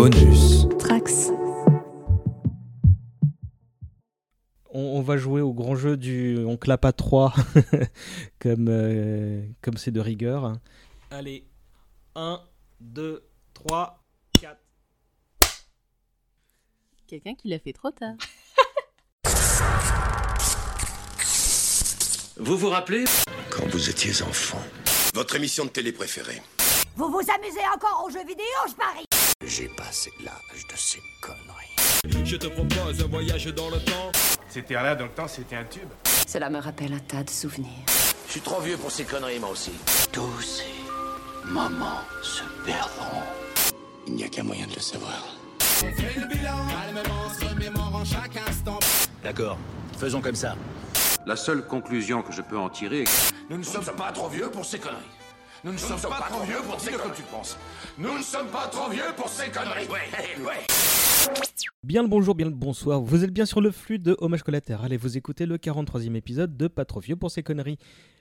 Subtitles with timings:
[0.00, 0.64] Bonus.
[0.78, 1.28] Trax.
[4.70, 7.34] On, on va jouer au grand jeu du on clappe à 3
[8.38, 10.54] comme euh, comme c'est de rigueur.
[11.10, 11.44] Allez,
[12.14, 12.40] 1
[12.80, 14.02] 2 3
[14.40, 14.58] 4
[17.06, 18.14] Quelqu'un qui l'a fait trop tard.
[22.38, 23.04] Vous vous rappelez?
[23.50, 24.62] Quand vous étiez enfant,
[25.12, 26.40] Votre émission de télé préférée
[26.96, 29.04] Vous vous amusez encore aux jeux vidéo, je parie
[29.50, 32.24] j'ai passé l'âge de ces conneries.
[32.24, 34.12] Je te propose un voyage dans le temps.
[34.48, 35.88] C'était là dans le temps, c'était un tube.
[36.26, 37.84] Cela me rappelle un tas de souvenirs.
[38.26, 39.72] Je suis trop vieux pour ces conneries, moi aussi.
[40.12, 43.22] Tous ces moments se perdront.
[44.06, 45.36] Il n'y a qu'un moyen de le savoir.
[49.22, 49.58] D'accord,
[49.98, 50.56] faisons comme ça.
[51.26, 53.10] La seule conclusion que je peux en tirer est que
[53.50, 55.19] Nous ne sommes pas trop vieux pour ces conneries.
[55.62, 57.16] Nous ne sommes pas trop vieux pour ces conneries.
[57.16, 57.58] tu penses.
[57.98, 59.86] Nous ne sommes pas trop vieux pour ces conneries.
[59.88, 60.66] Ouais, ouais.
[61.84, 63.02] Bien le bonjour, bien le bonsoir.
[63.02, 66.56] Vous êtes bien sur le flux de Hommage collatéral et vous écoutez le 43e épisode
[66.56, 67.76] de Pas trop vieux pour ces conneries.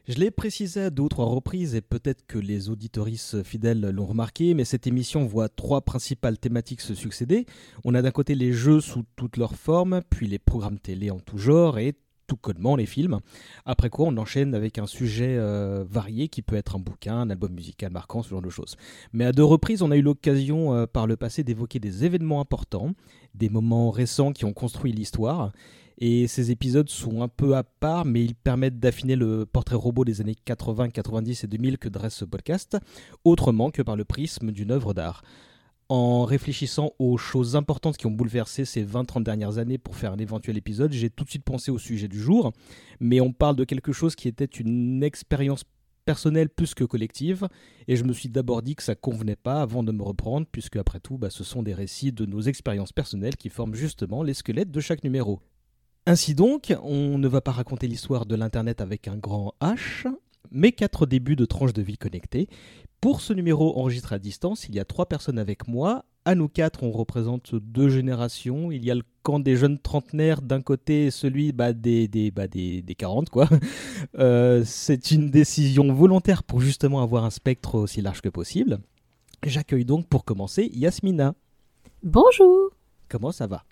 [0.09, 4.07] Je l'ai précisé à deux ou trois reprises et peut-être que les auditoristes fidèles l'ont
[4.07, 7.45] remarqué, mais cette émission voit trois principales thématiques se succéder.
[7.85, 11.19] On a d'un côté les jeux sous toutes leurs formes, puis les programmes télé en
[11.19, 11.95] tout genre et
[12.29, 13.19] tout codement les films.
[13.65, 17.29] Après quoi, on enchaîne avec un sujet euh, varié qui peut être un bouquin, un
[17.29, 18.77] album musical marquant, ce genre de choses.
[19.11, 22.39] Mais à deux reprises, on a eu l'occasion euh, par le passé d'évoquer des événements
[22.39, 22.91] importants,
[23.33, 25.51] des moments récents qui ont construit l'histoire.
[25.97, 30.05] Et ces épisodes sont un peu à part, mais ils permettent d'affiner le portrait robot
[30.05, 32.77] des années 80, 90 et 2000 que dresse ce podcast,
[33.25, 35.23] autrement que par le prisme d'une œuvre d'art
[35.89, 40.17] en réfléchissant aux choses importantes qui ont bouleversé ces 20-30 dernières années pour faire un
[40.17, 42.53] éventuel épisode, j'ai tout de suite pensé au sujet du jour,
[42.99, 45.63] mais on parle de quelque chose qui était une expérience
[46.05, 47.47] personnelle plus que collective,
[47.87, 50.75] et je me suis d'abord dit que ça convenait pas avant de me reprendre, puisque
[50.75, 54.33] après tout, bah, ce sont des récits de nos expériences personnelles qui forment justement les
[54.33, 55.39] squelettes de chaque numéro.
[56.05, 60.07] Ainsi donc, on ne va pas raconter l'histoire de l'Internet avec un grand H,
[60.51, 62.47] mais quatre débuts de tranches de vie connectées.
[63.01, 66.03] Pour ce numéro enregistré à distance, il y a trois personnes avec moi.
[66.25, 68.71] À nous quatre, on représente deux générations.
[68.71, 72.29] Il y a le camp des jeunes trentenaires d'un côté et celui bah, des, des,
[72.29, 73.47] bah, des, des 40, quoi.
[74.17, 78.79] Euh, c'est une décision volontaire pour justement avoir un spectre aussi large que possible.
[79.45, 81.35] J'accueille donc pour commencer Yasmina.
[82.03, 82.71] Bonjour.
[83.07, 83.63] Comment ça va?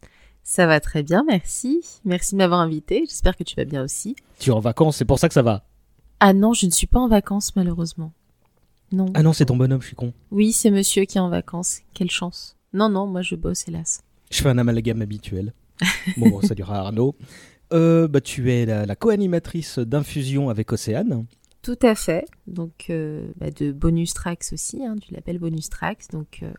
[0.43, 1.81] Ça va très bien, merci.
[2.05, 3.03] Merci de m'avoir invité.
[3.07, 4.15] J'espère que tu vas bien aussi.
[4.39, 5.65] Tu es en vacances, c'est pour ça que ça va?
[6.19, 8.13] Ah non, je ne suis pas en vacances malheureusement.
[8.91, 9.07] Non.
[9.13, 10.13] Ah non, c'est ton bonhomme, je suis con.
[10.31, 11.79] Oui, c'est monsieur qui est en vacances.
[11.93, 12.55] Quelle chance.
[12.73, 14.01] Non, non, moi je bosse hélas.
[14.29, 15.53] Je fais un amalgame habituel.
[16.17, 17.15] bon, bon, ça durera Arnaud.
[17.73, 21.25] Euh, bah, tu es la, la co-animatrice d'Infusion avec Océane.
[21.61, 22.25] Tout à fait.
[22.47, 26.09] Donc euh, bah, de bonus tracks aussi, hein, du label bonus tracks.
[26.11, 26.51] Donc euh,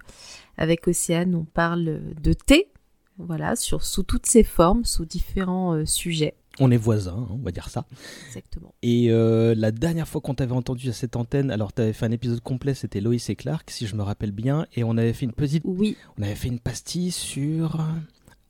[0.58, 2.70] avec Océane, on parle de thé,
[3.16, 6.34] voilà, sur sous toutes ses formes, sous différents sujets.
[6.60, 7.84] On est voisins, hein, on va dire ça.
[8.26, 8.74] Exactement.
[8.82, 12.06] Et euh, la dernière fois qu'on t'avait entendu à cette antenne, alors tu avais fait
[12.06, 15.12] un épisode complet, c'était Loïs et Clark, si je me rappelle bien, et on avait
[15.12, 17.80] fait une petite, Oui, on avait fait une pastille sur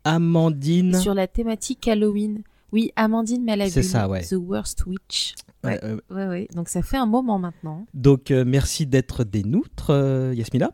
[0.04, 0.98] Amandine.
[0.98, 2.42] sur la thématique Halloween.
[2.72, 3.72] Oui, Amandine Malabune.
[3.72, 4.22] C'est ça, ouais.
[4.24, 5.34] The Worst Witch.
[5.64, 6.48] Ouais, euh, Ouais, ouais.
[6.54, 7.86] Donc ça fait un moment maintenant.
[7.94, 9.90] donc euh, merci d'être des nôtres,
[10.34, 10.72] Yasmina.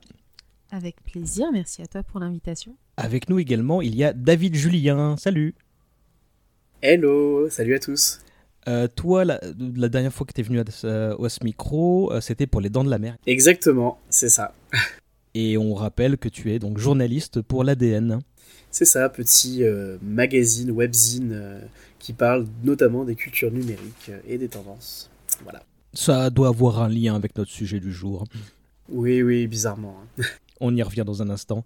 [0.71, 1.47] Avec plaisir.
[1.53, 2.77] Merci à toi pour l'invitation.
[2.97, 5.17] Avec nous également, il y a David Julien.
[5.17, 5.55] Salut.
[6.87, 8.21] Hello, salut à tous.
[8.69, 9.41] Euh, toi, la,
[9.75, 12.69] la dernière fois que tu es venu à, à ce micro, euh, c'était pour les
[12.69, 13.17] Dents de la Mer.
[13.27, 14.55] Exactement, c'est ça.
[15.35, 18.21] Et on rappelle que tu es donc journaliste pour l'ADN.
[18.71, 21.59] C'est ça, petit euh, magazine, webzine euh,
[21.99, 25.09] qui parle notamment des cultures numériques euh, et des tendances.
[25.43, 25.63] Voilà.
[25.95, 28.27] Ça doit avoir un lien avec notre sujet du jour.
[28.91, 29.97] Oui, oui, bizarrement.
[30.67, 31.65] On y revient dans un instant.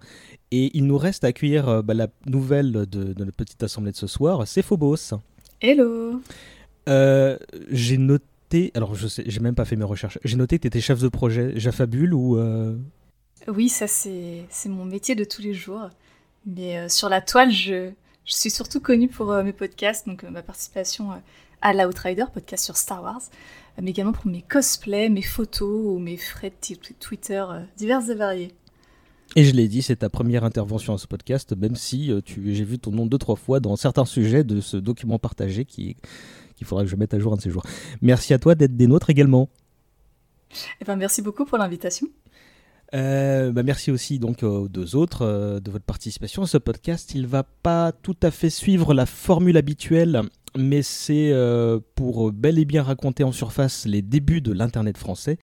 [0.50, 3.92] Et il nous reste à accueillir euh, bah, la nouvelle de, de notre petite assemblée
[3.92, 5.14] de ce soir, c'est Phobos.
[5.60, 6.20] Hello
[6.88, 7.36] Euh,
[7.70, 10.68] j'ai noté, alors je sais, j'ai même pas fait mes recherches, j'ai noté que tu
[10.68, 12.38] étais chef de projet Jafabule ou...
[12.38, 12.76] euh,
[13.46, 15.90] Oui, ça c'est c'est mon métier de tous les jours.
[16.46, 17.90] Mais sur la toile, je,
[18.24, 21.10] je suis surtout connue pour mes podcasts, donc ma participation
[21.60, 23.20] à l'Outrider, podcast sur Star Wars,
[23.82, 27.44] mais également pour mes cosplays, mes photos ou mes threads t- Twitter
[27.76, 28.54] divers et variés.
[29.36, 32.54] Et je l'ai dit, c'est ta première intervention à ce podcast, même si euh, tu,
[32.54, 35.96] j'ai vu ton nom deux, trois fois dans certains sujets de ce document partagé qui,
[36.56, 37.64] qu'il faudra que je mette à jour un de ces jours.
[38.02, 39.48] Merci à toi d'être des nôtres également.
[40.80, 42.08] Et ben merci beaucoup pour l'invitation.
[42.94, 47.14] Euh, bah merci aussi donc aux deux autres euh, de votre participation à ce podcast.
[47.14, 50.22] Il va pas tout à fait suivre la formule habituelle,
[50.56, 55.38] mais c'est euh, pour bel et bien raconter en surface les débuts de l'internet français.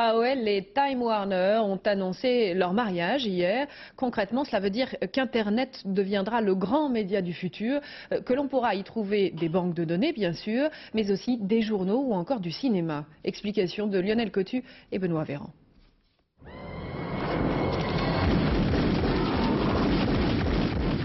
[0.00, 3.66] AOL et Time Warner ont annoncé leur mariage hier.
[3.96, 7.80] Concrètement, cela veut dire qu'Internet deviendra le grand média du futur,
[8.10, 11.60] euh, que l'on pourra y trouver des banques de données, bien sûr, mais aussi des
[11.60, 13.04] journaux ou encore du cinéma.
[13.24, 15.50] Explication de Lionel Cotu et Benoît Véran.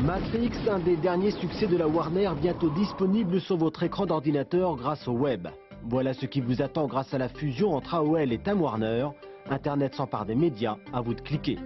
[0.06, 5.06] Matrix, un des derniers succès de la Warner, bientôt disponible sur votre écran d'ordinateur grâce
[5.10, 5.50] au web.
[5.88, 9.08] Voilà ce qui vous attend grâce à la fusion entre AOL et Time Warner.
[9.52, 11.60] Internet s'empare des médias, à vous de cliquer.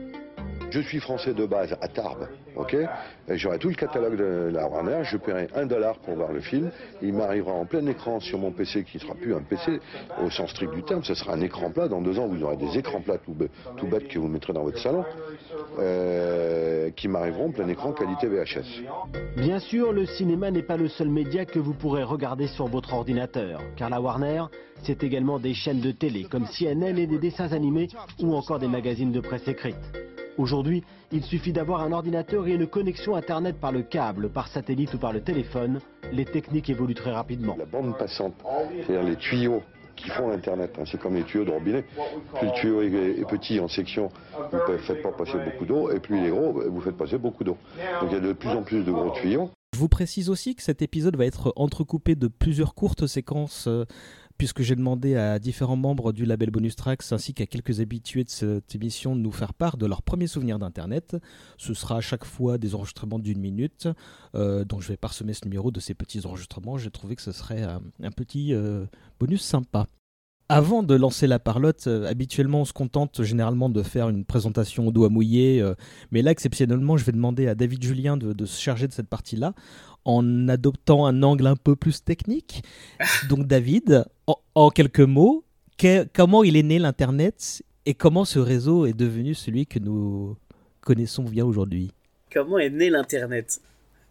[0.71, 2.75] Je suis français de base à Tarbes, ok
[3.29, 6.69] J'aurai tout le catalogue de la Warner, je paierai un dollar pour voir le film.
[7.01, 9.79] Il m'arrivera en plein écran sur mon PC qui ne sera plus un PC
[10.21, 11.87] au sens strict du terme, ce sera un écran plat.
[11.87, 13.35] Dans deux ans, vous aurez des écrans plats tout,
[13.77, 15.05] tout bêtes que vous mettrez dans votre salon,
[15.79, 18.83] euh, qui m'arriveront plein écran qualité VHS.
[19.37, 22.93] Bien sûr, le cinéma n'est pas le seul média que vous pourrez regarder sur votre
[22.93, 24.43] ordinateur, car la Warner,
[24.83, 27.87] c'est également des chaînes de télé comme CNN et des dessins animés
[28.21, 29.75] ou encore des magazines de presse écrite.
[30.37, 34.93] Aujourd'hui, il suffit d'avoir un ordinateur et une connexion Internet par le câble, par satellite
[34.93, 35.81] ou par le téléphone.
[36.13, 37.55] Les techniques évoluent très rapidement.
[37.57, 38.35] La bande passante,
[38.85, 39.61] c'est-à-dire les tuyaux
[39.99, 41.83] qui font Internet, hein, c'est comme les tuyaux de robinet.
[42.35, 44.09] Plus le tuyau est, petit en section,
[44.51, 47.17] vous ne faites pas passer beaucoup d'eau, et plus il est gros, vous faites passer
[47.17, 47.57] beaucoup d'eau.
[48.01, 49.49] Donc il y a de plus en plus de gros tuyaux.
[49.73, 53.85] Je vous précise aussi que cet épisode va être entrecoupé de plusieurs courtes séquences euh,
[54.39, 58.29] puisque j'ai demandé à différents membres du label Bonus Tracks ainsi qu'à quelques habitués de
[58.29, 61.17] cette émission de nous faire part de leurs premiers souvenirs d'Internet.
[61.57, 63.89] Ce sera à chaque fois des enregistrements d'une minute,
[64.35, 66.77] euh, donc je vais parsemer ce numéro de ces petits enregistrements.
[66.77, 68.85] J'ai trouvé que ce serait un, petit euh,
[69.19, 69.87] bonus sympa.
[70.49, 74.87] Avant de lancer la parlotte, euh, habituellement on se contente généralement de faire une présentation
[74.87, 75.63] au doigt mouillé,
[76.11, 79.53] mais là exceptionnellement je vais demander à David Julien de se charger de cette partie-là
[80.05, 82.63] en adoptant un angle un peu plus technique.
[83.29, 84.05] Donc David,
[84.55, 85.43] en, quelques mots,
[86.13, 90.37] comment il est né l'Internet et comment ce réseau est devenu celui que nous
[90.81, 91.91] connaissons bien aujourd'hui?
[92.31, 93.61] Comment est né l'Internet?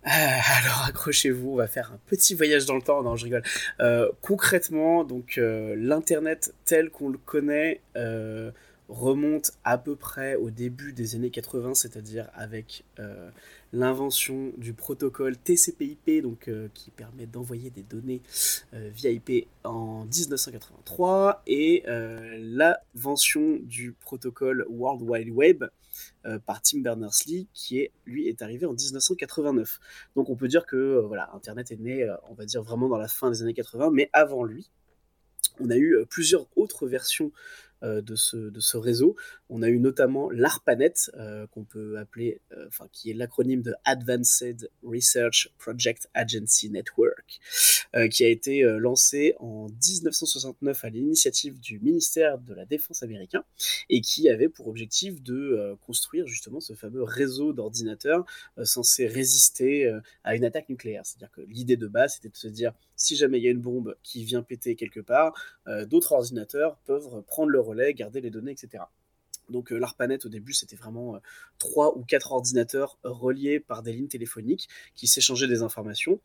[0.04, 3.02] Alors accrochez-vous, on va faire un petit voyage dans le temps.
[3.02, 3.42] Non, je rigole.
[3.80, 8.50] Euh, concrètement, donc euh, l'internet tel qu'on le connaît euh,
[8.88, 12.84] remonte à peu près au début des années 80, c'est-à-dire avec
[13.72, 18.22] l'invention du protocole TCP/IP, donc euh, qui permet d'envoyer des données
[18.74, 25.64] euh, via IP en 1983, et euh, l'invention du protocole World Wide Web
[26.46, 29.80] par Tim Berners-Lee, qui est lui est arrivé en 1989.
[30.16, 33.08] Donc on peut dire que voilà, Internet est né, on va dire vraiment dans la
[33.08, 34.70] fin des années 80, mais avant lui,
[35.60, 37.32] on a eu plusieurs autres versions
[37.84, 39.14] euh, de, ce, réseau.
[39.48, 44.68] On a eu notamment l'ARPANET, euh, qu'on peut appeler, euh, qui est l'acronyme de Advanced
[44.82, 47.38] Research Project Agency Network,
[48.10, 53.44] qui a été lancé en 1969 à l'initiative du ministère de la Défense américain
[53.88, 58.26] et qui avait pour objectif de construire justement ce fameux réseau d'ordinateurs
[58.64, 59.90] censé résister
[60.24, 61.04] à une attaque nucléaire.
[61.04, 63.60] C'est-à-dire que l'idée de base, c'était de se dire, si jamais il y a une
[63.60, 65.32] bombe qui vient péter quelque part,
[65.86, 68.84] d'autres ordinateurs peuvent prendre le relais, garder les données, etc.
[69.50, 71.18] Donc euh, l'ARPANET au début c'était vraiment euh,
[71.58, 76.20] trois ou quatre ordinateurs reliés par des lignes téléphoniques qui s'échangeaient des informations.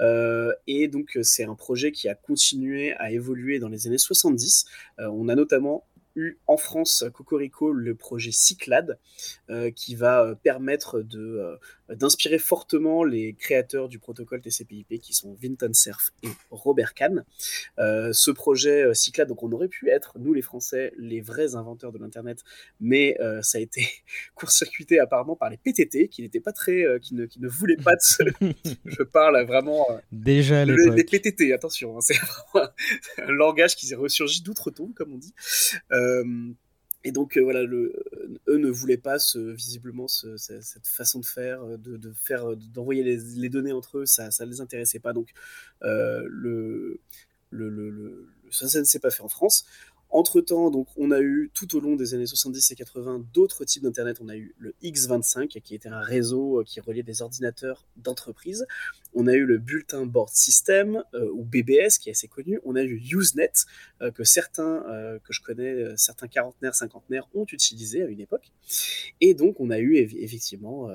[0.00, 4.66] Euh, et donc c'est un projet qui a continué à évoluer dans les années 70.
[4.98, 8.98] on a notamment eu en France, Cocorico, le projet Cyclade,
[9.74, 16.12] qui va permettre de, d'inspirer fortement les créateurs du protocole TCP/IP, qui sont Vinton Cerf
[16.22, 17.24] et Robert Kahn.
[17.78, 21.98] ce projet Cyclade, donc on aurait pu être, nous les Français, les vrais inventeurs de
[21.98, 22.42] l'Internet,
[22.80, 23.86] mais ça a été
[24.34, 27.94] court-circuité apparemment par les PTT, qui n'étaient pas très, qui, ne, qui ne voulaient pas
[27.94, 28.22] de ce...
[28.84, 29.86] Je parle vraiment...
[30.12, 32.16] Déjà les PTT, attention, hein, c'est
[33.22, 35.34] un langage qui ressurgit d'outre-tombe, comme on dit.
[37.06, 37.92] Euh, et donc euh, voilà, le,
[38.48, 41.60] eux ne voulaient pas visiblement cette façon de faire,
[42.22, 45.12] faire, d'envoyer les, données entre eux, ça, ça les intéressait pas.
[45.12, 45.32] Donc
[45.82, 46.96] euh,
[48.50, 49.66] ça, ne s'est pas fait en France.
[50.16, 53.82] Entre-temps, donc, on a eu tout au long des années 70 et 80 d'autres types
[53.82, 54.16] d'Internet.
[54.22, 58.66] On a eu le X25, qui était un réseau euh, qui reliait des ordinateurs d'entreprise.
[59.12, 62.60] On a eu le Bulletin Board System, euh, ou BBS, qui est assez connu.
[62.64, 63.52] On a eu Usenet,
[64.00, 64.84] euh, que certains,
[65.22, 68.50] que je connais, certains quarantenaires, cinquantenaires ont utilisé à une époque.
[69.20, 70.88] Et donc, on a eu effectivement...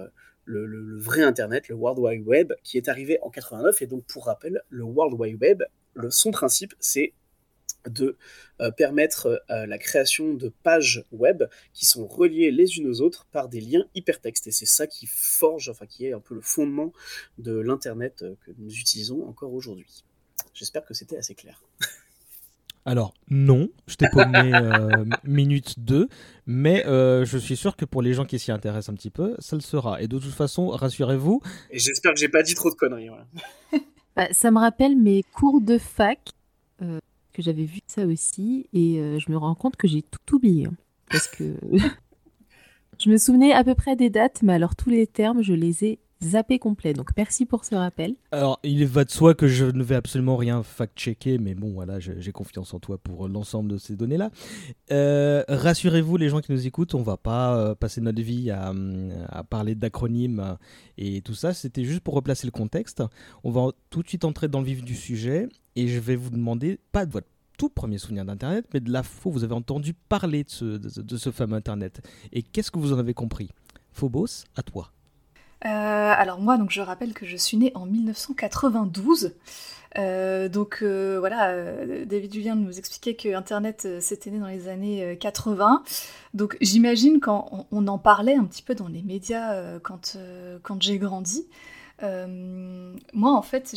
[0.46, 3.84] Le, vrai Internet, le World Wide Web, qui est arrivé en 89.
[3.84, 5.64] Et donc, pour rappel, le World Wide Web,
[5.94, 7.14] le, son principe, c'est
[7.90, 8.18] de
[8.60, 13.26] euh, permettre euh, la création de pages web qui sont reliées les unes aux autres
[13.32, 14.48] par des liens hypertextes.
[14.48, 16.94] Et c'est ça qui forge, enfin qui est un peu le fondement
[17.38, 20.04] de l'Internet euh, que nous utilisons encore aujourd'hui.
[20.54, 21.62] J'espère que c'était assez clair.
[22.86, 26.10] Alors, non, je t'ai paumé euh, minute 2,
[26.48, 29.36] mais euh, je suis sûr que pour les gens qui s'y intéressent un petit peu,
[29.40, 30.02] ça le sera.
[30.02, 31.42] Et de toute façon, rassurez-vous.
[31.70, 33.10] Et j'espère que j'ai pas dit trop de conneries.
[34.14, 36.20] Bah, ça me rappelle mes cours de fac,
[36.82, 37.00] euh,
[37.32, 40.68] que j'avais vu ça aussi, et je me rends compte que j'ai tout oublié.
[40.68, 40.76] Hein,
[41.10, 41.56] parce que
[43.00, 45.86] je me souvenais à peu près des dates, mais alors tous les termes, je les
[45.86, 46.94] ai zappé complet.
[46.94, 48.16] Donc merci pour ce rappel.
[48.32, 52.00] Alors il va de soi que je ne vais absolument rien fact-checker, mais bon voilà,
[52.00, 54.30] j'ai confiance en toi pour l'ensemble de ces données-là.
[54.92, 58.74] Euh, rassurez-vous les gens qui nous écoutent, on va pas euh, passer notre vie à,
[59.30, 60.58] à parler d'acronymes
[60.98, 61.54] et tout ça.
[61.54, 63.04] C'était juste pour replacer le contexte.
[63.44, 66.30] On va tout de suite entrer dans le vif du sujet et je vais vous
[66.30, 69.94] demander pas de votre tout premier souvenir d'Internet, mais de la fois vous avez entendu
[69.94, 72.02] parler de ce, de ce fameux Internet.
[72.32, 73.50] Et qu'est-ce que vous en avez compris?
[73.92, 74.92] Phobos, à toi.
[75.66, 79.34] Euh, alors moi, donc je rappelle que je suis née en 1992.
[79.98, 85.18] Euh, donc euh, voilà, David Julien nous expliquait que Internet c'était né dans les années
[85.20, 85.84] 80.
[86.34, 90.18] Donc j'imagine quand on, en parlait un petit peu dans les médias quand,
[90.64, 91.46] quand j'ai grandi.
[92.02, 93.76] moi en fait,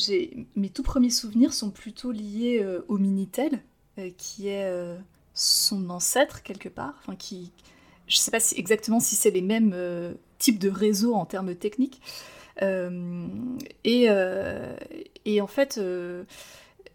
[0.57, 3.61] mes tout premiers souvenirs sont plutôt liés au Minitel,
[4.17, 4.73] qui est
[5.35, 7.51] son ancêtre quelque part, enfin qui,
[8.07, 9.75] je ne sais pas si, exactement si c'est les mêmes
[10.39, 12.01] type de réseau en termes techniques.
[12.63, 13.27] Euh,
[13.85, 14.77] et, euh,
[15.25, 16.25] et, en fait, euh,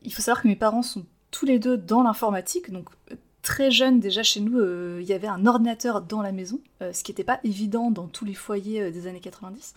[0.03, 2.89] il faut savoir que mes parents sont tous les deux dans l'informatique, donc
[3.41, 4.59] très jeunes déjà chez nous,
[4.99, 8.25] il y avait un ordinateur dans la maison, ce qui n'était pas évident dans tous
[8.25, 9.75] les foyers des années 90.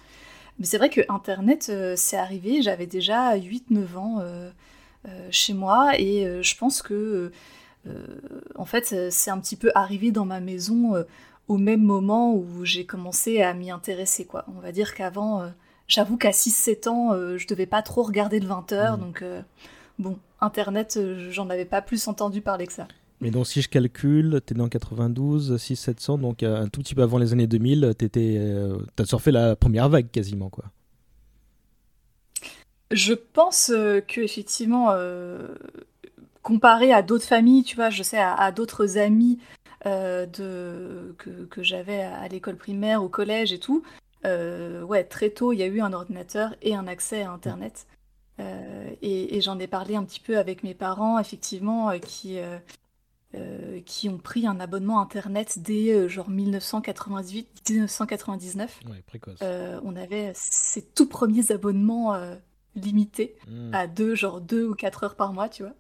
[0.59, 4.25] Mais c'est vrai que Internet, c'est arrivé, j'avais déjà 8-9 ans
[5.31, 7.31] chez moi, et je pense que,
[8.55, 10.95] en fait, c'est un petit peu arrivé dans ma maison
[11.53, 14.25] au même moment où j'ai commencé à m'y intéresser.
[14.25, 14.47] Quoi.
[14.57, 15.49] On va dire qu'avant, euh,
[15.87, 19.01] j'avoue qu'à 6-7 ans, euh, je devais pas trop regarder le 20h, mmh.
[19.01, 19.43] donc euh,
[19.99, 20.99] bon, Internet,
[21.31, 22.89] j'en avais pas plus entendu parler que ça.
[23.21, 26.95] Mais donc si je calcule, tu es né en 92, 6-700, donc un tout petit
[26.95, 28.39] peu avant les années 2000, tu
[28.99, 30.49] as surfé la première vague quasiment.
[30.49, 30.65] quoi.
[32.91, 34.93] Je pense que effectivement,
[36.43, 39.39] comparé à d'autres familles, tu vois, je sais, à d'autres amis
[39.87, 43.83] euh, de, que, j'avais à, l'école primaire, au collège et tout,
[44.25, 47.89] euh, ouais, très tôt, il y a eu un ordinateur et un accès à Internet.
[48.39, 52.39] Euh, et, j'en ai parlé un petit peu avec mes parents, effectivement, qui,
[53.85, 58.69] qui ont pris un abonnement Internet dès genre 1998-1999.
[59.83, 62.15] on avait ces tout premiers abonnements
[62.77, 63.75] limités mmh.
[63.75, 65.75] à deux, genre deux ou quatre heures par mois, tu vois.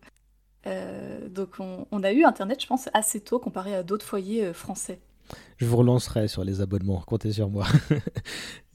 [0.66, 4.52] Euh, donc on, a eu Internet, je pense, assez tôt comparé à d'autres foyers euh,
[4.52, 5.00] français.
[5.56, 7.66] Je vous relancerai sur les abonnements, comptez sur moi.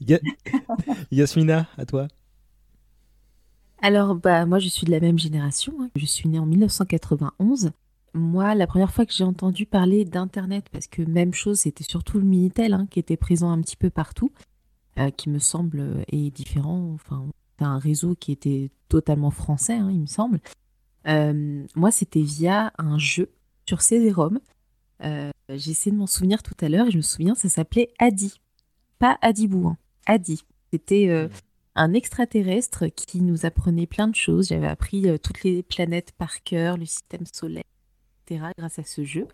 [1.10, 2.08] Yasmina, à toi.
[3.80, 5.72] Alors, bah, moi, je suis de la même génération.
[5.80, 5.90] Hein.
[5.94, 7.70] Je suis née en 1991.
[8.14, 12.18] Moi, la première fois que j'ai entendu parler d'Internet, parce que même chose, c'était surtout
[12.18, 14.32] le Minitel hein, qui était présent un petit peu partout,
[14.98, 16.90] euh, qui me semble est différent.
[16.94, 17.26] Enfin,
[17.58, 20.40] c'est un réseau qui était totalement français, hein, il me semble.
[21.06, 23.30] Euh, moi, c'était via un jeu
[23.66, 24.40] sur CD-ROM.
[25.04, 27.92] Euh, j'ai essayé de m'en souvenir tout à l'heure et je me souviens, ça s'appelait
[27.98, 28.40] Adi.
[28.98, 29.76] Pas Adibou, hein.
[30.06, 30.42] Adi.
[30.72, 31.28] C'était euh,
[31.74, 34.48] un extraterrestre qui nous apprenait plein de choses.
[34.48, 37.64] J'avais appris toutes les planètes par cœur, le système solaire,
[38.26, 38.46] etc.
[38.58, 39.26] grâce à ce jeu.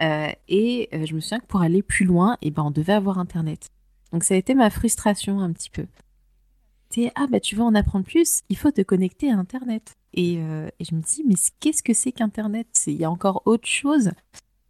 [0.00, 3.68] et je me souviens que pour aller plus loin, eh ben, on devait avoir Internet.
[4.12, 5.86] Donc ça a été ma frustration un petit peu.
[7.14, 9.94] Ah bah tu veux en apprendre plus, il faut te connecter à Internet.
[10.16, 12.84] Euh, et, je me dis, mais qu'est-ce que c'est qu'Internet?
[12.86, 14.10] Il y a encore autre chose?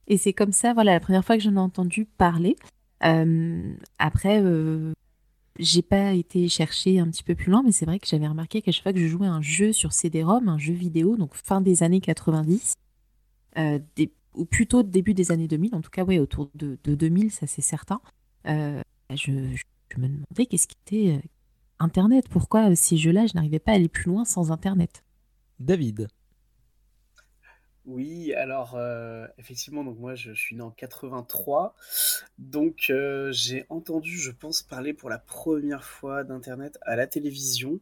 [0.07, 2.57] Et c'est comme ça, voilà, la première fois que j'en ai entendu parler.
[3.05, 4.93] Euh, après, euh,
[5.59, 8.63] j'ai pas été chercher un petit peu plus loin, mais c'est vrai que j'avais remarqué
[8.63, 11.61] qu'à chaque fois que je jouais un jeu sur CD-ROM, un jeu vidéo, donc fin
[11.61, 12.75] des années 90,
[14.35, 17.63] ou plutôt début des années 2000, en tout cas, ouais, autour de, 2000, ça c'est
[17.63, 18.01] certain,
[18.45, 19.31] je,
[19.97, 21.21] me demandais qu'est-ce qui était
[21.81, 22.29] Internet.
[22.29, 25.05] Pourquoi ces jeux-là, je n'arrivais pas à aller plus loin sans Internet?
[25.61, 26.09] David.
[27.89, 31.75] Oui, alors euh, effectivement, donc moi je, suis né en 83,
[32.37, 37.81] donc euh, j'ai entendu, je pense, parler pour la première fois d'Internet à la télévision.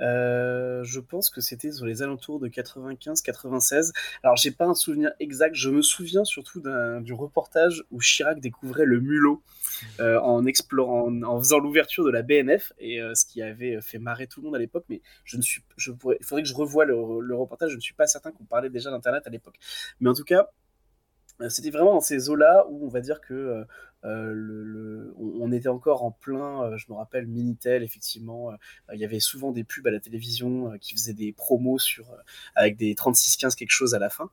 [0.00, 3.92] Euh, je pense que c'était sur les alentours de 95-96.
[4.22, 6.62] Alors j'ai pas un souvenir exact, je me souviens surtout
[7.00, 9.42] du reportage où Chirac découvrait le mulot
[10.00, 13.98] euh, en explorant, en, faisant l'ouverture de la BNF et euh, ce qui avait fait
[13.98, 14.84] marrer tout le monde à l'époque.
[14.88, 16.94] Mais je ne suis, je pourrais, il faudrait que je revoie le,
[17.34, 17.70] reportage.
[17.70, 19.56] Je ne suis pas certain qu'on parlait déjà d'internet à l'époque,
[20.00, 20.50] mais en tout cas
[21.48, 23.64] c'était vraiment dans ces eaux-là où on va dire que
[24.02, 28.52] le, on, était encore en plein, je me rappelle, Minitel, effectivement.
[28.92, 32.06] Il y avait souvent des pubs à la télévision qui faisaient des promos sur,
[32.54, 34.30] avec des 36-15 quelque chose à la fin.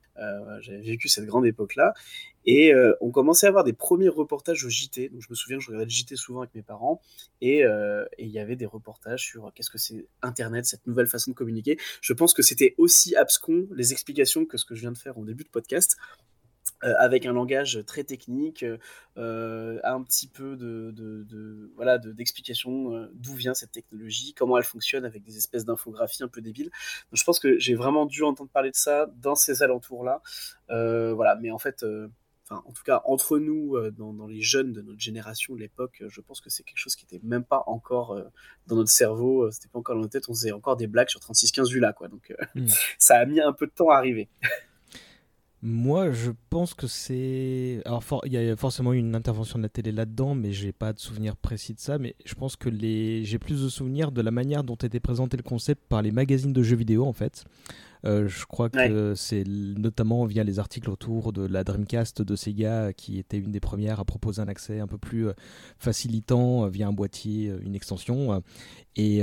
[0.62, 1.94] J'avais vécu cette grande époque-là.
[2.48, 5.10] Et euh, on commençait à avoir des premiers reportages au JT.
[5.10, 7.02] Donc je me souviens que je regardais le JT souvent avec mes parents.
[7.44, 11.32] Euh, et il y avait des reportages sur qu'est-ce que c'est Internet, cette nouvelle façon
[11.32, 11.78] de communiquer.
[12.02, 15.18] Je pense que c'était aussi abscon les explications que ce que je viens de faire
[15.18, 15.98] en début de podcast.
[16.84, 18.64] Euh, avec un langage très technique,
[19.16, 25.24] un petit peu de, de, voilà d'explication d'où vient cette technologie, comment elle fonctionne avec
[25.24, 26.70] des espèces d'infographies un peu débiles.
[27.10, 30.22] Donc, je pense que j'ai vraiment dû entendre parler de ça dans ces alentours là,
[30.70, 31.36] voilà.
[31.42, 31.84] Mais en fait,
[32.52, 36.10] en tout cas entre nous, euh, dans, les jeunes de notre génération de l'époque, euh,
[36.10, 38.24] je pense que c'est quelque chose qui n'était même pas encore euh,
[38.68, 41.20] dans notre cerveau, c'était pas encore dans notre tête, on faisait encore des blagues sur
[41.20, 42.08] 36-15 vues là, quoi.
[42.08, 42.68] Donc hmm.
[42.98, 44.30] ça a mis un peu de temps à arriver.
[45.70, 47.82] Moi, je pense que c'est.
[47.84, 51.00] Alors, il y a forcément une intervention de la télé là-dedans, mais j'ai pas de
[51.00, 51.98] souvenir précis de ça.
[51.98, 53.26] Mais je pense que les...
[53.26, 56.54] j'ai plus de souvenirs de la manière dont était présenté le concept par les magazines
[56.54, 57.44] de jeux vidéo, en fait.
[58.06, 62.94] Euh, je crois que c'est notamment via les articles autour de la Dreamcast de Sega
[62.94, 65.34] qui était une des premières à proposer un accès un peu plus euh,
[65.80, 68.42] facilitant euh, via un boîtier, une extension.
[68.96, 69.22] Et,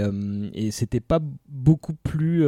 [0.53, 2.45] et c'était pas beaucoup plus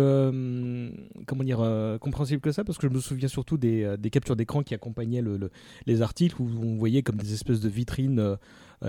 [1.27, 1.59] comment dire
[2.01, 5.23] compréhensible que ça parce que je me souviens surtout des, des captures d'écran qui accompagnaient
[5.23, 5.51] le,
[5.87, 8.37] les articles où on voyait comme des espèces de vitrines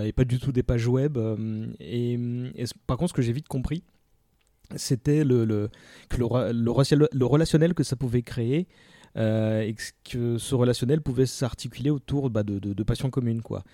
[0.00, 1.18] et pas du tout des pages web.
[1.80, 3.82] et, et par contre, ce que j'ai vite compris,
[4.76, 5.70] c'était le, le,
[6.18, 8.66] le, relationnel que ça pouvait créer
[9.16, 13.42] euh, et que ce relationnel pouvait s'articuler autour bah, de, de, passions communes.
[13.42, 13.64] Quoi.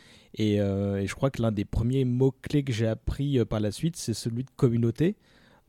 [0.40, 3.72] Euh, et, je crois que l'un des premiers mots-clés que j'ai appris euh, par la
[3.72, 5.16] suite, c'est celui de communauté.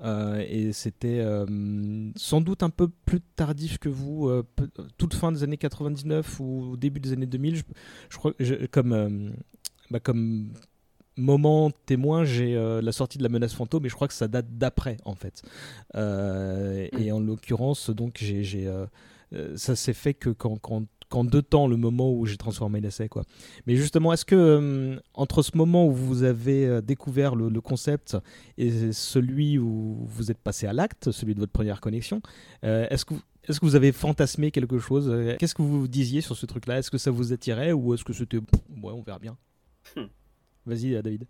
[0.03, 1.25] et c'était
[2.15, 4.29] sans doute un peu plus tardif que vous,
[4.97, 7.63] toute fin des années 99 ou début des années 2000.
[8.09, 8.33] Je, crois
[8.71, 9.33] comme,
[9.89, 10.53] bah, comme
[11.17, 14.27] moment témoin, j'ai euh, la sortie de la menace fantôme, mais je crois que ça
[14.27, 15.41] date d'après, en fait.
[15.95, 18.85] Euh, et en l'occurrence, donc, j'ai, euh,
[19.55, 20.85] ça s'est fait que quand, quand,
[21.23, 23.23] deux temps, le moment où j'ai transformé l'essai, quoi.
[23.67, 28.17] Mais justement, est-ce que entre ce moment où vous avez découvert le, concept
[28.57, 32.21] et celui où vous êtes passé à l'acte, celui de votre première connexion,
[32.63, 33.13] est-ce que
[33.47, 36.79] est-ce que vous avez fantasmé quelque chose Qu'est-ce que vous disiez sur ce truc-là?
[36.79, 39.37] Est-ce que ça vous attirait ou est-ce que c'était ouais, on verra bien?
[39.95, 40.07] Hmm.
[40.65, 41.25] Vas-y, David.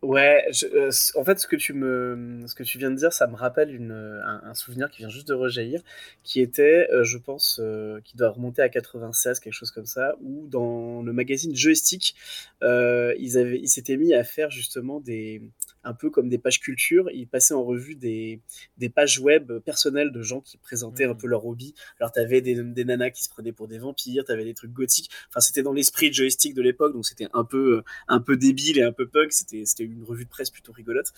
[0.00, 3.26] Ouais, euh, en fait, ce que tu me, ce que tu viens de dire, ça
[3.26, 3.90] me rappelle une,
[4.24, 5.82] un, souvenir qui vient juste de rejaillir,
[6.22, 10.14] qui était, euh, je pense, euh, qui doit remonter à 96, quelque chose comme ça,
[10.20, 12.14] où dans le magazine Joystick,
[12.62, 15.42] ils avaient, ils s'étaient mis à faire justement des,
[15.88, 18.40] un peu comme des pages culture, ils passaient en revue des,
[18.76, 21.18] des pages web personnelles de gens qui présentaient un mmh.
[21.18, 21.74] peu leur hobby.
[21.98, 24.52] Alors, tu avais des, des, nanas qui se prenaient pour des vampires, tu avais des
[24.52, 25.10] trucs gothiques.
[25.30, 28.78] Enfin, c'était dans l'esprit de joystick de l'époque, donc c'était un peu, un peu débile
[28.78, 29.32] et un peu punk.
[29.32, 31.12] C'était, une revue de presse plutôt rigolote.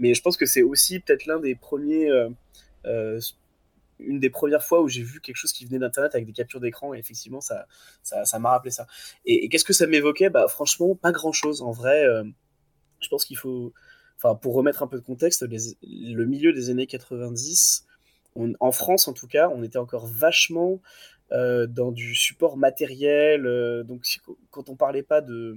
[0.00, 2.10] Mais je pense que c'est aussi peut-être l'un des premiers.
[2.10, 2.28] Euh,
[2.86, 3.20] euh,
[3.98, 6.60] une des premières fois où j'ai vu quelque chose qui venait d'internet avec des captures
[6.60, 7.66] d'écran et effectivement ça
[8.02, 8.86] ça m'a rappelé ça
[9.24, 10.28] et, qu'est-ce que ça m'évoquait?
[10.28, 12.22] Bah franchement pas grand chose en vrai euh,
[13.00, 13.72] je pense qu'il faut
[14.16, 17.86] enfin, pour remettre un peu de contexte, le milieu des années 90,
[18.60, 20.80] en France en tout cas, on était encore vachement
[21.32, 23.46] euh, dans du support matériel.
[23.46, 24.06] Euh, donc,
[24.50, 25.56] quand on parlait pas de.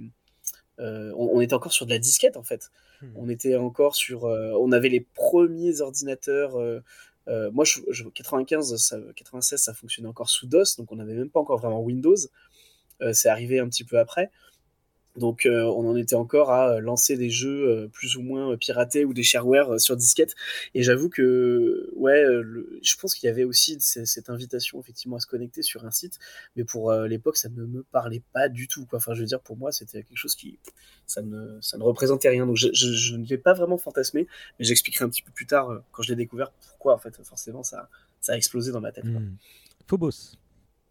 [0.80, 2.70] Euh, on, était encore sur de la disquette en fait.
[3.02, 3.12] Hmm.
[3.16, 4.24] On était encore sur.
[4.24, 6.56] on avait les premiers ordinateurs.
[7.26, 11.40] moi, je, 95, ça, 96, ça fonctionnait encore sous DOS, donc on n'avait même pas
[11.40, 12.16] encore vraiment Windows.
[13.12, 14.30] c'est arrivé un petit peu après.
[15.16, 18.56] Donc euh, on en était encore à euh, lancer des jeux euh, plus ou moins
[18.56, 20.34] piratés ou des shareware sur disquette.
[20.74, 22.24] Et j'avoue que ouais,
[22.82, 26.18] je pense qu'il y avait aussi cette invitation effectivement à se connecter sur un site,
[26.54, 28.86] mais pour l'époque ça ne me parlait pas du tout.
[28.86, 28.98] Quoi.
[28.98, 30.58] Enfin je veux dire pour moi c'était quelque chose qui
[31.06, 32.46] ça ne ça ne représentait rien.
[32.46, 36.02] Donc je, ne l'ai pas vraiment fantasmé, mais j'expliquerai un petit peu plus tard quand
[36.02, 37.88] je l'ai découvert pourquoi en fait forcément ça
[38.20, 39.04] ça a explosé dans ma tête.
[39.04, 39.20] Quoi.
[39.20, 39.36] Hmm.
[39.88, 40.36] Phobos.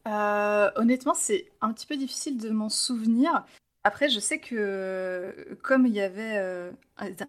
[0.05, 3.45] honnêtement, c'est un petit peu difficile de m'en souvenir.
[3.83, 6.71] Après, je sais que comme il y avait euh,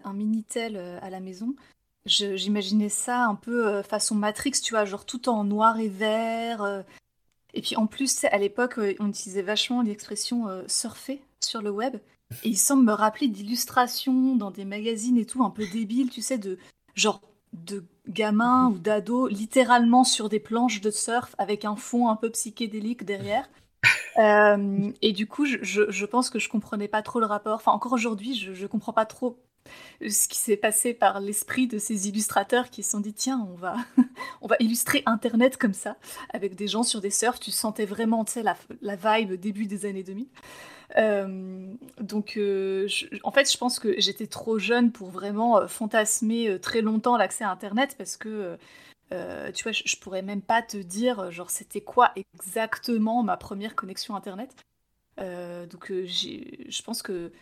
[0.05, 1.55] un Minitel euh, à la maison,
[2.07, 6.85] j'imaginais ça un peu euh, façon Matrix, tu vois, genre tout en noir et vert.
[7.55, 11.97] Et puis en plus, à l'époque, on utilisait vachement l'expression surfer sur le web.
[12.45, 16.23] Et il semble me rappeler d'illustrations dans des magazines et tout, un peu débiles, tu
[16.23, 16.59] sais, de
[16.95, 17.21] genre
[17.53, 22.31] de gamins ou d'ados littéralement sur des planches de surf avec un fond un peu
[22.31, 23.49] psychédélique derrière.
[24.19, 27.55] Euh, et du coup, je, pense que je comprenais pas trop le rapport.
[27.55, 29.39] Enfin, encore aujourd'hui, je, je comprends pas trop
[30.07, 33.55] ce qui s'est passé par l'esprit de ces illustrateurs qui se sont dit tiens, on
[33.55, 33.77] va,
[34.41, 35.97] on va illustrer Internet comme ça,
[36.33, 37.41] avec des gens sur des surfs.
[37.41, 40.27] Tu sentais vraiment la, la vibe début des années 2000.
[42.01, 42.39] donc,
[43.23, 47.51] en fait, je pense que j'étais trop jeune pour vraiment fantasmer très longtemps l'accès à
[47.51, 48.59] Internet parce que
[49.13, 53.75] euh, tu vois, je, pourrais même pas te dire, genre, c'était quoi exactement ma première
[53.75, 54.55] connexion Internet.
[55.19, 57.33] Euh, donc, euh, je pense que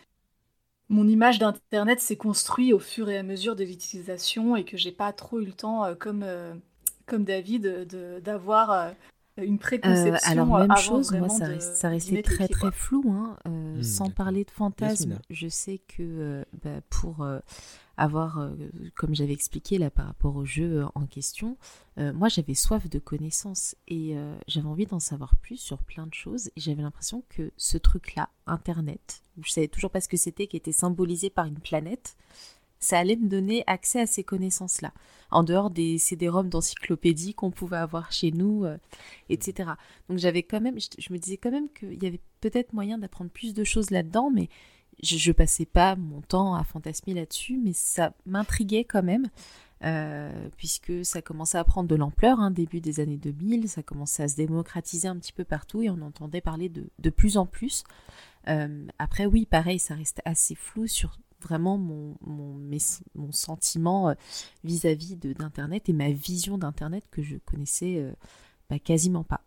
[0.89, 4.91] mon image d'Internet s'est construite au fur et à mesure de l'utilisation et que j'ai
[4.91, 6.25] pas trop eu le temps, comme,
[7.05, 7.85] comme David,
[8.23, 8.93] d'avoir
[9.43, 10.31] une préconception.
[10.31, 13.03] alors, même chose, moi, ça, ça restait très très flou.
[13.09, 13.37] Hein.
[13.45, 17.25] Hmm, sans parler de fantasme, je sais que bah, pour
[17.99, 18.55] avoir, euh,
[18.95, 21.57] comme j'avais expliqué là par rapport au jeu euh, en question,
[21.97, 24.15] euh, moi j'avais soif de connaissances et
[24.47, 28.29] j'avais envie d'en savoir plus sur plein de choses et j'avais l'impression que ce truc-là,
[28.47, 32.15] Internet, où je savais toujours pas ce que c'était, qui était symbolisé par une planète,
[32.79, 34.93] ça allait me donner accès à ces connaissances-là,
[35.31, 38.65] en dehors des CD-ROM d'encyclopédie qu'on pouvait avoir chez nous,
[39.29, 39.71] etc.
[40.09, 43.31] Donc j'avais quand même, je, me disais quand même qu'il y avait peut-être moyen d'apprendre
[43.31, 44.49] plus de choses là-dedans, mais
[45.01, 49.27] je, passais pas mon temps à fantasmer là-dessus, mais ça m'intriguait quand même.
[49.85, 54.23] Euh, puisque ça commençait à prendre de l'ampleur, hein, début des années 2000, ça commençait
[54.23, 57.45] à se démocratiser un petit peu partout et on entendait parler de, de plus en
[57.45, 57.85] plus.
[58.49, 64.13] Euh, après, oui, pareil, ça reste assez flou sur vraiment mon, mon, sentiment euh,
[64.63, 68.05] vis-à-vis d'Internet et ma vision d'Internet que je connaissais
[68.69, 69.41] bah, quasiment pas.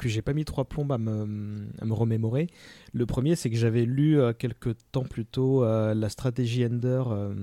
[0.00, 2.48] que j'ai pas mis trois plombes à me, à me remémorer.
[2.92, 7.02] Le premier, c'est que j'avais lu euh, quelques temps plus tôt euh, la stratégie Ender
[7.08, 7.34] euh,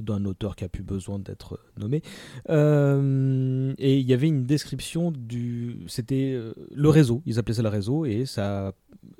[0.00, 2.02] d'un auteur qui a plus besoin d'être nommé.
[2.48, 5.84] et il y avait une description du.
[5.86, 6.36] C'était
[6.74, 8.72] le réseau, ils appelaient ça le réseau, et ça,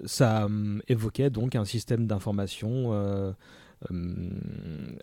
[0.04, 0.48] ça
[0.88, 2.92] évoquait donc un système d'information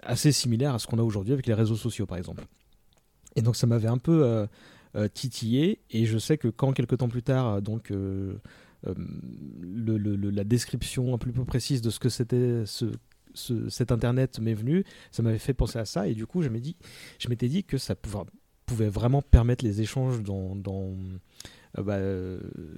[0.03, 2.43] assez similaire à ce qu'on a aujourd'hui avec les réseaux sociaux, par exemple.
[3.37, 4.47] Et donc ça m'avait un peu
[5.13, 5.79] titillé.
[5.89, 8.35] Et je sais que quand quelques temps plus tard, euh, donc euh,
[8.83, 12.91] le, la description un peu plus précise de ce que c'était ce,
[13.69, 17.47] cet internet m'est venu, ça m'avait fait penser à ça et du coup je m'étais
[17.47, 18.25] dit, dit que ça pouvait,
[18.65, 20.93] pouvait, vraiment permettre les échanges dans, dans
[21.77, 21.99] bah,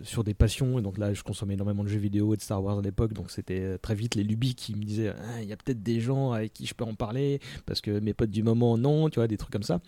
[0.04, 0.80] sur des passions.
[0.80, 3.14] Et donc là, je consommais énormément de jeux vidéo et de Star Wars à l'époque,
[3.14, 6.00] donc c'était très vite les lubies qui me disaient ah, il y a peut-être des
[6.00, 9.20] gens avec qui je peux en parler parce que mes potes du moment non, tu
[9.20, 9.82] vois, des trucs comme ça.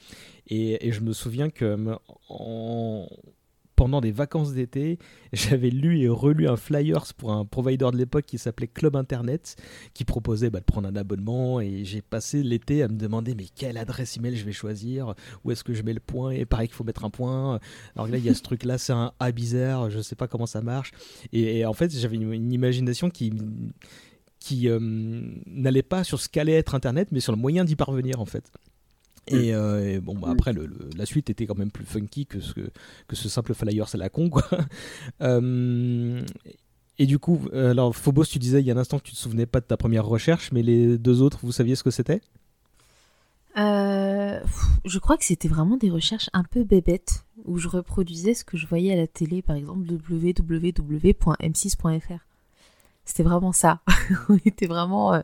[0.47, 1.97] Et, et je me souviens que
[2.29, 3.07] en,
[3.75, 4.99] pendant des vacances d'été,
[5.33, 9.55] j'avais lu et relu un flyers pour un provider de l'époque qui s'appelait Club Internet,
[9.93, 11.59] qui proposait bah, de prendre un abonnement.
[11.61, 15.51] Et j'ai passé l'été à me demander mais quelle adresse email je vais choisir, où
[15.51, 16.31] est-ce que je mets le point?
[16.31, 17.59] Et pareil qu'il faut mettre un point.
[17.95, 20.45] Alors là, il y a ce truc-là, c'est un A bizarre, je sais pas comment
[20.45, 20.91] ça marche.
[21.33, 23.33] Et, en fait, j'avais une, imagination qui
[24.39, 24.77] qui euh,
[25.47, 28.51] n'allait pas sur ce qu'allait être Internet, mais sur le moyen d'y parvenir en fait.
[29.31, 29.35] Mm.
[29.35, 32.53] Euh, et, bon, bah, après, le, la suite était quand même plus funky que ce,
[33.07, 34.47] que ce simple flyer, c'est la con, quoi.
[35.21, 36.21] Euh,
[36.97, 39.13] et du coup, euh, alors Phobos, tu disais il y a un instant que tu
[39.13, 41.91] te souvenais pas de ta première recherche, mais les deux autres, vous saviez ce que
[41.91, 42.21] c'était?
[43.55, 48.57] Je crois que c'était vraiment des recherches un peu bébêtes, où je reproduisais ce que
[48.57, 52.19] je voyais à la télé, par exemple www.m6.fr.
[53.05, 53.81] C'était vraiment ça.
[54.29, 55.21] On était vraiment.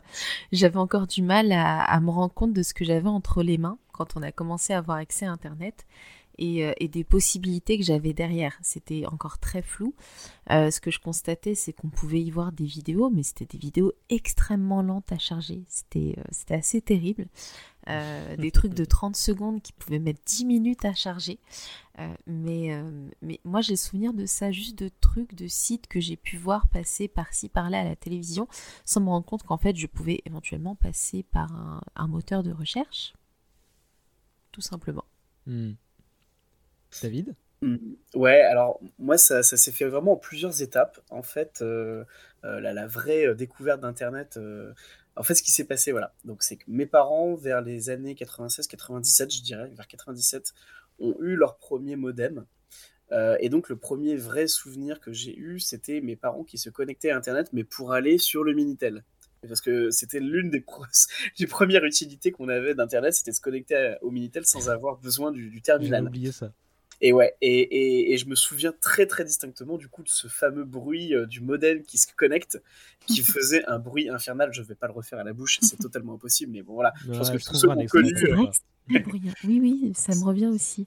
[0.50, 3.58] j'avais encore du mal à, à, me rendre compte de ce que j'avais entre les
[3.58, 5.86] mains quand on a commencé à avoir accès à Internet.
[6.38, 8.58] et, et des possibilités que j'avais derrière.
[8.62, 9.94] C'était encore très flou.
[10.48, 13.92] ce que je constatais, c'est qu'on pouvait y voir des vidéos, mais c'était des vidéos
[14.08, 15.62] extrêmement lentes à charger.
[15.68, 17.26] C'était c'était assez terrible.
[17.88, 21.38] Euh, des trucs de 30 secondes qui pouvaient mettre 10 minutes à charger.
[21.98, 26.00] Euh, mais, euh, mais moi, j'ai souvenir de ça, juste de trucs, de sites que
[26.00, 28.48] j'ai pu voir passer par-ci, par-là à la télévision,
[28.84, 31.52] sans me rendre compte qu'en fait, je pouvais éventuellement passer par
[31.96, 33.14] un, moteur de recherche.
[34.52, 35.04] Tout simplement.
[35.46, 35.72] Hmm.
[37.02, 37.34] David?
[37.62, 37.94] Hmm.
[38.14, 41.00] Ouais, alors moi, ça, ça s'est fait vraiment en plusieurs étapes.
[41.10, 41.64] En fait,
[42.42, 44.38] la, la, vraie découverte d'Internet
[45.16, 46.14] en fait, ce qui s'est passé, voilà.
[46.24, 50.54] Donc, c'est que mes parents, vers les années 96-97, je dirais, vers 97,
[51.00, 52.46] ont eu leur premier modem.
[53.12, 56.70] Euh, et donc, le premier vrai souvenir que j'ai eu, c'était mes parents qui se
[56.70, 59.04] connectaient à Internet, mais pour aller sur le Minitel.
[59.46, 60.64] Parce que c'était l'une des,
[61.38, 65.32] des, premières utilités qu'on avait d'Internet, c'était de se connecter au Minitel sans avoir besoin
[65.32, 66.02] du, du terminal.
[66.02, 66.52] J'ai oublié ça.
[67.04, 70.62] Et ouais, et, et, je me souviens très très distinctement du coup de ce fameux
[70.62, 72.62] bruit euh, du modem qui se connecte,
[73.08, 74.52] qui faisait un bruit infernal.
[74.52, 76.92] Je vais pas le refaire à la bouche, c'est totalement impossible, mais bon voilà.
[77.04, 78.12] je pense que tous ceux qui ont connu.
[78.14, 79.00] Euh,
[79.44, 80.86] oui, oui, ça me revient aussi.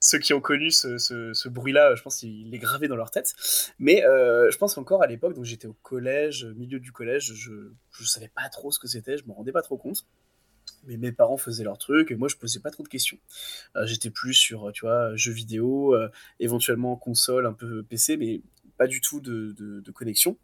[0.00, 3.34] Ceux qui ont connu ce, ce, bruit-là, je pense qu'il est gravé dans leur tête.
[3.78, 7.52] Mais euh, je pense qu'encore à l'époque, donc j'étais au collège, milieu du collège, je
[7.52, 10.06] ne savais pas trop ce que c'était, je me rendais pas trop compte
[10.86, 13.18] mais mes parents faisaient leur truc et moi je posais pas trop de questions.
[13.76, 16.08] Euh, j'étais plus sur tu vois jeux vidéo, euh,
[16.38, 18.42] éventuellement console, un peu PC, mais
[18.76, 20.38] pas du tout de, de, connexion.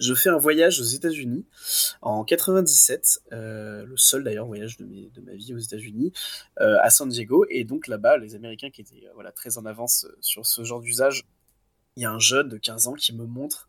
[0.00, 1.46] Je fais un voyage aux États-Unis
[2.02, 6.12] en 97, euh, le seul d'ailleurs voyage de, ma vie aux États-Unis,
[6.56, 7.46] à San Diego.
[7.48, 11.24] Et donc là-bas, les Américains qui étaient voilà, très en avance sur ce genre d'usage,
[11.96, 13.68] il y a un jeune de 15 ans qui me montre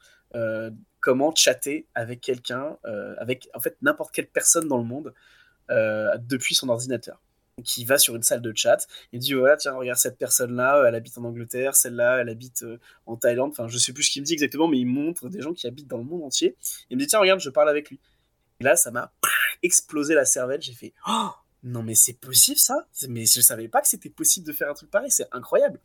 [1.01, 2.77] comment chatter avec quelqu'un,
[3.17, 5.13] avec en fait n'importe quelle personne dans le monde,
[5.71, 7.21] euh, depuis son ordinateur.
[7.63, 10.83] Qui va sur une salle de chat, il dit voilà tiens regarde cette personne là,
[10.87, 14.11] elle habite en Angleterre, celle-là elle habite euh, en Thaïlande, enfin je sais plus ce
[14.11, 16.55] qu'il me dit exactement, mais il montre des gens qui habitent dans le monde entier.
[16.89, 17.99] Il me dit tiens regarde je parle avec lui.
[18.59, 19.13] Et là ça m'a
[19.63, 21.29] explosé la cervelle, j'ai fait oh
[21.63, 22.87] non mais c'est possible ça?
[23.07, 25.79] Mais je savais pas que c'était possible de faire un truc pareil, c'est incroyable.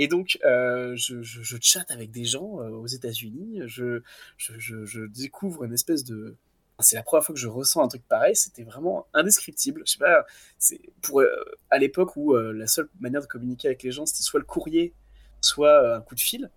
[0.00, 4.00] Et donc, euh, je, je, chatte avec des gens aux États-Unis, je,
[4.36, 6.36] je, découvre une espèce de,
[6.80, 9.82] c'est la première fois que je ressens un truc pareil, c'était vraiment indescriptible.
[9.84, 10.24] Je sais pas,
[10.58, 11.28] c'est pour euh,
[11.70, 14.46] à l'époque où euh, la seule manière de communiquer avec les gens c'était soit le
[14.46, 14.94] courrier,
[15.40, 16.50] soit euh, un coup de fil.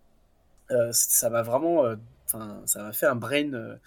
[0.91, 1.84] ça m'a vraiment,
[2.25, 3.77] enfin, ça m'a fait un brain,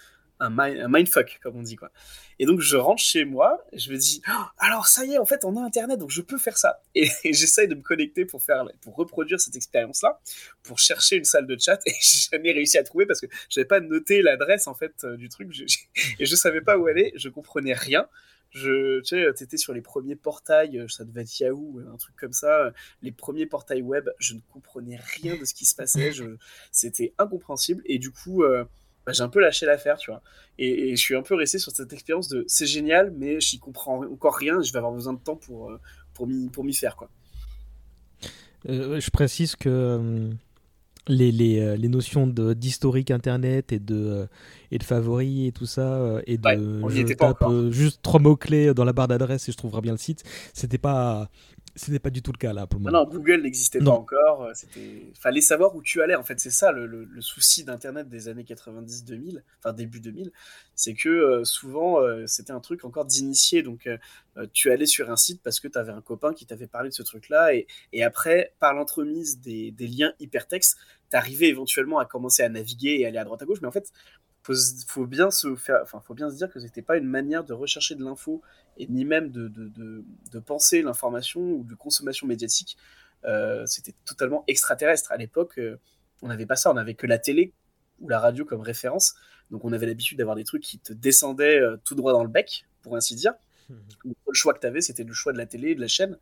[0.40, 1.90] un, mindfuck, comme on dit, quoi.
[2.38, 5.24] Et donc, je rentre chez moi, je me dis, oh, alors ça y est, en
[5.24, 6.82] fait, on a Internet, donc je peux faire ça.
[6.94, 10.20] Et, j'essaye de me connecter pour, faire, pour reproduire cette expérience-là,
[10.62, 13.66] pour chercher une salle de chat, et j'ai jamais réussi à trouver parce que j'avais
[13.66, 15.50] pas noté l'adresse, en fait, euh, du truc,
[16.18, 18.08] et je savais pas où aller, je comprenais rien.
[18.50, 22.14] Je, tu sais, étais sur les premiers portails, euh, ça devait être Yahoo, un truc
[22.14, 26.12] comme ça, les premiers portails web, je ne comprenais rien de ce qui se passait,
[26.70, 28.64] c'était incompréhensible, et du coup, euh,
[29.06, 30.22] bah, j'ai un peu lâché l'affaire, tu vois.
[30.58, 34.04] Et, je suis un peu resté sur cette expérience de c'est génial, mais j'y comprends
[34.04, 35.80] encore rien, je vais avoir besoin de temps pour, euh,
[36.14, 37.08] pour m'y faire, quoi.
[38.66, 40.30] Euh, je précise que euh,
[41.06, 44.26] les, les, les, notions d'historique internet et de,
[44.70, 48.94] et de favoris et tout ça, et de je tape juste trois mots-clés dans la
[48.94, 50.22] barre d'adresse et je trouverai bien le site,
[50.54, 51.28] c'était pas
[51.76, 53.04] ce n'est pas du tout le cas là pour le moment.
[53.04, 54.44] Non, Google n'existait pas encore.
[54.44, 56.14] Euh, c'était, fallait savoir où tu allais.
[56.14, 60.30] En fait, c'est ça le, souci d'Internet des années 90-2000, enfin début 2000,
[60.74, 63.62] c'est que euh, souvent euh, c'était un truc encore d'initié.
[63.62, 63.88] Donc
[64.52, 66.94] tu allais sur un site parce que tu avais un copain qui t'avait parlé de
[66.94, 70.76] ce truc-là, et, et après, par l'entremise des, des liens hypertextes,
[71.10, 73.60] t'arrivais éventuellement à commencer à naviguer et aller à droite à gauche.
[73.62, 73.92] Mais en fait,
[74.44, 74.54] faut,
[74.86, 77.52] faut bien se faire, enfin, faut bien se dire que c'était pas une manière de
[77.52, 78.42] rechercher de l'info
[78.76, 82.76] et ni même de, de, de, penser l'information ou de consommation médiatique.
[83.24, 85.12] Euh, c'était totalement extraterrestre.
[85.12, 85.78] À l'époque, euh,
[86.22, 87.52] on n'avait pas ça, on n'avait que la télé
[88.00, 89.14] ou la radio comme référence.
[89.50, 92.30] Donc on avait l'habitude d'avoir des trucs qui te descendaient euh, tout droit dans le
[92.30, 93.34] bec, pour ainsi dire.
[93.68, 96.18] Le choix que tu avais, c'était le choix de la télé, de la chaîne.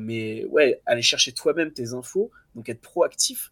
[0.00, 3.50] mais ouais, aller chercher toi-même tes infos, donc être proactif,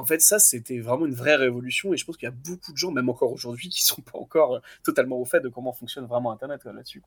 [0.00, 1.92] en fait, ça, c'était vraiment une vraie révolution.
[1.92, 4.18] Et je pense qu'il y a beaucoup de gens, même encore aujourd'hui, qui sont pas
[4.18, 7.02] encore totalement au fait de comment fonctionne vraiment Internet là-dessus.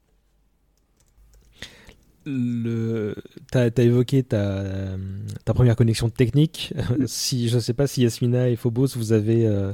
[2.25, 3.15] Le...
[3.51, 4.63] Tu as, évoqué ta,
[5.45, 6.73] ta, première connexion technique.
[7.05, 9.73] si, je ne sais pas si Yasmina et Phobos, vous avez euh,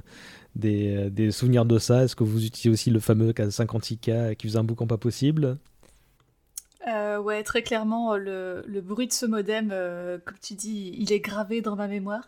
[0.56, 2.04] des, des, souvenirs de ça.
[2.04, 5.58] Est-ce que vous utilisez aussi le fameux 56K qui faisait un boucan pas possible?
[6.88, 9.70] Euh, ouais, très clairement, le, le, bruit de ce modem,
[10.26, 12.24] comme tu dis, il est gravé dans ma mémoire.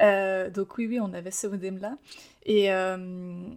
[0.00, 1.96] Euh, donc oui, oui, on avait ce modem-là.
[2.44, 3.48] Et, euh,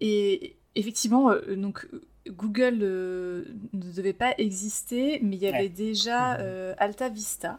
[0.00, 1.86] et effectivement, euh, donc,
[2.30, 6.74] Google ne devait pas exister, mais il y avait déjà mhm.
[6.78, 7.58] Alta Vista,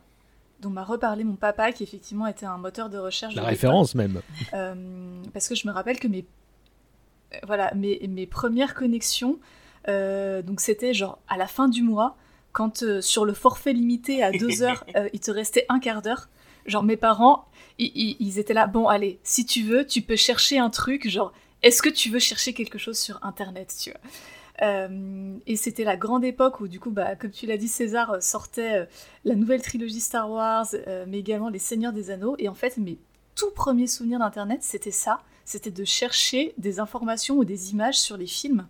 [0.60, 3.36] dont m'a reparlé mon papa, qui effectivement était un moteur de recherche.
[3.36, 4.22] La référence même.
[5.34, 6.26] parce que je me rappelle que mes,
[7.44, 9.40] voilà, mes, mes premières connexions,
[9.88, 12.16] donc c'était genre à la fin du mois,
[12.52, 16.30] quand sur le forfait limité à deux heures, il te restait un quart d'heure.
[16.66, 17.46] Genre mes parents,
[17.80, 21.82] ils, étaient là, bon allez, si tu veux, tu peux chercher un truc, genre, est-ce
[21.82, 24.00] que tu veux chercher quelque chose sur Internet, tu vois?
[24.62, 28.12] Euh, et c'était la grande époque où, du coup, bah, comme tu l'as dit, César
[28.12, 28.86] euh, sortait euh,
[29.24, 30.68] la nouvelle trilogie Star Wars,
[31.08, 32.36] mais également Les Seigneurs des Anneaux.
[32.40, 32.98] Et en fait, mes
[33.36, 35.22] tout premiers souvenirs d'Internet, c'était ça.
[35.46, 38.68] C'était de chercher des informations ou des images sur les films.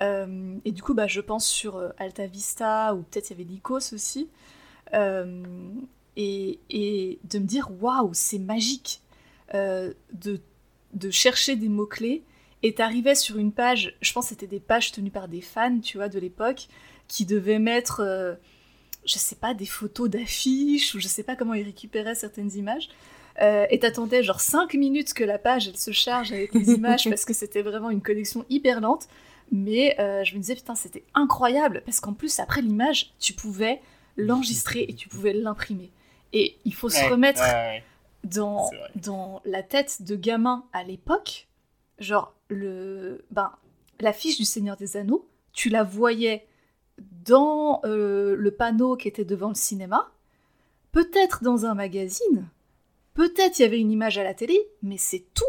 [0.00, 3.94] et du coup, bah, je pense sur Alta Vista, ou peut-être il y avait Lycos
[3.94, 4.28] aussi
[6.16, 9.00] et, de me dire waouh, c'est magique
[9.54, 9.94] de,
[10.92, 12.24] de chercher des mots-clés.
[12.62, 15.80] Et t'arrivais sur une page, je pense que c'était des pages tenues par des fans,
[15.80, 16.68] tu vois, de l'époque,
[17.08, 18.34] qui devaient mettre, euh,
[19.04, 22.88] je sais pas, des photos d'affiches, ou je sais pas comment ils récupéraient certaines images.
[23.40, 27.04] Euh, et t'attendais genre 5 minutes que la page elle se charge avec les images
[27.08, 29.08] parce que c'était vraiment une connexion hyper lente.
[29.50, 33.82] Mais je me disais, putain, c'était incroyable parce qu'en plus, après l'image, tu pouvais
[34.16, 35.90] l'enregistrer et tu pouvais l'imprimer.
[36.32, 37.42] Et il faut se remettre
[38.24, 41.48] dans, dans la tête de gamin à l'époque.
[41.98, 43.52] Genre, le, ben,
[44.00, 46.46] l'affiche du Seigneur des Anneaux, tu la voyais
[47.24, 50.10] dans euh, le panneau qui était devant le cinéma,
[50.92, 52.48] peut-être dans un magazine,
[53.14, 55.44] peut-être il y avait une image à la télé, mais c'est tout.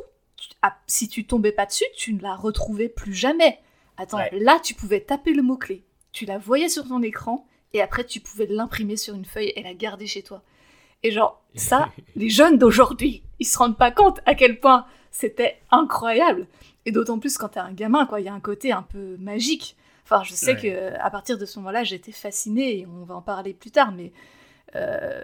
[0.61, 3.59] Ah, si tu tombais pas dessus, tu ne la retrouvais plus jamais.
[3.97, 8.05] Attends, là tu pouvais taper le mot-clé, tu la voyais sur ton écran, et après
[8.05, 10.41] tu pouvais l'imprimer sur une feuille et la garder chez toi.
[11.03, 15.61] Et genre, ça, les jeunes d'aujourd'hui, ils se rendent pas compte à quel point c'était
[15.71, 16.47] incroyable.
[16.85, 18.19] Et d'autant plus quand t'es un gamin, quoi.
[18.19, 19.77] Il y a un côté un peu magique.
[20.03, 23.21] Enfin, je sais que à partir de ce moment-là, j'étais fascinée et on va en
[23.21, 24.11] parler plus tard, mais
[24.75, 25.23] euh,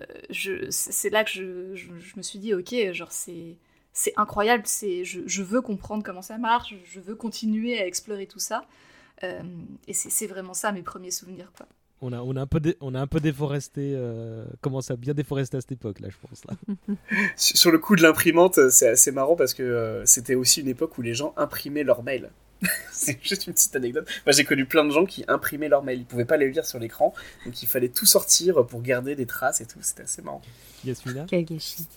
[0.69, 3.58] c'est là que je, je, me suis dit, ok, genre c'est
[3.91, 8.28] c'est incroyable, c'est je, je, veux comprendre comment ça marche, je veux continuer à explorer
[8.28, 8.65] tout ça.
[9.23, 9.41] Euh,
[9.88, 11.67] et c'est vraiment ça mes premiers souvenirs, quoi.
[12.02, 15.14] On a, on a un peu, on a un peu déforesté, euh, commencé à bien
[15.14, 16.46] déforester à cette époque, là, je pense.
[16.46, 16.96] Là.
[17.36, 20.98] Sur le coup de l'imprimante, c'est assez marrant parce que euh, c'était aussi une époque
[20.98, 22.30] où les gens imprimaient leurs mails.
[22.92, 24.08] c'est juste une petite anecdote.
[24.26, 26.00] Moi, j'ai connu plein de gens qui imprimaient leurs mails.
[26.00, 27.14] Ils pouvaient pas les lire sur l'écran,
[27.46, 29.80] donc il fallait tout sortir pour garder des traces et tout.
[29.82, 30.42] C'était assez marrant.
[30.86, 31.88] Yasmina Quel gâchis.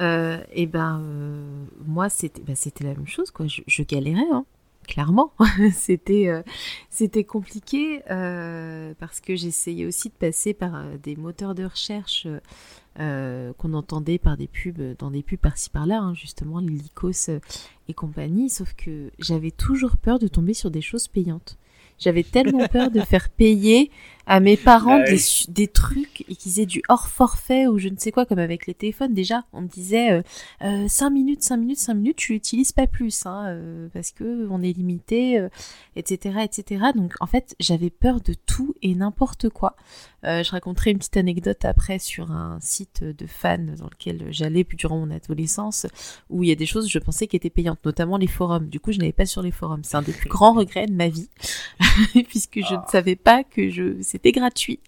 [0.00, 3.46] Euh, et ben, euh, moi, c'était bah, c'était la même chose, quoi.
[3.46, 4.44] Je, je galérais, hein
[4.86, 5.32] clairement.
[5.72, 6.42] c'était euh,
[6.90, 12.26] c'était compliqué euh, parce que j'essayais aussi de passer par euh, des moteurs de recherche
[12.96, 17.30] qu'on entendait par des pubs, dans des pubs par-ci par-là, hein, justement, Lycos
[17.88, 21.56] et compagnie, sauf que j'avais toujours peur de tomber sur des choses payantes.
[21.98, 23.90] J'avais tellement peur de faire payer
[24.26, 27.96] à mes parents des, des, trucs et qu'ils aient du hors forfait ou je ne
[27.96, 29.14] sais quoi, comme avec les téléphones.
[29.14, 30.22] Déjà, on me disait euh,
[30.62, 34.46] euh, 5 minutes, 5 minutes, 5 minutes, tu l'utilises pas plus, hein, euh, parce que
[34.50, 35.46] on est limité,
[35.96, 36.84] etc., euh, etc.
[36.94, 39.76] Donc, en fait, j'avais peur de tout et n'importe quoi.
[40.24, 44.98] je raconterai une petite anecdote après sur un site de fans dans lequel j'allais durant
[44.98, 45.86] mon adolescence,
[46.30, 48.68] où il y a des choses je pensais qui étaient payantes, notamment les forums.
[48.68, 49.82] Du coup, je n'avais pas sur les forums.
[49.82, 51.28] C'est un des plus grands regrets de ma vie,
[52.28, 52.86] puisque je ne ah.
[52.90, 54.80] savais pas que je c'était gratuit.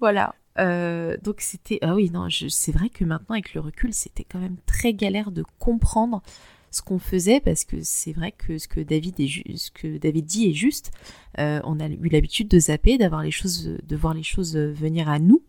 [0.00, 0.34] Voilà.
[0.58, 4.38] Euh, donc c'était ah oui non c'est vrai que maintenant avec le recul c'était quand
[4.38, 6.22] même très galère de comprendre
[6.70, 10.48] ce qu'on faisait parce que c'est vrai que ce que David ce que David dit
[10.48, 10.92] est juste
[11.38, 15.10] euh, on a eu l'habitude de zapper d'avoir les choses de voir les choses venir
[15.10, 15.42] à nous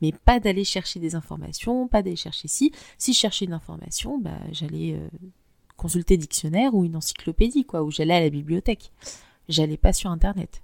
[0.00, 4.16] mais pas d'aller chercher des informations pas d'aller chercher si si je cherchais une information
[4.20, 5.08] bah j'allais euh,
[5.76, 8.92] consulter dictionnaire ou une encyclopédie quoi ou j'allais à la bibliothèque
[9.48, 10.62] j'allais pas sur internet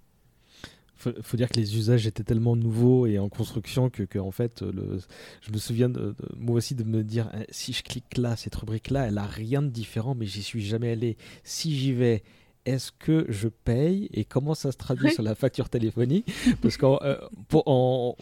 [0.98, 4.62] faut, faut dire que les usages étaient tellement nouveaux et en construction que, en fait,
[4.62, 4.98] le,
[5.40, 8.54] je me souviens de, moi aussi de me dire eh, si je clique là, cette
[8.56, 11.16] rubrique-là, elle a rien de différent, mais j'y suis jamais allé.
[11.44, 12.22] Si j'y vais,
[12.66, 16.30] est-ce que je paye et comment ça se traduit sur la facture téléphonique?
[16.60, 17.16] Parce qu'en euh,
[17.48, 18.16] pour, en,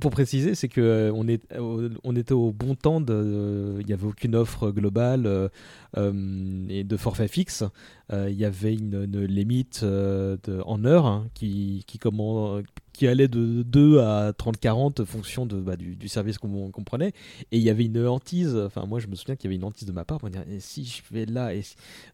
[0.00, 3.86] pour préciser, c'est que euh, on, est, euh, on était au bon temps, de, il
[3.86, 5.50] n'y avait aucune offre globale
[5.96, 7.64] et de forfait fixe.
[8.12, 10.36] Euh, il y avait une, limite euh,
[10.66, 16.36] en heure hein, qui, qui, allait de 2 à 30-40 fonction de, bah, du, service
[16.36, 17.12] qu'on prenait.
[17.50, 19.64] Et il y avait une hantise, enfin moi je me souviens qu'il y avait une
[19.64, 21.62] hantise de ma part pour dire si je vais là, et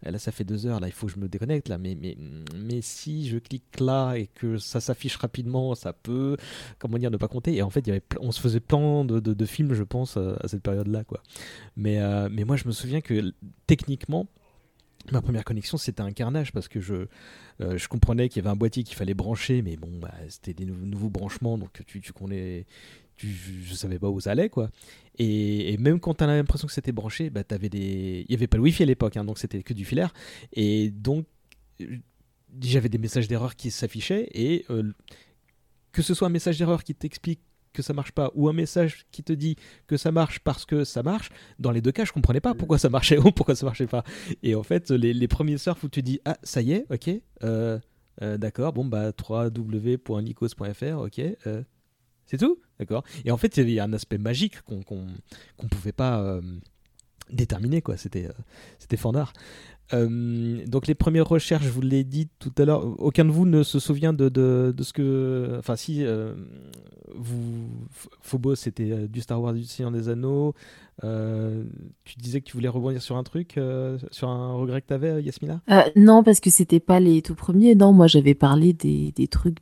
[0.02, 2.16] là ça fait 2 heures, là il faut que je me déconnecte, là, mais, mais,
[2.56, 6.36] mais si je clique là et que ça s'affiche rapidement, ça peut,
[6.78, 7.56] comment dire, ne pas compter.
[7.56, 11.02] Et en fait, on se faisait plein de, de, films, je pense, à cette période-là.
[11.04, 11.20] quoi.
[11.76, 13.32] Mais, euh, mais moi je me souviens que
[13.70, 14.26] techniquement,
[15.12, 17.06] Ma première connexion, c'était un carnage parce que je,
[17.58, 20.66] je comprenais qu'il y avait un boîtier qu'il fallait brancher, mais bon, bah, c'était des
[20.66, 22.66] nouveaux branchements, donc tu, tu connais,
[23.16, 24.70] tu, je savais pas où ça allait, quoi.
[25.18, 28.24] Et, même quand tu as l'impression que c'était branché, bah, avais des...
[28.28, 30.12] il n'y avait pas le Wi-Fi à l'époque, hein, donc c'était que du filaire.
[30.52, 31.26] Et donc,
[32.60, 34.66] j'avais des messages d'erreur qui s'affichaient, et
[35.92, 37.40] que ce soit un message d'erreur qui t'explique
[37.72, 39.56] que ça marche pas ou un message qui te dit
[39.86, 42.78] que ça marche parce que ça marche, dans les deux cas, je comprenais pas pourquoi
[42.78, 44.04] ça marchait ou pourquoi ça marchait pas.
[44.42, 47.10] Et en fait, les, premiers surfs où tu dis ah ça y est, ok,
[47.44, 47.78] euh,
[48.22, 51.62] euh, d'accord, bon bah www.nikos.fr, ok, euh,
[52.26, 53.04] c'est tout, d'accord.
[53.24, 56.40] Et en fait, il y avait un aspect magique qu'on qu'on pouvait pas
[57.30, 57.96] déterminer quoi.
[57.96, 58.28] C'était
[58.78, 59.32] c'était fandard.
[59.92, 63.46] Euh, donc les premières recherches, je vous l'ai dit tout à l'heure, aucun de vous
[63.46, 65.56] ne se souvient de, de, de ce que...
[65.58, 66.34] Enfin si, euh,
[67.14, 67.68] vous,
[68.20, 70.54] Phobos, c'était euh, du Star Wars du Seigneur des Anneaux.
[71.02, 73.58] tu disais que tu voulais rebondir sur un truc,
[74.10, 75.60] sur un regret que tu avais, Yasmina?
[75.96, 77.74] Non, parce que c'était pas les tout premiers.
[77.74, 79.58] Non, moi j'avais parlé des, des trucs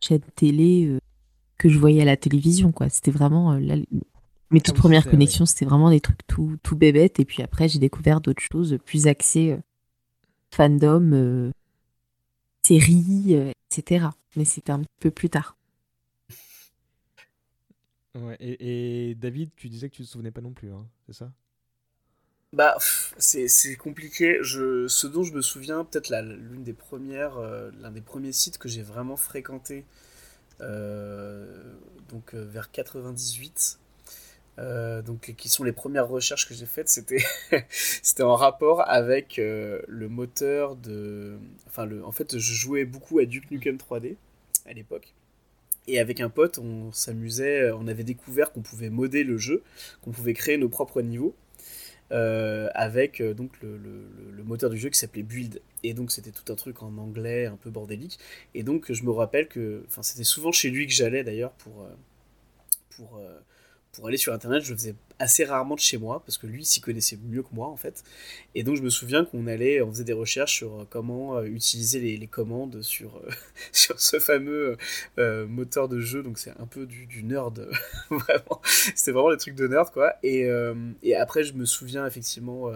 [0.00, 0.98] chaîne télé
[1.58, 2.70] que je voyais à la télévision.
[2.70, 2.88] quoi.
[2.88, 3.76] C'était vraiment la,
[4.50, 7.18] mes toutes premières connexions, c'était vraiment des trucs tout, tout bébêtes.
[7.18, 9.60] Et puis après, j'ai découvert d'autres choses plus axées euh,
[10.50, 11.50] fandom, euh,
[12.62, 14.06] séries, euh, etc.
[14.36, 15.56] Mais c'était un peu plus tard.
[18.14, 21.12] Ouais, et, David, tu disais que tu ne te souvenais pas non plus, hein, c'est
[21.12, 21.30] ça?
[22.52, 22.76] Bah,
[23.18, 24.38] c'est compliqué.
[24.40, 27.38] Je, ce dont je me souviens, peut-être l'une des premières,
[27.78, 29.84] l'un des premiers sites que j'ai vraiment fréquenté,
[30.60, 33.78] donc vers 98
[34.58, 37.22] euh, donc qui sont les premières recherches que j'ai faites, c'était
[37.68, 43.18] c'était en rapport avec euh, le moteur de, enfin le, en fait je jouais beaucoup
[43.18, 44.16] à Duke Nukem 3D
[44.66, 45.12] à l'époque.
[45.88, 49.62] Et avec un pote, on s'amusait, on avait découvert qu'on pouvait modder le jeu,
[50.02, 51.36] qu'on pouvait créer nos propres niveaux
[52.10, 55.60] euh, avec donc le, le, moteur du jeu qui s'appelait Build.
[55.84, 58.18] Et donc c'était tout un truc en anglais, un peu bordélique.
[58.54, 61.86] Et donc je me rappelle que, enfin c'était souvent chez lui que j'allais d'ailleurs pour
[62.96, 63.20] pour
[63.96, 66.66] pour aller sur internet, je le faisais assez rarement de chez moi parce que lui
[66.66, 68.04] s'y connaissait mieux que moi en fait.
[68.54, 71.44] Et donc je me souviens qu'on allait, on faisait des recherches sur euh, comment euh,
[71.44, 73.30] utiliser les, commandes sur, euh,
[73.72, 74.76] sur ce fameux
[75.16, 76.22] moteur de jeu.
[76.22, 77.70] Donc c'est un peu du, nerd,
[78.10, 78.60] vraiment.
[78.64, 80.14] C'était vraiment des trucs de nerd quoi.
[80.22, 80.46] Et,
[81.02, 82.70] et après je me souviens effectivement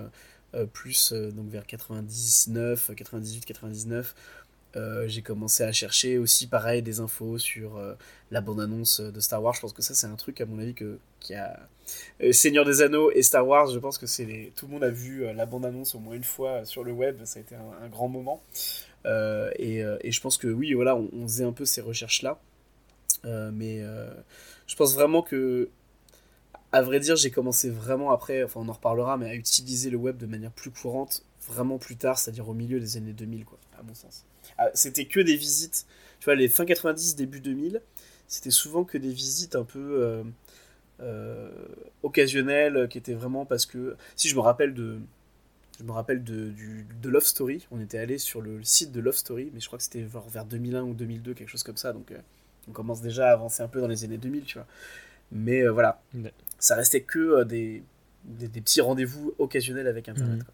[0.73, 4.15] plus donc vers 99, 98, 99
[4.77, 7.95] euh, j'ai commencé à chercher aussi pareil des infos sur euh,
[8.31, 9.55] la bande-annonce de Star Wars.
[9.55, 11.59] Je pense que ça c'est un truc à mon avis que qui a
[12.23, 13.69] euh, Seigneur des Anneaux et Star Wars.
[13.69, 16.65] Je pense que c'est tout le monde a vu la bande-annonce au moins une fois
[16.65, 17.19] sur le web.
[17.25, 18.43] Ça a été un, grand moment.
[19.05, 22.39] Et, et, je pense que oui, voilà, on, on faisait un peu ces recherches là.
[23.25, 23.83] mais
[24.67, 25.71] je pense vraiment que
[26.73, 29.97] à vrai dire, j'ai commencé vraiment après, enfin on en reparlera, mais à utiliser le
[29.97, 33.59] web de manière plus courante, vraiment plus tard, c'est-à-dire au milieu des années 2000, quoi,
[33.79, 34.25] à mon sens.
[34.59, 35.87] Ah, c'était que des visites.
[36.19, 37.81] Tu vois, les fin 90, début 2000,
[38.29, 40.23] c'était souvent que des visites un peu euh,
[41.01, 41.51] euh,
[42.03, 43.97] occasionnelles, qui étaient vraiment parce que.
[44.17, 44.99] Si je me rappelle de.
[45.79, 46.53] Je me rappelle de,
[47.03, 47.67] de Love Story.
[47.71, 50.45] On était allé sur le site de Love Story, mais je crois que c'était vers
[50.45, 51.95] 2001 ou 2002, quelque chose comme ça.
[51.95, 52.19] Donc, euh,
[52.69, 54.67] on commence déjà à avancer un peu dans les années 2000, tu vois.
[55.33, 56.03] Mais voilà,
[56.59, 57.83] ça restait que des,
[58.25, 60.41] des, petits rendez-vous occasionnels avec Internet.
[60.41, 60.45] Mmh.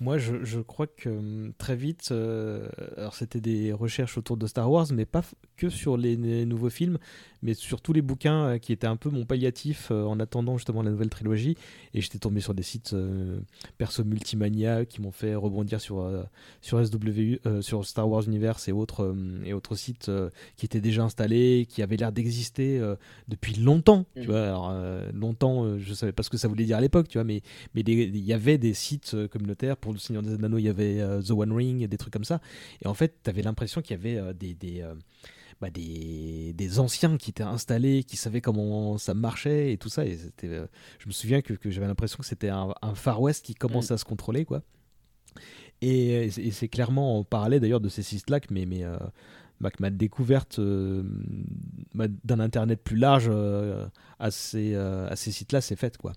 [0.00, 4.46] Moi, je, je, crois que hum, très vite, euh, alors c'était des recherches autour de
[4.46, 5.22] Star Wars, mais pas
[5.56, 6.16] que sur les,
[6.46, 6.98] nouveaux films,
[7.42, 10.56] mais sur tous les bouquins euh, qui étaient un peu mon palliatif euh, en attendant
[10.56, 11.56] justement la nouvelle trilogie.
[11.94, 12.94] Et j'étais tombé sur des sites
[13.78, 16.10] perso multimania qui m'ont fait rebondir sur,
[16.60, 19.14] sur SWU, sur Star Wars Universe et autres,
[19.44, 20.10] et autres sites
[20.56, 22.80] qui étaient déjà installés, qui avaient l'air d'exister
[23.28, 24.06] depuis longtemps.
[24.14, 24.26] Tu mmh.
[24.26, 24.74] vois, alors,
[25.12, 27.42] longtemps, je savais pas ce que ça voulait dire à l'époque, tu vois, mais
[27.74, 30.98] mais il y avait des sites communautaires pour le Seigneur des Anneaux, il y avait
[31.00, 32.40] euh, The One Ring, des trucs comme ça.
[32.82, 34.94] Et en fait, tu avais l'impression qu'il y avait euh, des, des, euh,
[35.60, 40.06] bah, des, des, anciens qui étaient installés, qui savaient comment ça marchait et tout ça.
[40.06, 43.92] Et je me souviens que, que j'avais l'impression que c'était un, Far West qui commençait
[43.92, 43.96] mm.
[43.96, 44.62] à se contrôler, quoi.
[45.82, 48.84] Et, c'est clairement en parallèle d'ailleurs de ces sites-là que mais, mais,
[49.80, 53.30] ma découverte d'un Internet plus large
[54.18, 56.14] à ces, à ces sites-là s'est faite, quoi.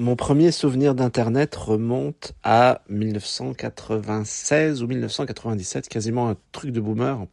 [0.00, 7.26] Mon premier souvenir d'Internet remonte à 1996 ou 1997, quasiment un truc de boomer.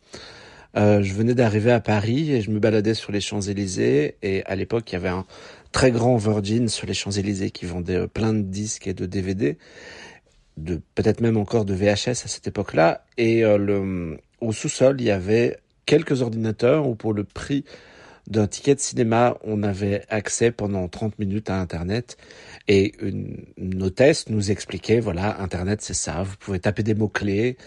[0.75, 4.55] Euh, je venais d'arriver à Paris et je me baladais sur les Champs-Élysées et à
[4.55, 5.27] l'époque il y avait un
[5.73, 9.59] très grand Virgin sur les Champs-Élysées qui vendait euh, plein de disques et de DVD,
[10.57, 15.11] de peut-être même encore de VHS à cette époque-là et euh, au sous-sol il y
[15.11, 17.63] avait quelques ordinateurs où pour le prix
[18.27, 22.17] d'un ticket de cinéma, on avait accès pendant 30 minutes à Internet
[22.67, 27.57] et une, une hôtesse nous expliquait, voilà, Internet c'est ça, vous pouvez taper des mots-clés,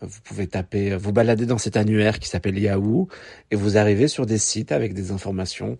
[0.00, 3.08] vous pouvez taper, vous balader dans cet annuaire qui s'appelle Yahoo
[3.50, 5.78] et vous arrivez sur des sites avec des informations.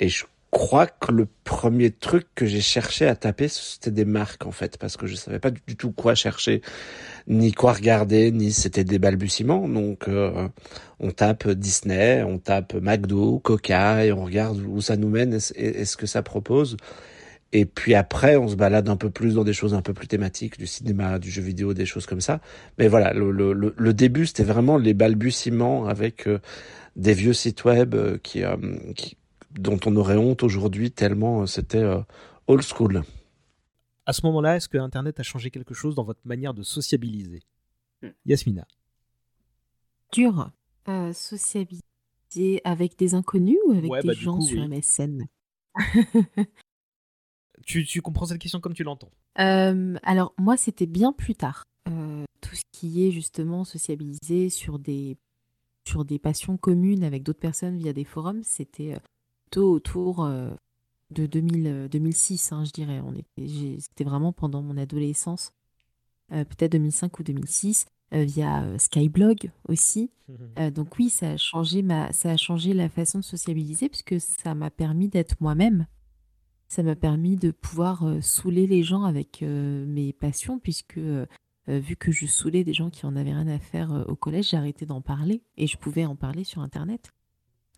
[0.00, 4.46] Et je crois que le premier truc que j'ai cherché à taper, c'était des marques
[4.46, 6.62] en fait, parce que je savais pas du tout quoi chercher,
[7.28, 9.68] ni quoi regarder, ni c'était des balbutiements.
[9.68, 10.48] Donc euh,
[10.98, 15.84] on tape Disney, on tape McDo, Coca, et on regarde où ça nous mène et,
[15.84, 16.76] ce que ça propose.
[17.52, 20.06] Et puis après, on se balade un peu plus dans des choses un peu plus
[20.06, 22.40] thématiques, du cinéma, du jeu vidéo, des choses comme ça.
[22.78, 26.40] Mais voilà, le, le, le début, c'était vraiment les balbutiements avec euh,
[26.98, 28.42] des vieux sites web euh, qui,
[28.96, 29.16] qui,
[29.52, 32.00] dont on aurait honte aujourd'hui tellement euh, c'était euh,
[32.46, 33.02] old school.
[34.08, 37.42] À ce moment-là, est-ce que Internet a changé quelque chose dans votre manière de sociabiliser?
[38.00, 38.08] Hmm.
[38.24, 38.66] Yasmina
[40.12, 40.50] Dur.
[40.88, 45.26] Euh, sociabiliser avec des inconnus ou avec des bah, gens sur MSN
[47.66, 49.12] tu, tu, comprends cette question comme tu l'entends?
[49.34, 51.64] Alors, moi, c'était bien plus tard.
[51.84, 55.18] tout ce qui est justement sociabiliser sur des,
[55.86, 58.96] sur des passions communes avec d'autres personnes via des forums, c'était
[59.54, 60.50] autour euh,
[61.10, 63.02] de 2000, 2006, euh, hein, je dirais.
[63.78, 65.52] C'était vraiment pendant mon adolescence,
[66.32, 70.10] euh, peut-être 2005 ou 2006, via Skyblog aussi.
[70.28, 74.20] Mmh donc oui, ça a, changé ma, ça a changé la façon de sociabiliser puisque
[74.20, 75.86] ça m'a permis d'être moi-même.
[76.68, 80.98] Ça m'a permis de pouvoir saouler les gens avec mes passions puisque
[81.66, 84.84] vu que je saoulais des gens qui en avaient rien à faire au collège, arrêté
[84.84, 87.10] d'en parler et je pouvais en parler sur Internet.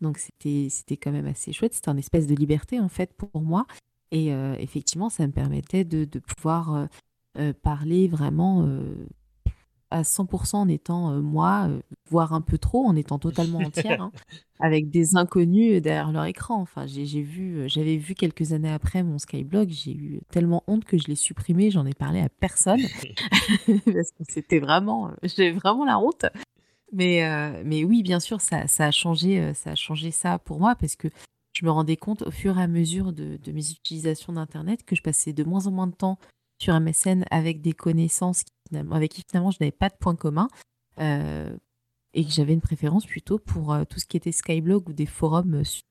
[0.00, 1.74] Donc c'était c'était quand même assez chouette.
[1.74, 3.66] C'était un espèce de liberté en fait pour moi.
[4.10, 6.86] Et euh, effectivement, ça me permettait de, de pouvoir euh,
[7.38, 8.68] euh, parler vraiment
[9.92, 11.68] à 100% en étant moi,
[12.08, 14.12] voire un peu trop, en étant totalement entière, hein,
[14.60, 16.60] avec des inconnus derrière leur écran.
[16.60, 20.96] Enfin, j'ai vu, j'avais vu quelques années après mon Skyblog, j'ai eu tellement honte que
[20.96, 22.80] je l'ai supprimé, j'en ai parlé à personne
[23.66, 26.26] parce que c'était vraiment, j'avais vraiment la honte.
[26.92, 30.58] Mais, euh, mais oui, bien sûr, ça, a changé, euh, ça a changé ça pour
[30.58, 31.08] moi parce que
[31.52, 35.02] je me rendais compte au fur et à mesure de, mes utilisations d'Internet que je
[35.02, 36.18] passais de moins en moins de temps
[36.60, 40.48] sur MSN avec des connaissances avec qui finalement je n'avais pas de points communs
[41.00, 41.56] euh,
[42.14, 45.64] et que j'avais une préférence plutôt pour tout ce qui était Skyblog ou des forums
[45.64, 45.82] sur,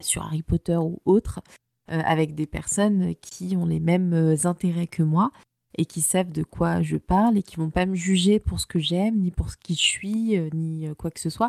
[0.00, 1.40] sur Harry Potter ou autres
[1.88, 5.32] avec des personnes qui ont les mêmes intérêts que moi
[5.78, 8.66] et qui savent de quoi je parle et qui vont pas me juger pour ce
[8.66, 11.48] que j'aime, ni pour ce qui je suis, euh, ni euh, quoi que ce soit.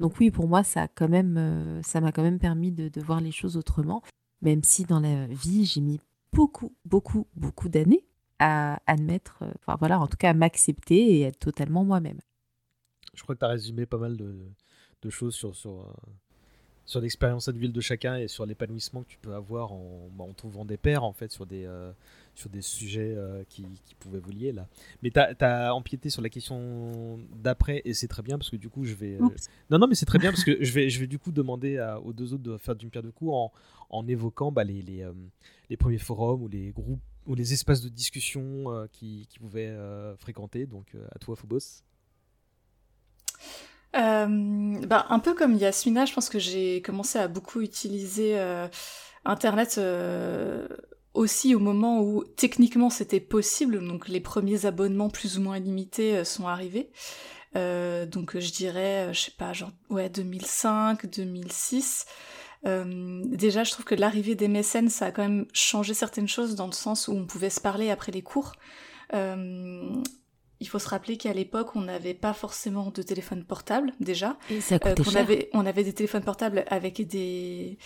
[0.00, 3.20] Donc oui, pour moi, ça quand même, euh, ça m'a quand même permis de, voir
[3.20, 4.02] les choses autrement,
[4.42, 6.00] même si dans la vie, j'ai mis
[6.32, 8.04] beaucoup, beaucoup, beaucoup d'années
[8.40, 12.20] à admettre, enfin voilà, en tout cas à m'accepter et être totalement moi-même.
[13.14, 15.92] Je crois que tu as résumé pas mal de, choses sur, sur,
[16.88, 20.32] sur l'expérience individuelle de chacun et sur l'épanouissement que tu peux avoir en, bah, en
[20.32, 21.68] trouvant des pairs, en fait, sur des,
[22.38, 23.66] sur des sujets euh, qui,
[23.98, 24.68] pouvaient vous lier là.
[25.02, 28.68] Mais tu as, empiété sur la question d'après et c'est très bien parce que du
[28.68, 29.16] coup je vais.
[29.20, 29.28] Euh,
[29.70, 31.78] non, non, mais c'est très bien parce que je vais, je vais du coup demander
[32.04, 33.52] aux deux autres de faire d'une pierre deux coups en,
[33.90, 35.12] en évoquant bah, les, les, euh,
[35.68, 39.76] les, premiers forums ou les groupes ou les espaces de discussion qui, qui, pouvaient
[40.18, 40.64] fréquenter.
[40.64, 41.82] Donc à toi, Phobos.
[43.94, 48.38] Bah, un peu comme Yasmina, je pense que j'ai commencé à beaucoup utiliser
[49.24, 49.78] Internet
[51.18, 56.16] aussi au moment où techniquement c'était possible, donc les premiers abonnements plus ou moins limités
[56.16, 56.90] euh, sont arrivés.
[57.56, 62.06] Euh, donc je dirais, euh, je sais pas, genre ouais 2005, 2006.
[62.64, 66.66] déjà, je trouve que l'arrivée des mécènes, ça a quand même changé certaines choses dans
[66.66, 68.52] le sens où on pouvait se parler après les cours.
[70.60, 74.36] Il faut se rappeler qu'à l'époque, on n'avait pas forcément de téléphone portable déjà.
[74.50, 75.20] Et ça coûtait cher.
[75.20, 77.78] Avait, on avait des téléphones portables avec des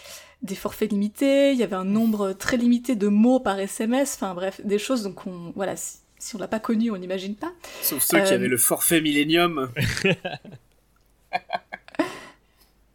[0.42, 4.34] des forfaits limités, il y avait un nombre très limité de mots par SMS, enfin
[4.34, 6.00] bref, des choses donc on, voilà, si,
[6.34, 7.52] on l'a pas connu, on n'imagine pas.
[7.80, 9.70] Sauf ceux qui avaient euh, le forfait Millennium.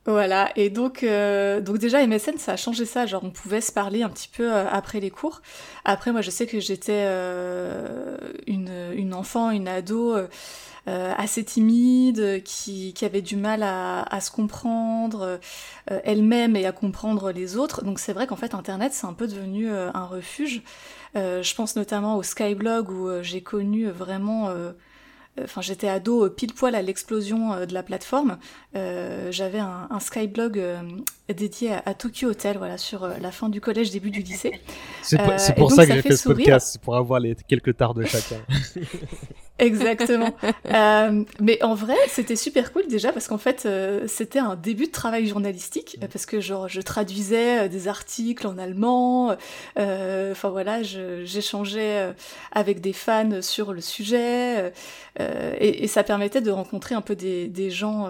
[0.07, 3.71] voilà, et donc, euh, donc déjà MSN ça a changé ça, genre on pouvait se
[3.71, 5.41] parler un petit peu euh, après les cours.
[5.85, 7.05] Après moi je sais que j'étais
[8.47, 10.15] une, une enfant, une ado
[10.87, 15.37] euh, assez timide, qui, qui, avait du mal à, à se comprendre
[15.91, 17.83] euh, elle-même et à comprendre les autres.
[17.83, 20.61] Donc c'est vrai qu'en fait Internet c'est un peu devenu euh, un refuge.
[21.15, 24.49] je pense notamment au Skyblog où j'ai connu vraiment
[25.43, 28.37] enfin j'étais ado pile poil à l'explosion de la plateforme.
[28.73, 30.61] J'avais un, un, Skyblog
[31.29, 34.59] dédié à, Tokyo Hotel, voilà, sur la fin du collège, début du lycée.
[35.01, 35.17] C'est
[35.55, 38.37] pour, ça que j'ai fait ce podcast, c'est pour avoir les quelques tares de chacun.
[39.59, 40.35] Exactement.
[40.71, 44.87] euh, mais en vrai, c'était super cool déjà parce qu'en fait, euh, c'était un début
[44.87, 49.35] de travail journalistique parce que genre je traduisais euh, des articles en allemand.
[49.79, 52.13] Euh, enfin voilà, j'échangeais
[52.51, 54.71] avec des fans sur le sujet
[55.59, 58.09] et, et, ça permettait de rencontrer un peu des, des gens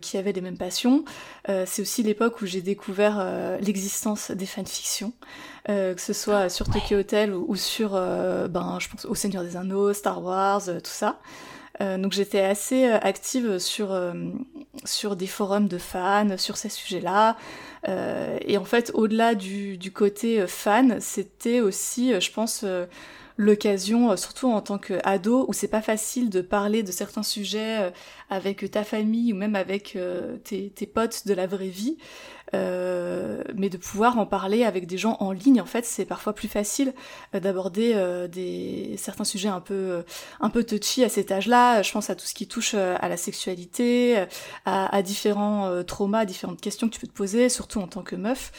[0.00, 1.04] qui avaient les mêmes passions.
[1.46, 3.24] C'est aussi l'époque où j'ai découvert
[3.60, 5.12] l'existence des fanfictions.
[5.68, 9.44] Euh, que ce soit sur Tokyo Hotel ou, sur, euh, ben, je pense, au Seigneur
[9.44, 11.18] des Anneaux, Star Wars, euh, tout ça.
[11.80, 13.98] donc j'étais assez active sur,
[14.84, 17.36] sur des forums de fans, sur ces sujets-là.
[17.86, 22.66] et en fait, au-delà du, du côté fan, c'était aussi, je pense,
[23.40, 27.92] l'occasion, surtout en tant qu'ado, où c'est pas facile de parler de certains sujets
[28.28, 29.96] avec ta famille ou même avec
[30.44, 31.96] tes, tes, potes de la vraie vie.
[32.52, 36.32] Euh, mais de pouvoir en parler avec des gens en ligne, en fait, c'est parfois
[36.32, 36.94] plus facile
[37.34, 40.04] euh, d'aborder euh, des certains sujets un peu
[40.40, 41.82] un peu touchy à cet âge-là.
[41.82, 44.24] Je pense à tout ce qui touche à la sexualité,
[44.64, 48.02] à, à différents traumas, à différentes questions que tu peux te poser, surtout en tant
[48.02, 48.52] que meuf.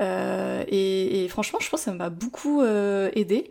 [0.00, 3.50] Et, et, franchement, je pense que ça m'a beaucoup aidé.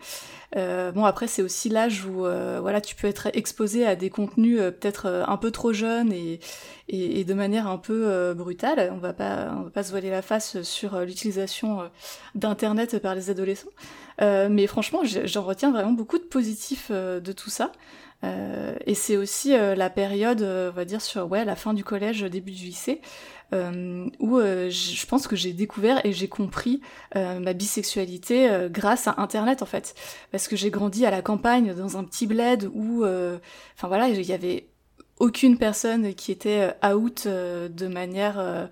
[0.57, 4.09] Euh, bon après c'est aussi l'âge où euh, voilà tu peux être exposé à des
[4.09, 6.41] contenus euh, peut-être un peu trop jeunes et,
[6.89, 8.91] et, de manière un peu brutale.
[8.93, 11.89] On va pas on va pas se voiler la face sur l'utilisation
[12.35, 13.69] d'internet par les adolescents.
[14.19, 17.71] mais franchement j'en retiens vraiment beaucoup de positifs de tout ça.
[18.23, 22.21] Euh, et c'est aussi la période, on va dire sur ouais la fin du collège,
[22.23, 26.81] début du lycée, euh, où euh, je pense que j'ai découvert et j'ai compris
[27.15, 29.95] euh, ma bisexualité grâce à Internet en fait,
[30.31, 34.21] parce que j'ai grandi à la campagne dans un petit bled où, enfin voilà, il
[34.21, 34.70] y avait
[35.21, 38.69] aucune personne qui était out de manière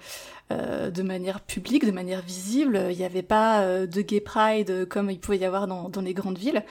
[0.50, 2.88] de manière publique, de manière visible.
[2.90, 6.16] Il n'y avait pas de gay pride comme il pouvait y avoir dans, dans les
[6.16, 6.64] grandes villes.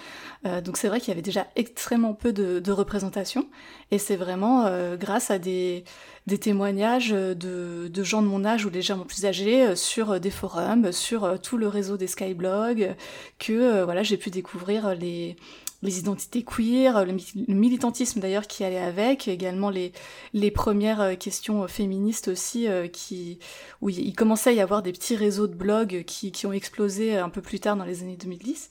[0.64, 3.46] donc c'est vrai qu'il y avait déjà extrêmement peu de, de représentation.
[3.92, 5.84] Et c'est vraiment grâce à des,
[6.28, 10.18] des témoignages de, de, gens de mon âge ou légèrement plus âgés euh, sur euh,
[10.20, 12.94] des forums, sur euh, tout le réseau des skyblogs,
[13.38, 15.36] que voilà j'ai pu découvrir les,
[15.82, 17.14] les identités queer, le,
[17.54, 19.92] militantisme d'ailleurs qui allait avec, également les,
[20.34, 23.38] les premières questions féministes aussi, qui,
[23.80, 27.16] où il commençait à y avoir des petits réseaux de blogs qui, qui ont explosé
[27.16, 28.70] un peu plus tard dans les années 2010.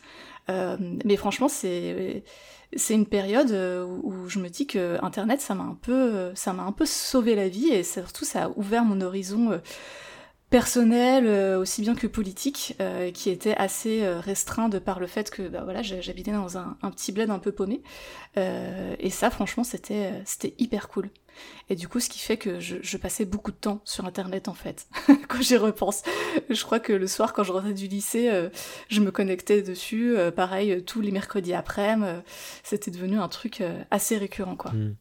[0.49, 2.23] Euh, mais franchement, c'est
[2.89, 6.63] une période euh, où, je me dis que Internet, ça m'a un peu, ça m'a
[6.63, 9.57] un peu sauvé la vie et surtout ça a ouvert mon horizon euh,
[10.49, 12.77] personnel euh, aussi bien que politique
[13.13, 17.11] qui était assez restreint de par le fait que bah voilà j'habitais dans un, petit
[17.11, 17.81] bled un peu paumé
[18.35, 21.09] et ça franchement c'était c'était hyper cool
[21.69, 24.53] et du coup, ce qui fait que je, passais beaucoup de temps sur Internet, en
[24.53, 24.87] fait,
[25.27, 26.03] quand j'y repense.
[26.49, 28.49] Je crois que le soir, quand je rentrais du lycée, euh,
[28.89, 30.17] je me connectais dessus.
[30.17, 32.21] Euh, pareil, tous les mercredis euh,
[32.63, 34.71] c'était devenu un truc assez récurrent, quoi.
[34.71, 34.95] Hmm.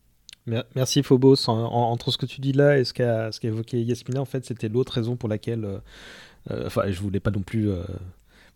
[0.46, 1.48] Merci Phobos.
[1.48, 4.68] entre ce que tu dis là et ce qu'a ce évoqué Yasmina, en fait, c'était
[4.68, 5.80] l'autre raison pour laquelle.
[6.50, 7.70] enfin, je voulais pas non plus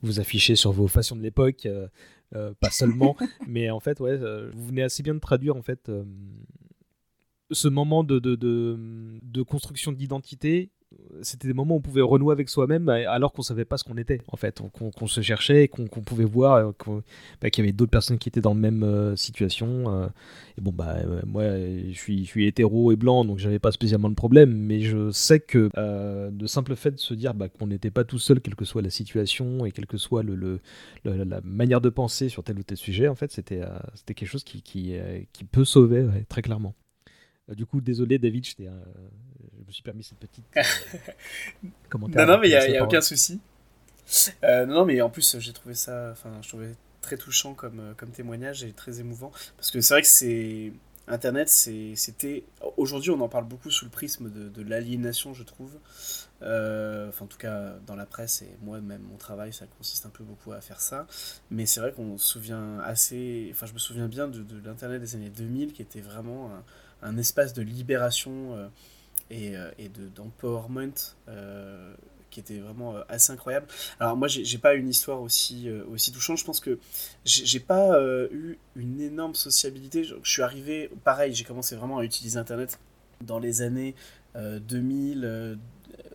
[0.03, 1.66] vous afficher sur vos fashions de l'époque,
[2.32, 3.16] pas seulement,
[3.49, 5.91] mais en fait, ouais, vous venez assez bien de traduire en fait
[7.51, 10.70] ce moment de, de, de, construction d'identité,
[11.22, 13.96] c'était des moments où on pouvait renouer avec soi-même alors qu'on savait pas ce qu'on
[13.96, 17.01] était en fait, qu'on se cherchait, qu'on pouvait voir euh,
[17.40, 19.68] bah, qu'il y avait d'autres personnes qui étaient dans la même euh, situation.
[19.88, 20.07] Euh.
[20.59, 20.96] et bon bah
[21.26, 25.40] moi je suis, hétéro et blanc donc j'avais pas spécialement de problème, mais je sais
[25.40, 25.70] que
[26.30, 28.82] de simple fait de se dire bah, qu'on n'était pas tout seul quelle que soit
[28.82, 30.22] la situation et quelle que soit
[31.05, 33.61] la manière de penser sur tel ou tel sujet en fait c'était
[34.07, 36.74] quelque chose qui peut sauver très clairement.
[37.51, 38.70] Euh, du coup, désolé David, je, euh,
[39.61, 40.62] je me suis permis cette petite euh,
[41.88, 42.26] commentaire.
[42.26, 43.40] Non, non, mais il n'y a, aucun souci.
[44.42, 48.11] non, non, mais en plus, j'ai trouvé ça, enfin, je trouvais très touchant comme, comme
[48.11, 49.32] témoignage et très émouvant.
[49.57, 50.72] Parce que c'est vrai que c'est.
[51.11, 52.45] Internet, c'était.
[52.77, 55.73] Aujourd'hui, on en parle beaucoup sous le prisme de, l'aliénation, je trouve.
[56.41, 60.25] enfin, en tout cas, dans la presse et moi-même, mon travail, ça consiste un peu
[60.25, 61.07] beaucoup à faire ça.
[61.51, 63.49] Mais c'est vrai qu'on se souvient assez.
[63.53, 66.51] Enfin, je me souviens bien de, l'Internet des années 2000 qui était vraiment
[67.03, 68.69] un, espace de libération euh,
[69.31, 69.71] et, euh,
[70.15, 71.95] d'empowerment euh,
[72.31, 73.66] qui était vraiment assez incroyable.
[73.99, 76.78] Alors moi j'ai pas une histoire aussi, aussi touchante, je pense que
[77.24, 78.01] j'ai pas
[78.31, 80.05] eu une énorme sociabilité.
[80.05, 82.78] Je, suis arrivé, pareil, j'ai commencé vraiment à utiliser Internet
[83.22, 83.95] dans les années
[84.35, 85.59] 2000,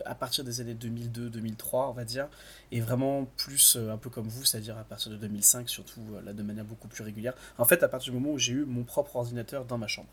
[0.05, 2.28] à partir des années 2002-2003, on va dire,
[2.72, 6.43] et vraiment plus un peu comme vous, c'est-à-dire à partir de 2005, surtout là de
[6.43, 7.34] manière beaucoup plus régulière.
[7.57, 10.09] En fait, à partir du moment où j'ai eu mon propre ordinateur dans ma chambre.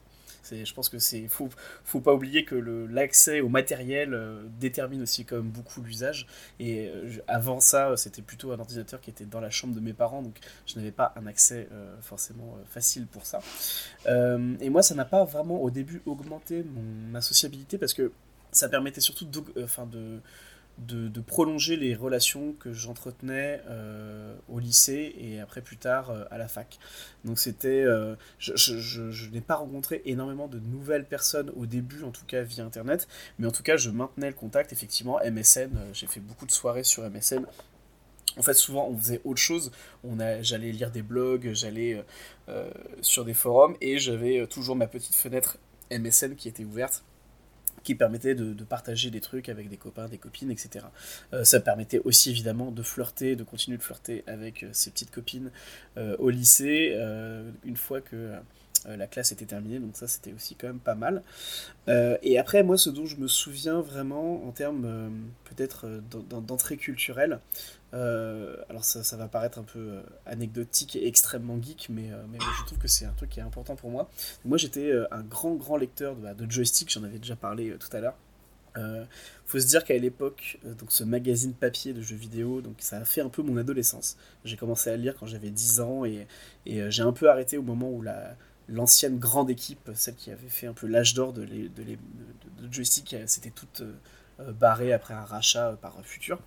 [0.50, 1.48] Je pense que c'est faut
[1.84, 2.54] faut pas oublier que
[2.90, 6.26] l'accès au matériel euh, détermine aussi quand beaucoup l'usage.
[6.58, 9.92] Et euh, avant ça, c'était plutôt un ordinateur qui était dans la chambre de mes
[9.92, 13.40] parents, donc je n'avais pas un accès euh, forcément facile pour ça.
[14.06, 18.12] et moi, ça n'a pas vraiment au début augmenté mon, ma sociabilité parce que
[18.50, 19.26] ça permettait surtout
[19.62, 20.20] enfin de
[20.86, 26.38] de, prolonger les relations que j'entretenais euh, au lycée et après plus tard euh, à
[26.38, 26.78] la fac.
[27.24, 32.24] Donc c'était, euh, je, n'ai pas rencontré énormément de nouvelles personnes au début, en tout
[32.26, 33.08] cas via internet,
[33.38, 34.72] mais en tout cas je maintenais le contact.
[34.72, 37.46] Effectivement, MSN, j'ai fait beaucoup de soirées sur MSN.
[38.38, 39.72] En fait, souvent, on faisait autre chose.
[40.04, 42.02] On j'allais lire des blogs, j'allais
[43.02, 45.58] sur des forums, et j'avais toujours ma petite fenêtre
[45.90, 47.04] MSN qui était ouverte
[47.82, 50.86] qui permettait de, partager des trucs avec des copains, des copines, etc.
[51.32, 55.10] Euh, ça permettait aussi évidemment de flirter, de continuer de flirter avec euh, ses petites
[55.10, 55.50] copines
[55.96, 56.96] euh, au lycée,
[57.64, 58.32] une fois que
[58.86, 61.22] la classe était terminée, donc ça c'était aussi quand même pas mal.
[61.88, 65.12] et après, moi, ce dont je me souviens vraiment en termes
[65.44, 65.86] peut-être
[66.40, 67.40] d'entrée culturelle,
[67.94, 72.38] euh, alors ça, va paraître un peu euh, anecdotique et extrêmement geek, mais, euh, mais
[72.40, 74.08] je trouve que c'est un truc qui est important pour moi.
[74.44, 77.94] Moi j'étais un grand grand lecteur de, bah, de joystick, j'en avais déjà parlé tout
[77.94, 78.16] à l'heure.
[78.78, 79.04] Euh,
[79.44, 83.04] faut se dire qu'à l'époque, donc ce magazine papier de jeux vidéo, donc ça a
[83.04, 84.16] fait un peu mon adolescence.
[84.46, 86.26] J'ai commencé à lire quand j'avais 10 ans et,
[86.64, 88.34] j'ai un peu arrêté au moment où la,
[88.68, 91.98] l'ancienne grande équipe, celle qui avait fait un peu l'âge d'or de, de,
[92.70, 93.82] joystick, c'était toute
[94.50, 96.40] barré après un rachat euh, par Futur.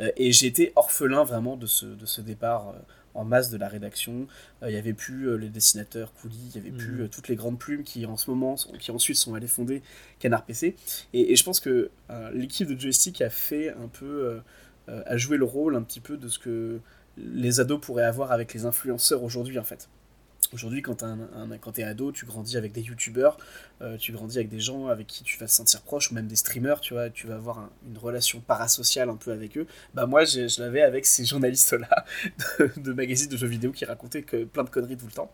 [0.00, 2.74] Euh, et j'ai été orphelin vraiment de ce, de ce départ
[3.14, 4.26] en masse de la rédaction.
[4.62, 7.08] Il n'y avait plus les dessinateurs Couli, il n'y avait plus mhm.
[7.08, 9.82] toutes les grandes plumes qui en ce moment, qui ensuite sont allées fonder
[10.18, 10.76] Canard PC.
[11.12, 11.90] Et, je pense que
[12.32, 14.40] l'équipe de Joystick a fait un peu,
[14.88, 16.80] a joué le rôle un petit peu de ce que
[17.18, 19.90] les ados pourraient avoir avec les influenceurs aujourd'hui en fait.
[20.52, 21.02] Aujourd'hui, quand,
[21.72, 23.38] t'es ado, tu grandis avec des youtubeurs,
[23.80, 26.26] euh, tu grandis avec des gens avec qui tu vas te sentir proche, ou même
[26.26, 29.66] des streamers, tu vois, tu vas avoir une relation parasociale un peu avec eux.
[29.94, 32.04] Bah moi, je, l'avais avec ces journalistes-là
[32.76, 35.32] de, magazines de jeux vidéo qui racontaient que, plein de conneries tout le temps.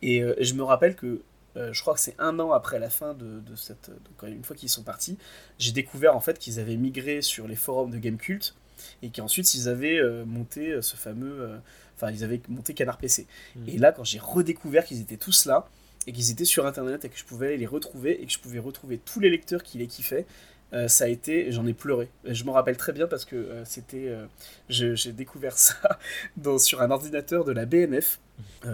[0.00, 1.20] Et euh, je me rappelle que
[1.56, 3.90] euh, je crois que c'est un an après la fin de, cette.
[3.90, 5.18] Donc, une fois qu'ils sont partis,
[5.58, 8.56] j'ai découvert en fait qu'ils avaient migré sur les forums de Gamecult
[9.02, 11.60] et qu'ensuite ils avaient monté ce fameux
[11.96, 13.26] Enfin, ils avaient monté Canard PC.
[13.56, 13.68] Mm.
[13.68, 15.68] Et là, quand j'ai redécouvert qu'ils étaient tous là,
[16.06, 18.58] et qu'ils étaient sur Internet, et que je pouvais les retrouver, et que je pouvais
[18.58, 20.26] retrouver tous les lecteurs qui les kiffaient,
[20.74, 22.08] euh, ça a été, j'en ai pleuré.
[22.24, 24.26] Je m'en rappelle très bien parce que euh, c'était, euh,
[24.68, 25.98] j'ai découvert ça
[26.36, 28.18] dans, sur un ordinateur de la BNF.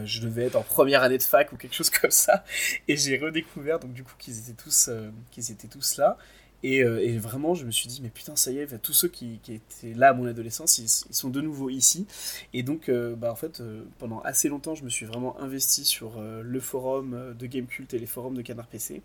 [0.04, 2.44] je devais être en première année de fac ou quelque chose comme ça,
[2.88, 4.90] et j'ai redécouvert donc du coup qu'ils étaient tous,
[5.30, 6.16] qu'ils étaient tous là.
[6.64, 9.40] Euh, et, vraiment, je me suis dit, mais putain, ça y est, tous ceux qui,
[9.48, 12.06] étaient là à mon adolescence, ils, sont de nouveau ici.
[12.52, 15.84] Et donc, euh, bah, en fait, euh, pendant assez longtemps, je me suis vraiment investi
[15.84, 19.02] sur le forum de Gamecult et les forums de Canard PC.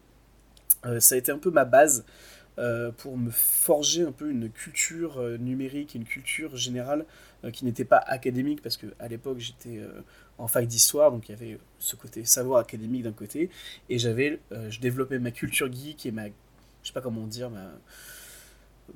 [0.99, 2.05] ça a été un peu ma base
[2.97, 7.05] pour me forger un peu une culture numérique, une culture générale
[7.51, 9.81] qui n'était pas académique, parce qu'à l'époque, j'étais
[10.37, 13.49] en fac d'histoire, donc il y avait ce côté savoir académique d'un côté,
[13.89, 14.39] et j'avais,
[14.69, 16.29] je développais ma culture geek et ma
[16.86, 17.49] je sais pas comment dire,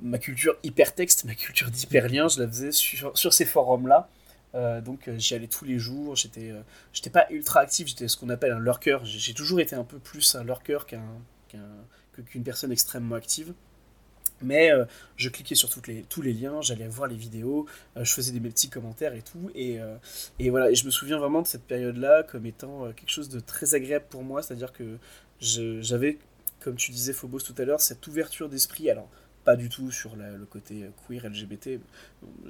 [0.00, 4.08] ma, culture hypertexte, ma culture d'hyperlien, je la faisais sur, ces forums-là.
[4.54, 6.60] Euh, donc euh, j'y allais tous les jours, j'étais euh,
[6.92, 9.98] j'étais pas ultra actif, j'étais ce qu'on appelle un lurker, j'ai toujours été un peu
[9.98, 11.02] plus un lurker qu'un
[12.26, 13.54] qu'une personne extrêmement active.
[14.42, 14.70] Mais
[15.16, 18.40] je cliquais sur toutes les, tous les liens, j'allais voir les vidéos, je faisais des
[18.40, 19.50] petits commentaires et tout.
[19.54, 19.78] Et,
[20.38, 23.38] et voilà, et je me souviens vraiment de cette période-là comme étant quelque chose de
[23.38, 24.96] très agréable pour moi, c'est-à-dire que
[25.40, 26.18] j'avais
[26.60, 29.08] comme tu disais Phobos tout à l'heure, cette ouverture d'esprit, alors
[29.44, 31.80] pas du tout sur le côté queer LGBT,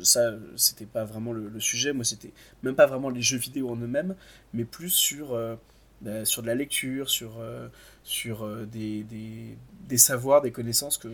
[0.03, 2.33] ça c'était pas vraiment le, sujet, moi c'était
[2.63, 4.17] même pas vraiment les jeux vidéo en eux-mêmes,
[4.53, 5.55] mais plus sur, euh,
[6.01, 7.69] bah, sur de la lecture, sur, euh,
[8.03, 9.57] sur euh, des, des,
[9.89, 11.09] des, savoirs, des connaissances que,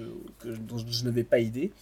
[0.44, 1.72] dont je n'avais pas idée.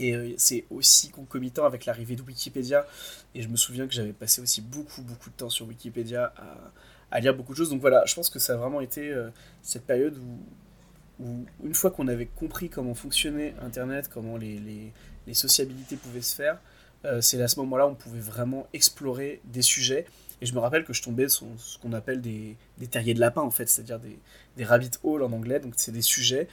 [0.00, 2.86] Et c'est aussi concomitant avec l'arrivée de Wikipédia.
[3.34, 6.72] Et je me souviens que j'avais passé aussi beaucoup, beaucoup de temps sur Wikipédia à,
[7.10, 7.70] à lire beaucoup de choses.
[7.70, 9.30] Donc voilà, je pense que ça a vraiment été euh,
[9.62, 14.92] cette période où, où une fois qu'on avait compris comment fonctionnait Internet, comment les, les,
[15.26, 16.58] les sociabilités pouvaient se faire,
[17.04, 20.06] euh, c'est à ce moment-là où on pouvait vraiment explorer des sujets.
[20.40, 23.20] Et je me rappelle que je tombais sur ce qu'on appelle des, des, terriers de
[23.20, 24.18] lapin, en fait, c'est-à-dire des,
[24.56, 25.60] des rabbit holes en anglais.
[25.60, 26.48] Donc c'est des sujets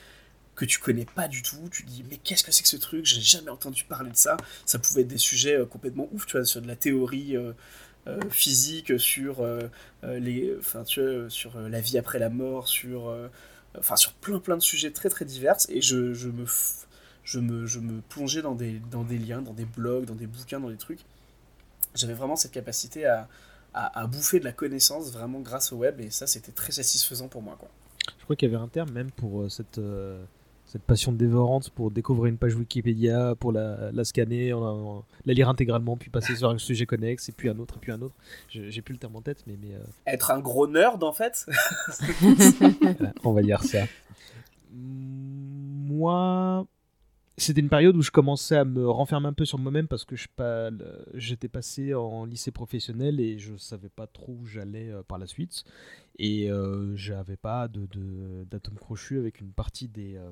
[0.55, 3.05] que tu connais pas du tout, tu dis mais qu'est-ce que c'est que ce truc,
[3.05, 4.37] j'ai jamais entendu parler de ça.
[4.65, 7.35] Ça pouvait être des sujets euh, complètement ouf, tu vois, sur de la théorie
[8.29, 9.61] physique, sur, euh,
[10.03, 13.15] euh, les, enfin, tu vois, sur la vie après la mort, sur,
[13.77, 15.57] enfin, sur plein plein de sujets très très divers.
[15.69, 16.45] Et je, je me
[17.23, 20.27] je me, je me plongeais dans des, dans des liens, dans des blogs, dans des
[20.27, 20.99] bouquins, dans des trucs.
[21.95, 23.27] J'avais vraiment cette capacité à,
[23.75, 27.41] à, bouffer de la connaissance vraiment grâce au web et ça c'était très satisfaisant pour
[27.41, 27.55] moi.
[27.59, 27.69] Quoi.
[28.19, 30.23] Je crois qu'il y avait un terme même pour euh, cette, euh,
[30.65, 34.53] cette passion dévorante pour découvrir une page Wikipédia, pour la, la scanner,
[35.25, 37.91] la lire intégralement, puis passer sur un sujet connexe, et puis un autre, et puis
[37.91, 38.15] un autre.
[38.49, 39.57] J'ai plus le terme en tête, mais.
[39.61, 41.45] mais Être un gros nerd en fait
[43.23, 43.83] On va dire ça.
[44.73, 46.65] Moi,
[47.37, 50.15] c'était une période où je commençais à me renfermer un peu sur moi-même parce que
[51.15, 55.27] j'étais passé en lycée professionnel et je savais pas trop où j'allais euh, par la
[55.27, 55.65] suite.
[56.17, 60.15] Et euh, j'avais pas d'atome crochu avec une partie des.
[60.15, 60.31] Euh,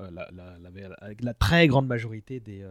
[0.00, 0.28] euh, la,
[1.00, 2.66] avec la très grande majorité des,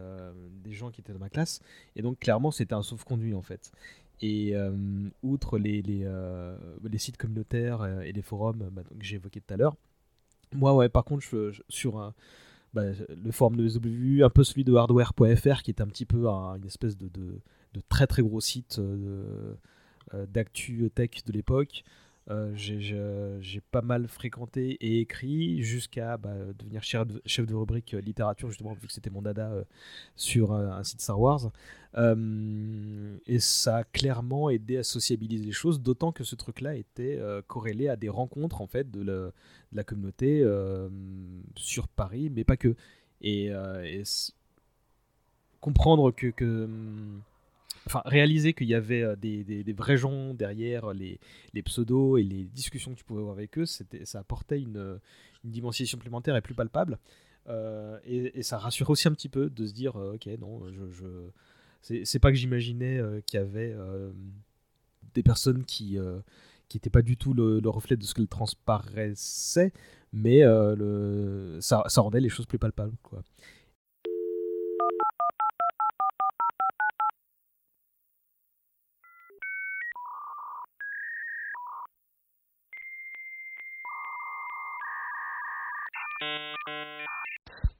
[0.62, 1.60] des, gens qui étaient dans ma classe.
[1.96, 3.72] Et donc, clairement, c'était un sauf-conduit en fait.
[4.20, 4.54] Et
[5.22, 6.06] outre les, les,
[6.82, 9.74] les, sites communautaires et les forums bah, que j'ai évoqués tout à l'heure,
[10.52, 11.24] moi, ouais, par contre,
[11.70, 12.14] sur un
[12.74, 16.26] bah, le forum de SW, un peu celui de hardware.fr qui est un petit peu
[16.26, 19.54] une espèce de, de, très très gros site euh,
[20.12, 21.84] euh, d'actu tech de l'époque.
[22.30, 27.92] Euh, j'ai pas mal fréquenté et écrit jusqu'à bah, devenir chef de, chef de, rubrique
[27.92, 29.52] littérature, justement, vu que c'était mon dada
[30.16, 31.50] sur un, site Star Wars.
[31.96, 37.88] et ça a clairement aidé à sociabiliser les choses, d'autant que ce truc-là était corrélé
[37.88, 39.32] à des rencontres en fait de,
[39.74, 40.88] la communauté euh,
[41.56, 42.74] sur Paris, mais pas que.
[43.20, 44.02] Et, euh,
[45.60, 46.68] comprendre que,
[47.86, 51.18] enfin réaliser qu'il y avait euh, des, vrais gens derrière les,
[51.64, 54.98] pseudos et les discussions que tu pouvais avoir avec eux, ça apportait une,
[55.44, 56.98] une, dimension supplémentaire et plus palpable.
[58.06, 60.62] et, ça rassure aussi un petit peu de se dire, ok, non,
[61.82, 63.74] c'est, pas que j'imaginais qu'il y avait
[65.14, 65.98] des personnes qui
[66.68, 69.72] qui n'était pas du tout le, reflet de ce qu'elle transparaissait,
[70.12, 72.96] mais euh, ça, ça, rendait les choses plus palpables.
[73.02, 73.22] Quoi.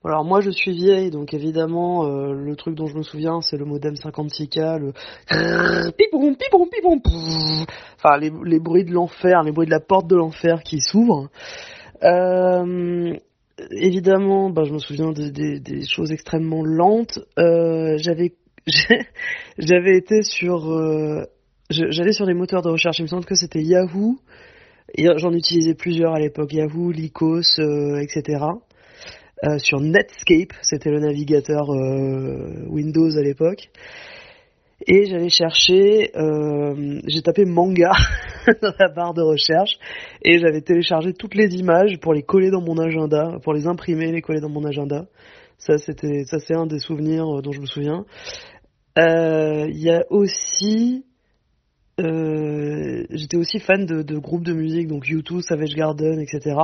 [0.07, 3.57] Alors moi je suis vieille, donc évidemment euh, le truc dont je me souviens c'est
[3.57, 4.93] le modem 56K, le
[7.97, 11.31] enfin les, bruits de l'enfer, les bruits de la porte de l'enfer qui s'ouvre.
[12.03, 13.17] Euh,
[13.71, 17.19] évidemment, bah, je me souviens des, choses extrêmement lentes.
[17.39, 18.35] Euh, j'avais
[19.59, 20.71] j'avais été sur
[21.71, 22.99] j'allais sur les moteurs de recherche.
[22.99, 24.19] Il me semble que c'était Yahoo.
[24.97, 28.39] J'en utilisais plusieurs à l'époque, Yahoo, Lycos, euh, etc.
[29.43, 33.69] Euh, sur Netscape, c'était le navigateur euh, Windows à l'époque.
[34.87, 37.91] Et j'allais chercher, euh, j'ai tapé manga
[38.63, 39.79] dans la barre de recherche
[40.23, 44.13] et j'avais téléchargé toutes les images pour les coller dans mon agenda, pour les imprimer,
[44.13, 45.07] les coller dans mon agenda.
[45.59, 48.05] Ça c'était, ça c'est un des souvenirs dont je me souviens.
[48.97, 51.05] Il y a aussi
[52.01, 56.57] euh, j'étais aussi fan de, de, groupes de musique, donc U2, Savage Garden, etc.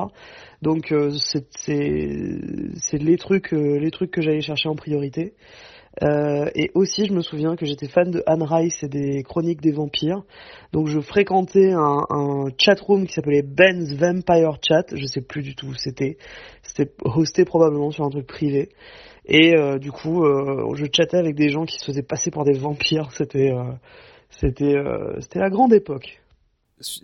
[0.61, 1.11] Donc euh,
[1.57, 5.35] c'est les trucs, euh, les trucs que j'allais chercher en priorité.
[6.03, 9.61] Euh, et aussi, je me souviens que j'étais fan de Anne Rice et des Chroniques
[9.61, 10.23] des Vampires.
[10.73, 14.95] Donc je fréquentais un, un chat room qui s'appelait Ben's Vampire Chat.
[14.95, 16.17] Je sais plus du tout où c'était.
[16.63, 18.71] C'était hosté probablement sur un truc privé.
[19.27, 22.59] Et euh, du coup, je chattais avec des gens qui se faisaient passer pour des
[22.59, 23.11] vampires.
[23.13, 23.53] C'était
[24.31, 26.23] c'était euh, c'était la grande époque.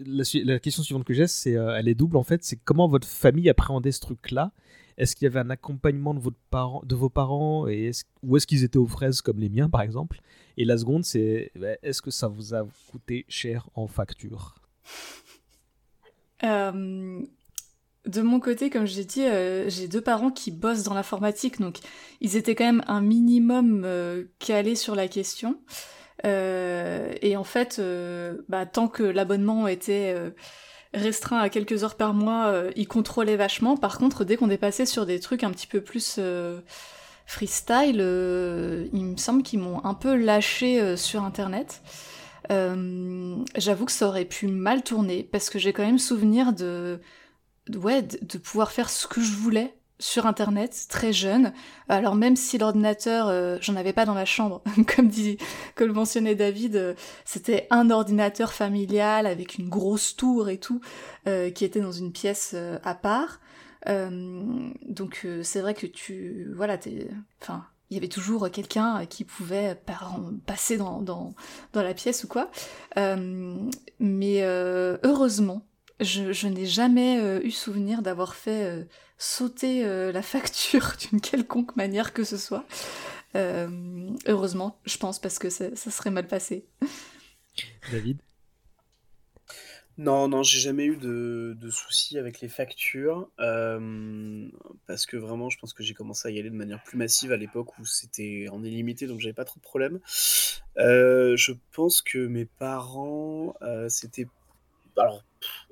[0.07, 2.43] La, question suivante que j'ai, c'est, euh, elle est double en fait.
[2.43, 4.53] C'est comment votre famille appréhendait ce truc-là?
[4.97, 8.39] Est-ce qu'il y avait un accompagnement de, votre parent, de vos parents et est ou
[8.39, 10.21] est-ce qu'ils étaient aux fraises comme les miens par exemple?
[10.57, 14.55] Et la seconde, c'est bah, est-ce que ça vous a coûté cher en facture?
[16.43, 17.21] Euh,
[18.07, 19.25] De mon côté, comme j'ai dit,
[19.67, 21.81] j'ai deux parents qui bossent dans l'informatique, donc
[22.23, 23.87] ils étaient quand même un minimum
[24.39, 25.59] calés sur la question.
[26.27, 30.31] Euh, et en fait, euh, bah, tant que l'abonnement était euh,
[30.93, 33.77] restreint à quelques heures par mois, il contrôlait vachement.
[33.77, 36.19] Par contre, dès qu'on est passé sur des trucs un petit peu plus
[37.27, 38.01] freestyle,
[38.93, 41.83] il me semble qu'ils m'ont un peu lâché sur Internet.
[42.49, 46.99] J'avoue que ça aurait pu mal tourner parce que j'ai quand même souvenir de,
[47.75, 51.53] ouais, de pouvoir faire ce que je voulais sur internet très jeune.
[51.89, 54.63] Alors même si l'ordinateur, euh, j'en avais pas dans la chambre,
[54.97, 55.39] comme dit,
[55.75, 56.95] comme le mentionnait David, euh,
[57.25, 60.81] c'était un ordinateur familial avec une grosse tour et tout,
[61.27, 63.41] euh, qui était dans une pièce à part.
[63.87, 67.09] donc c'est vrai que tu, voilà, t'es,
[67.41, 69.81] enfin, il y avait toujours quelqu'un qui pouvait
[70.45, 71.35] passer dans, dans,
[71.73, 72.51] dans la pièce ou quoi.
[74.01, 75.63] mais heureusement,
[76.01, 78.85] Je, n'ai jamais euh, eu souvenir d'avoir fait euh,
[79.17, 82.67] sauter euh, la facture d'une quelconque manière que ce soit.
[83.35, 86.67] heureusement, je pense, parce que ça, serait mal passé.
[87.93, 88.19] David?
[89.99, 93.31] Non, non, j'ai jamais eu de, soucis avec les factures.
[93.39, 97.33] parce que vraiment, je pense que j'ai commencé à y aller de manière plus massive
[97.33, 100.01] à l'époque où c'était en illimité, donc j'avais pas trop de problèmes.
[100.77, 103.55] je pense que mes parents,
[103.89, 104.27] c'était.
[104.99, 105.23] Alors,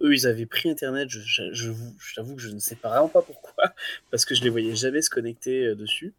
[0.01, 1.20] eux, ils avaient pris Internet, je,
[1.53, 1.72] je,
[2.14, 3.72] t'avoue que je ne sais pas vraiment pas pourquoi,
[4.11, 6.14] parce que je les voyais jamais se connecter euh, dessus.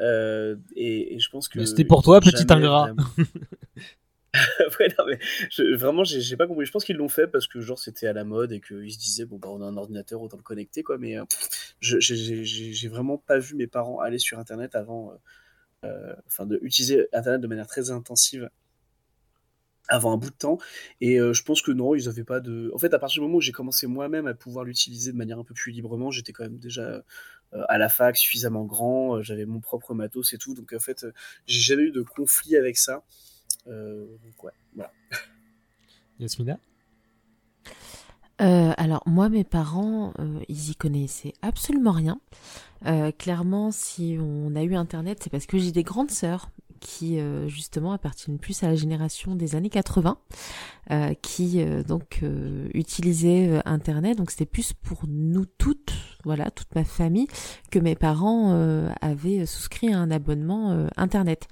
[0.00, 1.64] Euh, et, je pense que.
[1.64, 2.92] c'était pour toi, petit ingrat.
[4.80, 5.18] ouais, non, mais
[5.74, 6.64] vraiment, j'ai pas compris.
[6.64, 8.98] Je pense qu'ils l'ont fait parce que genre c'était à la mode et qu'ils se
[8.98, 10.96] disaient bon bah on a un ordinateur autant le connecter quoi.
[10.96, 11.24] Mais euh,
[11.80, 15.12] j'ai vraiment pas vu mes parents aller sur Internet avant,
[16.26, 18.48] enfin de utiliser Internet de manière très intensive
[19.88, 20.58] avant un bout de temps.
[21.00, 22.70] Et euh, je pense que non, ils n'avaient pas de.
[22.74, 25.38] En fait, à partir du moment où j'ai commencé moi-même à pouvoir l'utiliser de manière
[25.38, 27.02] un peu plus librement, j'étais quand même déjà euh,
[27.68, 30.54] à la fac suffisamment grand, euh, j'avais mon propre matos et tout.
[30.54, 31.06] Donc en fait,
[31.46, 33.02] j'ai jamais eu de conflit avec ça.
[33.66, 34.92] donc ouais, voilà.
[36.18, 36.58] Yasmina?
[38.38, 40.14] Alors moi, mes parents,
[40.48, 42.18] ils y connaissaient absolument rien.
[43.16, 46.50] clairement, si on a eu Internet, c'est parce que j'ai des grandes sœurs
[46.82, 50.18] qui euh, justement appartiennent plus à la génération des années 80,
[50.90, 52.22] euh, qui euh, donc
[52.74, 54.18] utilisaient Internet.
[54.18, 55.92] Donc c'était plus pour nous toutes,
[56.24, 57.28] voilà, toute ma famille,
[57.70, 58.52] que mes parents
[59.00, 61.46] avaient souscrit à un abonnement Internet.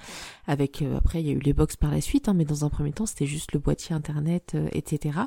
[0.46, 2.70] Avec après il y a eu les box par la suite, hein, mais dans un
[2.70, 5.20] premier temps c'était juste le boîtier Internet, etc.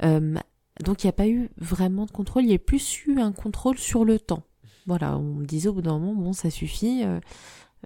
[0.00, 3.32] donc il n'y a pas eu vraiment de contrôle, il y a plus eu un
[3.32, 4.42] contrôle sur le temps.
[4.86, 7.20] Voilà, on me disait au bout d'un moment, bon, ça suffit, euh,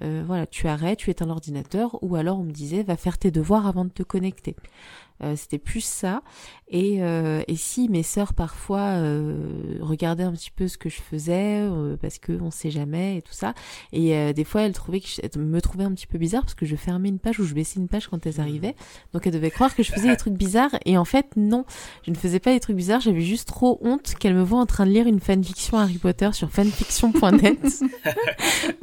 [0.00, 3.66] voilà, tu arrêtes, tu éteins l'ordinateur, ou alors on me disait va faire tes devoirs
[3.66, 4.56] avant de te connecter.
[5.22, 6.22] Euh, c'était plus ça.
[6.70, 11.00] Et, euh, et si mes sœurs parfois euh, regardaient un petit peu ce que je
[11.00, 13.54] faisais, euh, parce que on sait jamais et tout ça,
[13.92, 16.54] et euh, des fois elles trouvaient que je, me trouvaient un petit peu bizarre parce
[16.54, 18.74] que je fermais une page ou je baissais une page quand elles arrivaient,
[19.14, 20.76] donc elles devaient croire que je faisais des trucs bizarres.
[20.84, 21.64] Et en fait non,
[22.04, 23.00] je ne faisais pas des trucs bizarres.
[23.00, 26.30] J'avais juste trop honte qu'elles me voient en train de lire une fanfiction Harry Potter
[26.32, 27.82] sur fanfiction.net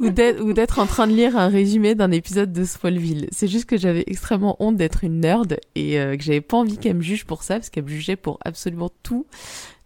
[0.00, 0.10] ou
[0.52, 3.28] d'être en train de lire un résumé d'un épisode de Smallville.
[3.30, 6.96] C'est juste que j'avais extrêmement honte d'être une nerd et que j'avais pas envie qu'elle
[6.96, 9.26] me juge pour ça, parce qu'elle me jugeait pour absolument tout,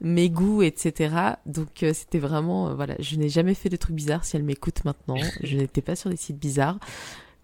[0.00, 1.14] mes goûts, etc.
[1.44, 4.24] Donc euh, c'était vraiment, euh, voilà, je n'ai jamais fait de trucs bizarres.
[4.24, 6.78] Si elle m'écoute maintenant, je n'étais pas sur des sites bizarres.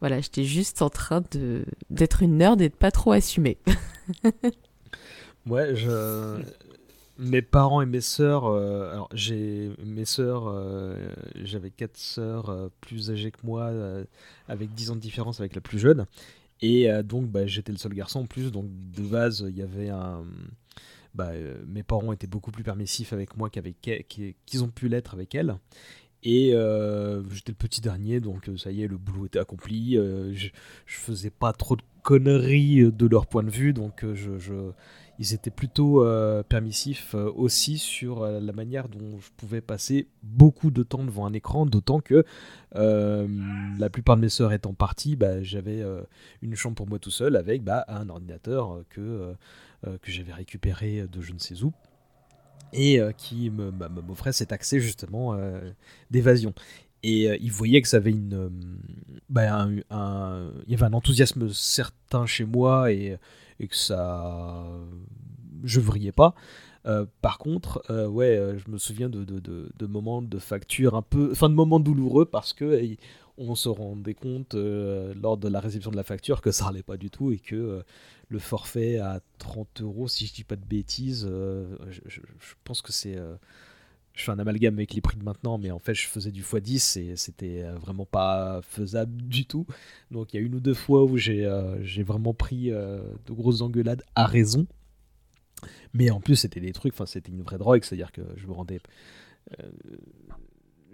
[0.01, 3.59] Voilà, j'étais juste en train de d'être une nerd et de pas trop assumer.
[5.47, 6.41] ouais, je
[7.19, 10.55] mes parents et mes sœurs, euh, alors j'ai mes sœurs,
[11.35, 13.71] j'avais quatre sœurs plus âgées que moi,
[14.49, 16.07] avec 10 ans de différence avec la plus jeune.
[16.63, 18.51] Et euh, donc, bah, j'étais le seul garçon en plus.
[18.51, 20.25] Donc, de base, il y avait un.
[21.15, 25.15] Bah, euh, mes parents étaient beaucoup plus permissifs avec moi qu'avec qu'ils ont pu l'être
[25.15, 25.57] avec elle.
[26.23, 29.95] Et euh, j'étais le petit dernier, donc ça y est, le boulot était accompli.
[29.95, 30.49] je,
[30.87, 34.73] je faisais pas trop de conneries de leur point de vue, donc je, je
[35.19, 40.09] ils étaient plutôt euh, permissifs euh, aussi sur euh, la manière dont je pouvais passer
[40.23, 42.25] beaucoup de temps devant un écran, d'autant que
[42.75, 45.83] la plupart de mes sœurs étant parties, bah, j'avais
[46.43, 49.35] une chambre pour moi tout seul avec bah, un ordinateur que,
[50.05, 51.73] j'avais récupéré de je ne sais où
[52.75, 55.39] et qui bah, m'offrait cet accès justement
[56.11, 56.53] d'évasion.
[57.03, 58.51] Et ils voyaient que ça avait une,
[59.35, 59.71] un,
[60.67, 63.17] il y avait un enthousiasme certain chez moi et
[63.61, 64.65] et que ça.
[65.65, 66.35] Je vrillais pas.
[66.87, 69.41] Euh, par contre, euh, ouais, euh, je me souviens de, de,
[69.77, 71.31] de, moments de facture un peu.
[71.33, 72.97] Enfin, de moments douloureux parce que
[73.39, 76.97] on se rendait compte lors de la réception de la facture que ça allait pas
[76.97, 77.83] du tout et que
[78.29, 82.21] le forfait à 30 euros, si je dis pas de bêtises, je,
[82.65, 83.19] pense que c'est
[84.17, 86.43] je fais un amalgame avec les prix de maintenant, mais en fait, je faisais du
[86.43, 89.67] x10 et c'était euh, vraiment pas faisable du tout.
[90.11, 93.33] Donc, il y a une ou deux fois où j'ai euh, vraiment pris euh, de
[93.33, 94.67] grosses engueulades à raison.
[95.93, 98.53] Mais en plus, c'était des trucs, enfin, c'était une vraie drogue, c'est-à-dire que je me
[98.53, 98.81] rendais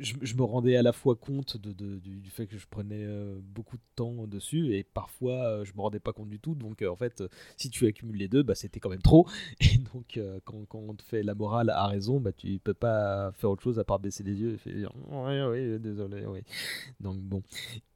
[0.02, 3.76] je, me rendais à la fois compte de, du, fait que je prenais euh, beaucoup
[3.76, 6.54] de temps dessus et parfois euh, je me rendais pas compte du tout.
[6.54, 7.22] Donc euh, en fait,
[7.56, 9.28] si tu accumules les deux, bah, c'était quand même trop.
[9.60, 13.32] Et donc quand, quand, on te fait la morale à raison, bah, tu peux pas
[13.32, 16.40] faire autre chose à part baisser les yeux et faire oui, oui, désolé, oui.
[17.00, 17.42] Donc bon.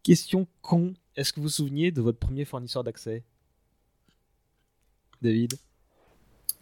[0.03, 3.25] Question con, est-ce que vous vous souveniez de votre premier fournisseur d'accès?
[5.23, 5.55] David?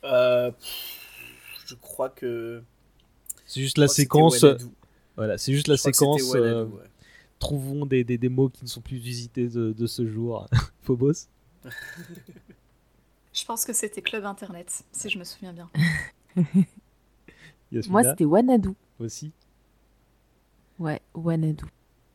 [0.02, 2.62] Je crois que.
[3.46, 4.44] C'est juste la séquence.
[5.16, 6.34] Voilà, c'est juste la séquence.
[6.34, 6.66] Euh,
[7.38, 10.48] trouvons des, des, mots qui ne sont plus visités de, de ce jour.
[10.82, 11.28] Phobos
[13.32, 15.70] Je pense que c'était Club Internet, si je me souviens bien.
[17.88, 18.70] Moi, c'était Wanadu.
[18.98, 19.32] Aussi
[20.78, 21.64] Ouais, Wanadu.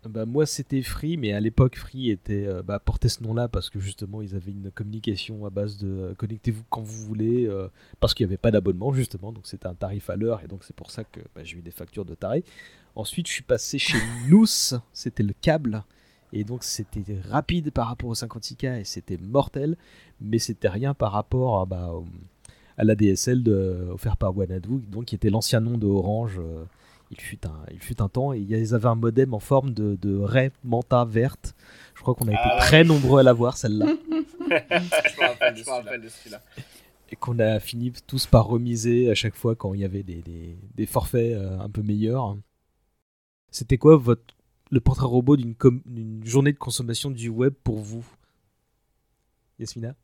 [0.07, 3.69] Bah, moi c'était Free, mais à l'époque Free était euh, bah, portait ce nom-là parce
[3.69, 7.67] que justement ils avaient une communication à base de euh, connectez-vous quand vous voulez, euh,
[7.99, 10.63] parce qu'il n'y avait pas d'abonnement justement, donc c'était un tarif à l'heure et donc
[10.63, 12.45] c'est pour ça que bah, j'ai eu des factures de taré.
[12.95, 14.45] Ensuite je suis passé chez Nous,
[14.93, 15.83] c'était le câble
[16.33, 19.77] et donc c'était rapide par rapport au 56K et c'était mortel,
[20.21, 21.91] mais c'était rien par rapport à, bah,
[22.77, 26.39] à la DSL de, offert par Wanadu, donc qui était l'ancien nom de Orange
[27.11, 29.97] il fut un, il fut un temps et ils avaient un modem en forme de,
[30.01, 31.55] de raie manta verte.
[31.95, 33.87] Je crois qu'on a été ah très nombreux à l'avoir celle-là.
[34.39, 36.41] je me rappelle de celui-là.
[37.11, 40.21] Et qu'on a fini tous par remiser à chaque fois quand il y avait des,
[40.21, 42.37] des, des forfaits euh, un peu meilleurs.
[43.51, 44.35] C'était quoi votre,
[44.69, 48.05] le portrait robot d'une journée de consommation du web pour vous?
[49.59, 49.95] Yasmina?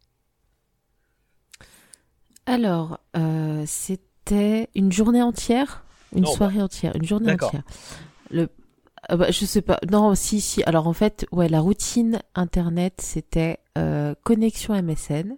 [2.46, 5.84] Alors, euh, c'était une journée entière?
[6.16, 7.64] Une soirée entière, une journée entière.
[8.30, 8.50] Le,
[9.12, 9.80] euh, bah, je sais pas.
[9.92, 10.64] Non, si, si.
[10.64, 15.38] Alors en fait, ouais, la routine internet, c'était euh, connexion MSN,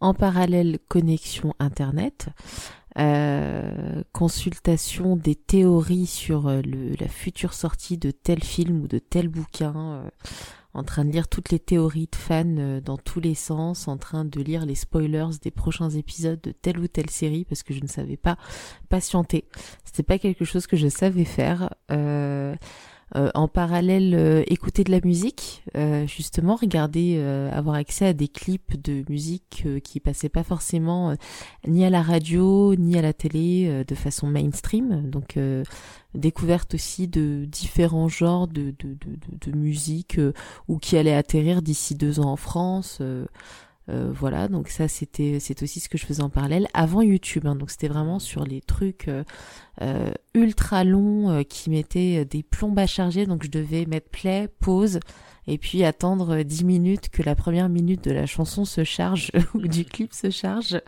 [0.00, 2.28] en parallèle connexion internet,
[2.98, 9.28] euh, consultation des théories sur le, la future sortie de tel film ou de tel
[9.28, 10.04] bouquin
[10.72, 13.96] en train de lire toutes les théories de fans euh, dans tous les sens, en
[13.96, 17.74] train de lire les spoilers des prochains épisodes de telle ou telle série parce que
[17.74, 18.36] je ne savais pas
[18.88, 19.44] patienter.
[19.84, 21.74] C'était pas quelque chose que je savais faire.
[21.90, 22.54] Euh,
[23.16, 27.20] euh, en parallèle euh, écouter de la musique, euh, justement regarder,
[27.52, 31.14] avoir accès à des clips de musique qui passaient pas forcément
[31.66, 35.08] ni à la radio ni à la télé de façon mainstream.
[35.10, 35.38] Donc
[36.14, 40.20] découverte aussi de différents genres de, de, de, de musique
[40.68, 43.00] ou qui allaient atterrir d'ici deux ans en France.
[43.90, 47.46] Euh, voilà, donc ça c'était c'est aussi ce que je faisais en parallèle avant YouTube.
[47.46, 47.56] Hein.
[47.56, 49.24] donc c'était vraiment sur les trucs euh,
[49.82, 53.26] euh, ultra longs qui mettaient des plombes à charger.
[53.26, 55.00] Donc je devais mettre play, pause
[55.46, 59.66] et puis attendre 10 minutes que la première minute de la chanson se charge ou
[59.66, 60.80] du clip se charge.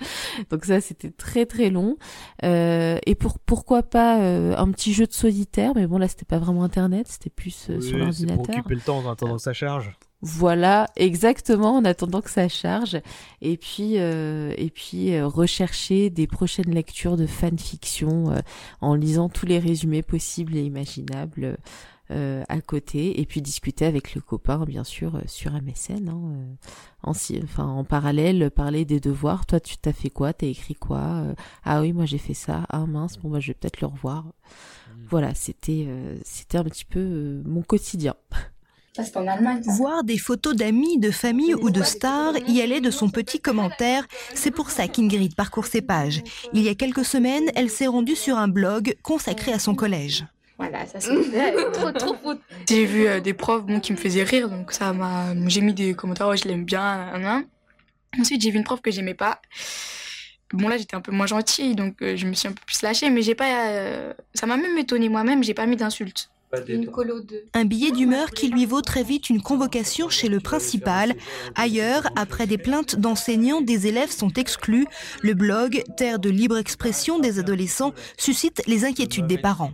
[0.50, 1.96] Donc ça c'était très très long.
[2.42, 6.62] et pour pourquoi pas un petit jeu de solitaire, mais bon là c'était pas vraiment
[6.62, 8.44] internet, c'était plus sur l'ordinateur.
[8.44, 9.96] Pour occuper le temps en attendant que ça charge.
[10.24, 13.00] Voilà, exactement, en attendant que ça charge.
[13.40, 18.38] Et puis, euh, et puis euh, rechercher des prochaines lectures de fanfiction euh,
[18.80, 21.58] en lisant tous les résumés possibles et imaginables
[22.48, 23.22] à côté.
[23.22, 26.10] Et puis discuter avec le copain, bien sûr, sur MSN.
[26.10, 26.56] Hein,
[27.02, 29.46] en, enfin, en parallèle, parler des devoirs.
[29.46, 30.34] Toi, tu t'as fait quoi?
[30.34, 31.24] T'as écrit quoi?
[31.64, 32.66] Ah oui, moi j'ai fait ça.
[32.68, 34.24] Ah mince, bon bah je vais peut-être le revoir.
[34.24, 35.04] Mmh.
[35.08, 35.88] Voilà, c'était,
[36.22, 38.14] c'était un petit peu mon quotidien.
[39.66, 44.06] Voir des photos d'amis, de famille ou de stars, y aller de son petit commentaire,
[44.34, 46.22] c'est pour ça qu'Ingrid parcourt ses pages.
[46.52, 50.26] Il y a quelques semaines, elle s'est rendue sur un blog consacré à son collège.
[50.58, 52.34] Voilà, ça c'est trop trop fou.
[52.68, 55.34] J'ai vu euh, des profs bon, qui me faisaient rire, donc ça m'a.
[55.46, 57.44] J'ai mis des commentaires, oh, je l'aime bien.
[58.20, 59.40] Ensuite, j'ai vu une prof que j'aimais pas.
[60.52, 62.82] Bon là, j'étais un peu moins gentille, donc euh, je me suis un peu plus
[62.82, 63.70] lâchée, mais j'ai pas.
[63.70, 66.30] Euh, ça m'a même étonnée moi-même, j'ai pas mis d'insultes.
[67.54, 71.14] Un billet d'humeur qui lui vaut très vite une convocation chez le principal.
[71.54, 74.86] Ailleurs, après des plaintes d'enseignants, des élèves sont exclus.
[75.22, 79.72] Le blog, terre de libre expression des adolescents, suscite les inquiétudes des parents.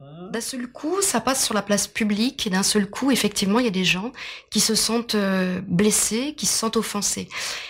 [0.00, 3.66] D'un seul coup, ça passe sur la place publique et d'un seul coup, effectivement, il
[3.66, 4.12] y a des gens
[4.48, 7.28] qui se sentent euh, blessés, qui se sentent offensés.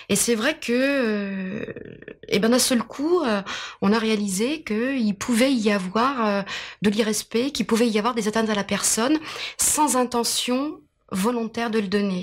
[0.08, 1.64] Et c'est vrai que, euh,
[2.28, 3.42] et ben d'un seul coup, euh,
[3.82, 6.44] on a réalisé qu'il pouvait y avoir
[6.82, 9.18] de l'irrespect, qu'il pouvait y avoir des atteintes à la personne
[9.58, 12.22] sans intention volontaire de le donner.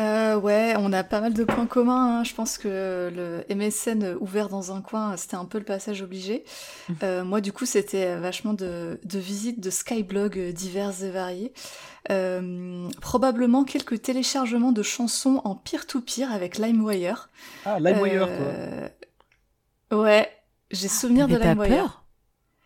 [0.00, 2.20] Euh, ouais, on a pas mal de points communs.
[2.20, 2.24] Hein.
[2.24, 6.44] Je pense que le MSN ouvert dans un coin, c'était un peu le passage obligé.
[7.02, 11.52] Euh, moi, du coup, c'était vachement de, de visites de Skyblog divers et variés.
[12.10, 17.30] Euh, probablement quelques téléchargements de chansons en peer-to-peer avec LimeWire.
[17.64, 18.28] Ah, LimeWire,
[19.88, 19.98] quoi.
[19.98, 20.30] Ouais,
[20.70, 22.04] j'ai ah, souvenir de LimeWire.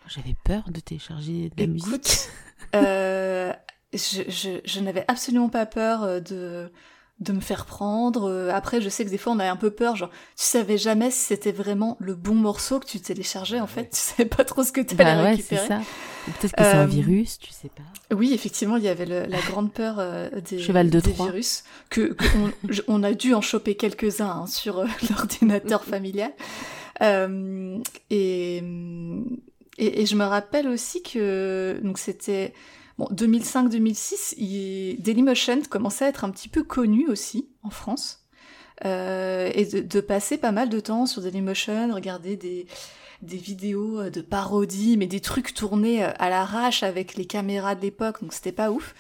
[0.09, 2.29] J'avais peur de télécharger de la musique.
[2.75, 3.53] je,
[3.93, 6.71] je, je n'avais absolument pas peur de
[7.19, 8.29] de me faire prendre.
[8.29, 10.77] Euh, après, je sais que des fois, on avait un peu peur, genre, tu savais
[10.77, 14.45] jamais si c'était vraiment le bon morceau que tu téléchargeais, en fait, tu savais pas
[14.45, 15.67] trop ce que tu allais bah ouais, récupérer.
[15.67, 15.81] ça.
[16.27, 18.15] Peut-être que c'est un euh, virus, tu sais pas.
[18.15, 22.17] Oui, effectivement, il y avait la grande peur euh, des, Cheval de des virus, que,
[22.89, 26.33] on, a dû en choper quelques-uns hein, sur l'ordinateur familial.
[27.01, 28.63] et,
[29.79, 32.55] et, et je me rappelle aussi que donc c'était
[32.99, 38.27] Bon, 2005-2006, Dailymotion commençait à être un petit peu connu aussi en France.
[38.83, 42.67] et de, de, passer pas mal de temps sur Dailymotion, regarder des,
[43.23, 48.23] des vidéos de parodies, mais des trucs tournés à l'arrache avec les caméras de l'époque,
[48.23, 48.95] donc c'était pas ouf.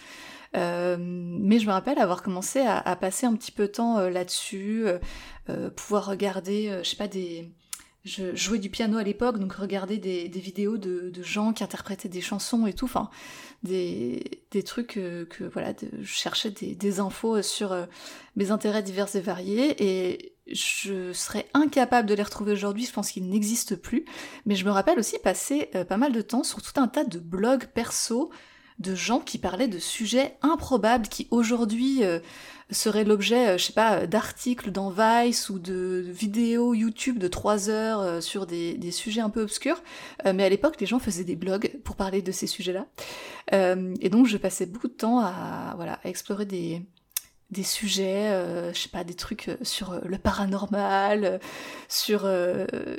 [0.56, 3.98] Euh, mais je me rappelle avoir commencé à, à passer un petit peu de temps
[3.98, 4.86] euh, là-dessus,
[5.48, 7.50] euh, pouvoir regarder, je sais pas, des,
[8.06, 12.20] je jouais du piano à l'époque, donc regarder des, vidéos de, gens qui interprétaient des
[12.20, 13.10] chansons et tout, enfin
[13.62, 17.76] des, trucs que, voilà, je cherchais des, infos sur
[18.36, 23.10] mes intérêts divers et variés et je serais incapable de les retrouver aujourd'hui, je pense
[23.10, 24.04] qu'ils n'existent plus,
[24.46, 27.18] mais je me rappelle aussi passer pas mal de temps sur tout un tas de
[27.18, 28.30] blogs perso
[28.78, 32.20] de gens qui parlaient de sujets improbables qui aujourd'hui euh,
[32.70, 37.70] seraient l'objet, euh, je sais pas, d'articles dans Vice ou de, vidéos YouTube de 3
[37.70, 39.82] heures euh, sur des, sujets un peu obscurs.
[40.24, 42.86] mais à l'époque, les gens faisaient des blogs pour parler de ces sujets-là.
[43.52, 46.82] et donc, je passais beaucoup de temps à, voilà, à explorer des,
[47.50, 48.28] des sujets,
[48.72, 51.40] je sais pas, des trucs sur le paranormal,
[51.88, 52.28] sur...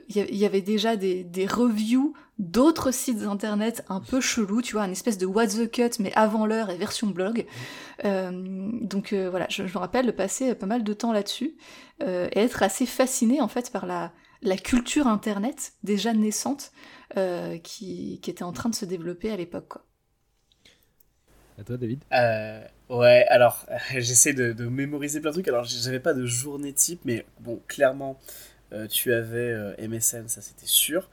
[0.09, 4.83] Il y, avait déjà des, des reviews d'autres sites internet un peu chelous, tu vois,
[4.83, 7.45] un espèce de what the cut, mais avant l'heure et version blog.
[8.05, 11.57] Euh, donc euh, voilà, je, me rappelle de passer pas mal de temps là-dessus
[12.03, 14.11] euh, et être assez fasciné en fait par la,
[14.41, 16.71] la culture internet déjà naissante
[17.63, 19.77] qui, qui, était en train de se développer à l'époque.
[21.59, 22.03] À toi, David
[22.89, 23.65] Ouais, alors
[23.97, 25.47] j'essaie de, de, mémoriser plein de trucs.
[25.47, 28.17] Alors j'avais pas de journée type, mais bon, clairement,
[28.89, 31.09] tu avais MSN, ça c'était sûr.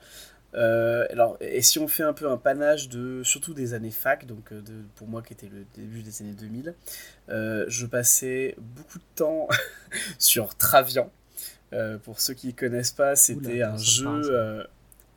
[0.56, 4.26] Euh, alors, et si on fait un peu un panache de surtout des années fac,
[4.26, 6.74] donc euh, de, pour moi qui était le début des années 2000,
[7.28, 9.48] euh, je passais beaucoup de temps
[10.18, 11.10] sur Travian.
[12.04, 14.66] pour ceux qui ne connaissent pas, c'était un jeu.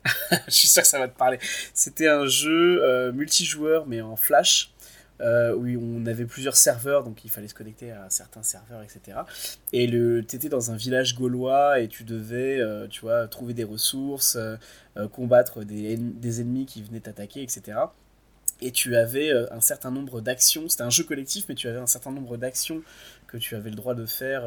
[0.46, 1.38] je suis sûr que ça va te parler.
[1.72, 4.72] C'était un jeu multijoueur mais en flash
[5.20, 9.18] euh, où on avait plusieurs serveurs, donc il fallait se connecter à certains serveurs, etc.
[9.72, 13.64] Et le, étais dans un village gaulois et tu devais, euh, tu vois, trouver des
[13.64, 17.78] ressources, euh, combattre des, des, ennemis qui venaient t'attaquer, etc.
[18.60, 21.86] Et tu avais un certain nombre d'actions, c'était un jeu collectif, mais tu avais un
[21.86, 22.82] certain nombre d'actions
[23.28, 24.42] que tu avais le droit de faire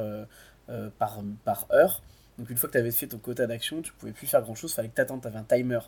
[0.98, 2.02] par, par heure.
[2.38, 4.56] Donc une fois que tu avais fait ton quota d'actions, tu pouvais plus faire grand
[4.56, 5.80] chose, fallait que tu attendes, tu avais un timer.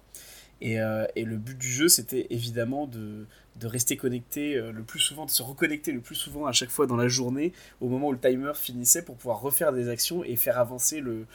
[0.63, 0.77] Et,
[1.15, 3.27] et, le but du jeu, c'était évidemment de,
[3.63, 6.87] rester connecté euh, le plus souvent, de se reconnecter le plus souvent à chaque fois
[6.87, 10.37] dans la journée, au moment où le timer finissait, pour pouvoir refaire des actions et
[10.37, 11.25] faire avancer le,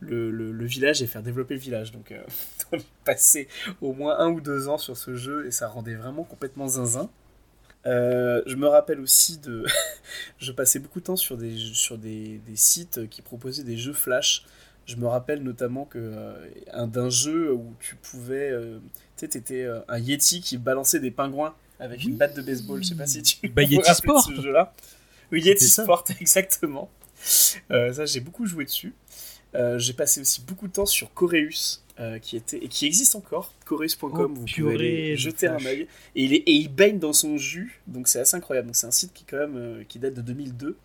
[0.00, 1.92] village et faire développer le village.
[1.92, 2.22] Donc, euh,
[2.72, 3.48] on passé
[3.82, 7.10] au moins un ou deux ans sur ce jeu et ça rendait vraiment complètement zinzin.
[7.86, 9.64] Euh, je me rappelle aussi de.
[10.38, 14.44] je passais beaucoup de temps sur des sites qui proposaient des jeux flash.
[14.88, 18.50] Je me rappelle notamment que euh, d'un jeu où tu pouvais.
[18.50, 18.80] tu
[19.16, 22.82] sais, t'étais un Yeti qui balançait des pingouins avec une batte de baseball.
[22.82, 24.24] Je sais pas si tu bah, Yeti Sport.
[24.24, 24.74] ce jeu-là.
[25.30, 26.90] Oui, Yeti Sport, exactement.
[27.70, 28.94] Euh, ça, j'ai beaucoup joué dessus.
[29.54, 33.16] Euh, j'ai passé aussi beaucoup de temps sur Coreus, euh, qui était et qui existe
[33.16, 33.54] encore.
[33.64, 35.88] Coreus.com, oh, vous pouvez aller jeter un œil.
[36.14, 38.70] Et et il baigne dans son jus, donc c'est assez incroyable.
[38.74, 40.76] c'est un site qui quand même qui date de 2002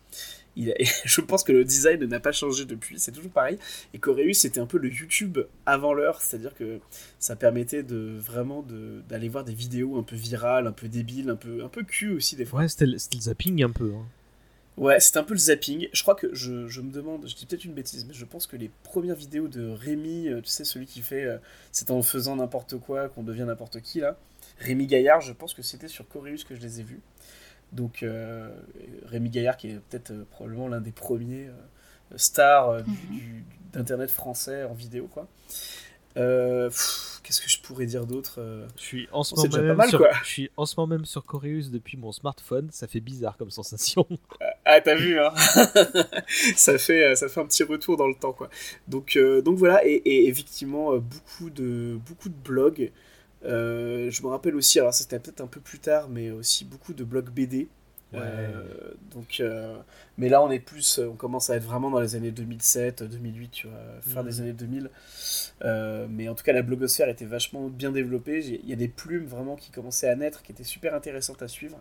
[1.04, 3.58] je pense que le design n'a pas changé depuis, c'est toujours pareil.
[3.92, 6.78] Et Coreus, c'était un peu le YouTube avant l'heure, c'est-à-dire que
[7.18, 8.64] ça permettait de vraiment
[9.08, 12.12] d'aller voir des vidéos un peu virales, un peu débiles, un peu, un peu cul
[12.12, 12.60] aussi des fois.
[12.60, 13.92] Ouais, c'était le, zapping un peu.
[13.94, 14.06] Hein.
[14.76, 15.88] Ouais, c'était un peu le zapping.
[15.92, 18.46] Je crois que je, je me demande, je dis peut-être une bêtise, mais je pense
[18.46, 21.38] que les premières vidéos de Rémi, euh, tu sais, celui qui fait euh,
[21.70, 24.16] c'est en faisant n'importe quoi qu'on devient n'importe qui là,
[24.58, 27.00] Rémi Gaillard, je pense que c'était sur Coreus que je les ai vus.
[27.72, 28.48] Donc euh,
[29.06, 33.42] Rémi Gaillard, qui est peut-être euh, probablement l'un des premiers euh, stars mhm.
[33.72, 35.26] d'internet français en vidéo, quoi.
[36.16, 40.50] Qu'est-ce que je pourrais dire d'autre Je suis en ce moment même sur, je suis
[40.56, 42.68] en ce moment même sur Coreus depuis mon smartphone.
[42.70, 44.06] Ça fait bizarre comme sensation.
[44.66, 45.30] Ah, t'as vu, hein
[46.56, 48.48] ça, fait, ça fait un petit retour dans le temps, quoi.
[48.88, 52.90] Donc, donc voilà, et, et, effectivement, beaucoup de, beaucoup de blogs
[53.44, 56.94] euh, je me rappelle aussi, alors c'était peut-être un peu plus tard, mais aussi beaucoup
[56.94, 57.68] de blogs BD.
[58.14, 58.62] Euh,
[59.10, 59.76] donc, euh,
[60.18, 63.50] mais là, on est plus, on commence à être vraiment dans les années 2007, 2008,
[63.50, 64.40] tu vois, fin des mhm.
[64.42, 64.90] années 2000.
[66.10, 68.44] mais en tout cas, la blogosphère était vachement bien développée.
[68.46, 71.48] Il y a des plumes vraiment qui commençaient à naître, qui étaient super intéressantes à
[71.48, 71.80] suivre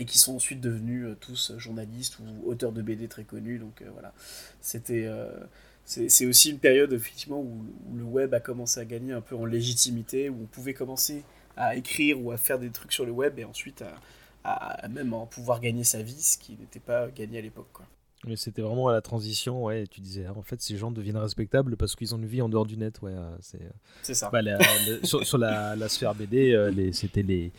[0.00, 3.58] et qui sont ensuite devenus tous journalistes ou auteurs de BD très connus.
[3.58, 4.12] Donc voilà,
[4.60, 5.08] c'était
[5.88, 7.64] c'est aussi une période effectivement où,
[7.96, 11.24] le web a commencé à gagner un peu en légitimité, où on pouvait commencer
[11.56, 13.82] à écrire ou à faire des trucs sur le web et ensuite
[14.44, 17.78] à, même en pouvoir gagner sa vie, ce qui n'était pas gagné à l'époque.
[18.26, 19.86] Mais c'était vraiment à la transition, ouais.
[19.86, 22.66] Tu disais, en fait, ces gens deviennent respectables parce qu'ils ont une vie en dehors
[22.66, 23.14] du net, ouais.
[23.40, 23.60] C'est
[24.02, 24.28] C'est ça.
[24.30, 24.58] Bah, la-
[25.04, 27.52] sur, sur la, la sphère BD, euh, c'était les,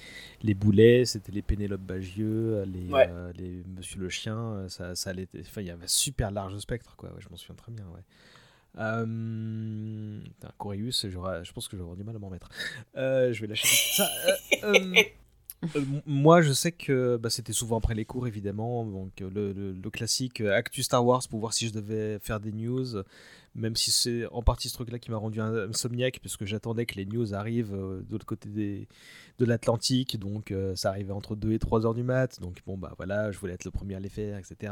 [0.43, 3.07] les boulets, c'était les Pénélope Bagieux, les, Ouais.
[3.09, 5.29] euh, les Monsieur le Chien, euh, ça, ça allait.
[5.33, 7.09] Il y avait un super large spectre, quoi.
[7.09, 8.01] Ouais, je m'en souviens très bien, ouais.
[8.77, 10.19] Euh...
[10.57, 12.49] Corius, je pense que avoir du mal à m'en mettre.
[12.97, 14.07] Euh, je vais lâcher ça.
[14.63, 14.73] Euh,
[15.63, 18.85] euh, moi, je sais que bah, c'était souvent après les cours, évidemment.
[18.85, 22.51] Donc, euh, le, classique euh, Actu Star Wars pour voir si je devais faire des
[22.51, 23.03] news.
[23.55, 27.05] Même si c'est en partie ce truc-là qui m'a rendu insomniaque, puisque j'attendais que les
[27.05, 30.19] news arrivent de l'autre côté de l'Atlantique.
[30.19, 32.39] Donc, ça arrivait entre 2 et 3 heures du mat.
[32.39, 34.71] Donc, bon, bah voilà, je voulais être le premier à les faire, etc.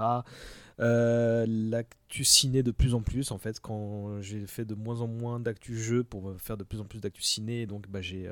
[0.78, 5.40] L'actu ciné de plus en plus, en fait, quand j'ai fait de moins en moins
[5.40, 7.66] d'actu jeu pour faire de plus en plus d'actu ciné.
[7.66, 8.30] Donc, bah, j'ai.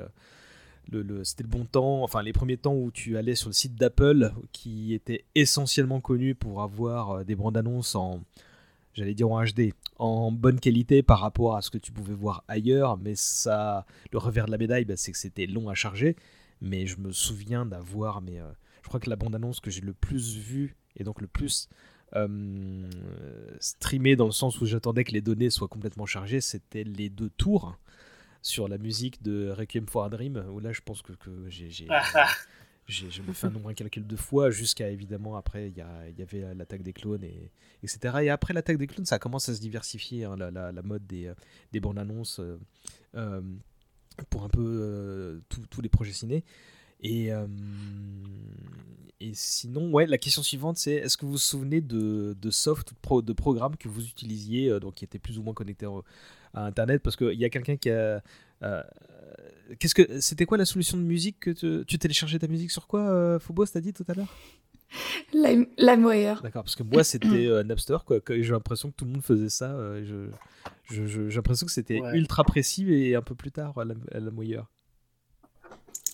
[0.90, 3.74] Le, c'était le bon temps, enfin les premiers temps où tu allais sur le site
[3.74, 8.22] d'Apple, qui était essentiellement connu pour avoir euh, des bandes annonces en,
[8.94, 12.44] j'allais dire en HD, en bonne qualité par rapport à ce que tu pouvais voir
[12.48, 16.16] ailleurs, mais ça, le revers de la médaille, bah, c'est que c'était long à charger.
[16.62, 18.50] Mais je me souviens d'avoir, mais euh,
[18.82, 21.68] je crois que la bande annonce que j'ai le plus vue et donc le plus
[22.14, 22.88] euh,
[23.60, 27.30] streamée dans le sens où j'attendais que les données soient complètement chargées, c'était les deux
[27.30, 27.76] tours
[28.46, 31.68] sur la musique de Requiem for a Dream, où là je pense que, que j'ai,
[31.68, 31.86] j'ai,
[32.86, 36.08] j'ai- je me fais un nombre incalculable de fois, jusqu'à évidemment après il y, a-
[36.16, 37.50] y avait l'attaque des clones, et,
[37.82, 38.18] etc.
[38.22, 41.04] Et après l'attaque des clones, ça commence à se diversifier, hein, la, la- la mode
[41.08, 41.34] des, euh,
[41.72, 42.56] des bandes annonces euh,
[43.16, 43.40] euh,
[44.30, 46.44] pour un peu tous- tous les projets ciné.
[47.00, 47.46] Et, euh,
[49.20, 52.90] et sinon, ouais, la question suivante, c'est est-ce que vous vous souvenez de, de soft,
[52.90, 55.86] de, pro- de programmes que vous utilisiez, euh, donc qui étaient plus ou moins connectés
[55.86, 56.04] au-
[56.56, 58.22] à Internet Parce qu'il y a quelqu'un qui a...
[58.62, 58.82] euh,
[59.78, 62.86] Qu'est-ce que c'était quoi la solution de musique que tu, tu téléchargeais ta musique sur
[62.86, 64.32] quoi, euh, Phobos, t'as dit tout à l'heure?
[65.34, 66.40] Lime- LimeWire.
[66.42, 68.20] D'accord, parce que moi c'était euh, Napster, quoi.
[68.20, 69.72] que J'ai l'impression que tout le monde faisait ça.
[69.72, 72.16] euh, je, je- je- j'ai l'impression que c'était Ouais.
[72.16, 74.70] ultra précis et un peu plus tard la moyeur.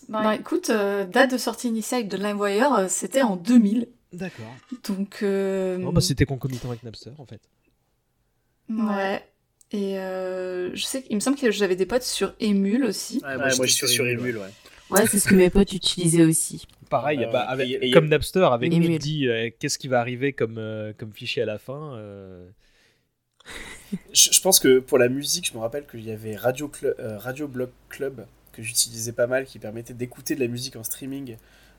[0.09, 3.89] Bah écoute, euh, date de sortie initiale de LimeWire, c'était en 2000.
[4.15, 4.55] D'accord.
[4.89, 5.19] Donc.
[5.23, 7.43] euh, Non, bah, c'était concomitant avec Napster en fait.
[8.71, 9.23] Ouais.
[9.75, 13.21] Et euh, je sais qu'il me semble que j'avais des potes sur Emule aussi.
[13.25, 14.51] Ouais, moi, j'étais sur sur Emule, ouais.
[14.91, 16.67] Ouais, c'est ce que mes potes utilisaient aussi.
[16.91, 20.35] Pareil, Euh, bah, avec- et- et- comme Napster, avec dit euh, qu'est-ce qui va arriver
[20.35, 21.95] comme, euh, comme fichier à la fin.
[21.97, 22.47] euh,
[24.13, 26.95] Je, je pense que pour la musique, je me rappelle qu'il y avait Radio, Clu-
[26.99, 30.85] euh, Radio Blog Club que j'utilisais pas mal, qui permettait d'écouter de la musique en
[30.85, 31.37] streaming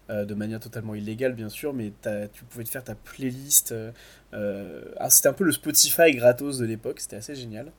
[0.09, 1.91] euh, de manière totalement illégale, bien sûr, mais
[2.33, 3.71] tu pouvais te faire ta playlist.
[3.71, 3.91] euh,
[4.33, 7.71] euh, ah, c'était un peu le Spotify gratos de l'époque, c'était assez génial.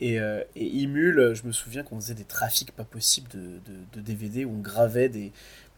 [0.00, 3.84] Et, euh, et Emule, je me souviens qu'on faisait des trafics pas possibles de, de-
[3.94, 5.32] de DVD où on gravait des,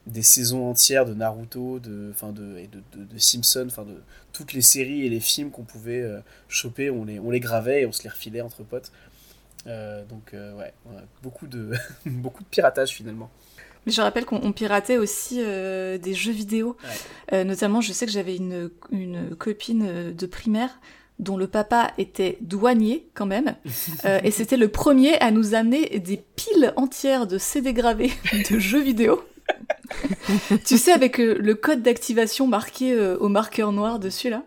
[0.07, 3.97] des saisons entières de Naruto, de, enfin de, et de, de, de Simpson, enfin de
[4.33, 7.83] toutes les séries et les films qu'on pouvait euh, choper, on les, on les gravait
[7.83, 8.93] et on se les refilait entre potes.
[9.67, 10.73] Euh, donc euh, ouais,
[11.23, 11.73] beaucoup de
[12.07, 13.31] beaucoup de piratage finalement.
[13.87, 16.77] Mais je rappelle qu'on on piratait aussi euh, des jeux vidéo.
[17.33, 20.81] Notamment, je sais que j'avais une, une copine de primaire
[21.21, 23.55] dont le papa était douanier quand même.
[24.05, 28.11] Euh, et c'était le premier à nous amener des piles entières de CD gravés
[28.51, 29.23] de jeux vidéo.
[30.65, 34.45] tu sais, avec euh, le code d'activation marqué euh, au marqueur noir dessus là.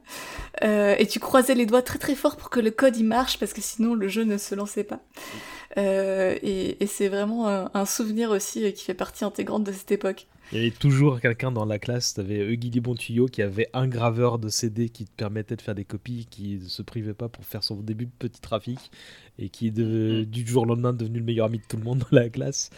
[0.64, 3.40] Euh, et tu croisais les doigts très très fort pour que le code y marche
[3.40, 5.00] parce que sinon le jeu ne se lançait pas.
[5.78, 9.92] Euh, et et c'est vraiment un, un souvenir aussi qui fait partie intégrante de cette
[9.92, 10.28] époque.
[10.56, 13.88] Il y avait toujours quelqu'un dans la classe, t'avais Euguy Bon Tuyau qui avait un
[13.88, 17.28] graveur de CD qui te permettait de faire des copies, qui ne se privait pas
[17.28, 18.78] pour faire son début de petit trafic
[19.40, 21.84] et qui est de- du jour au lendemain devenu le meilleur ami de tout le
[21.84, 22.70] monde dans la classe.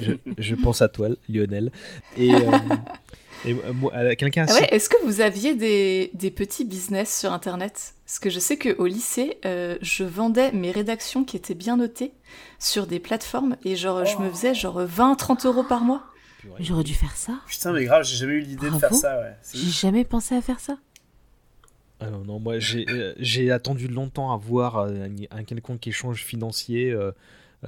[0.00, 1.70] je, je pense à toi, Lionel.
[2.16, 2.38] Et, euh,
[3.44, 7.32] et moi, euh, quelqu'un Ah ouais, Est-ce que vous aviez des, des petits business sur
[7.32, 7.94] Internet?
[8.06, 12.10] Parce que je sais qu'au lycée, euh, je vendais mes rédactions qui étaient bien notées
[12.58, 16.02] sur des plateformes et genre je me faisais genre 20-30 euros par mois.
[16.60, 17.40] J'aurais dû faire ça.
[17.48, 19.36] Putain, mais grave, j'ai jamais eu l'idée de faire ça, ouais.
[19.54, 20.78] J'ai jamais pensé à faire ça.
[22.00, 25.86] Ah non, non, moi j'ai euh, j'ai attendu longtemps à voir euh, un, un quelconque
[25.86, 26.90] échange financier.
[26.90, 27.12] euh,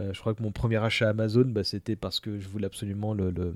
[0.01, 3.15] euh, je crois que mon premier achat Amazon, bah, c'était parce que je voulais absolument
[3.15, 3.55] le, le-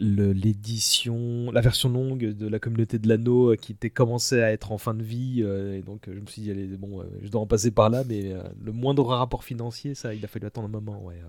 [0.00, 4.72] le- l'édition, la version longue de la communauté de l'anneau qui était commençait à être
[4.72, 5.42] en fin de vie.
[5.44, 7.90] euh, et donc je me suis dit, allez, bon, euh, je dois en passer par
[7.90, 11.00] là, mais euh, le moindre rapport financier, ça, il a fallu attendre un moment.
[11.04, 11.20] Ouais,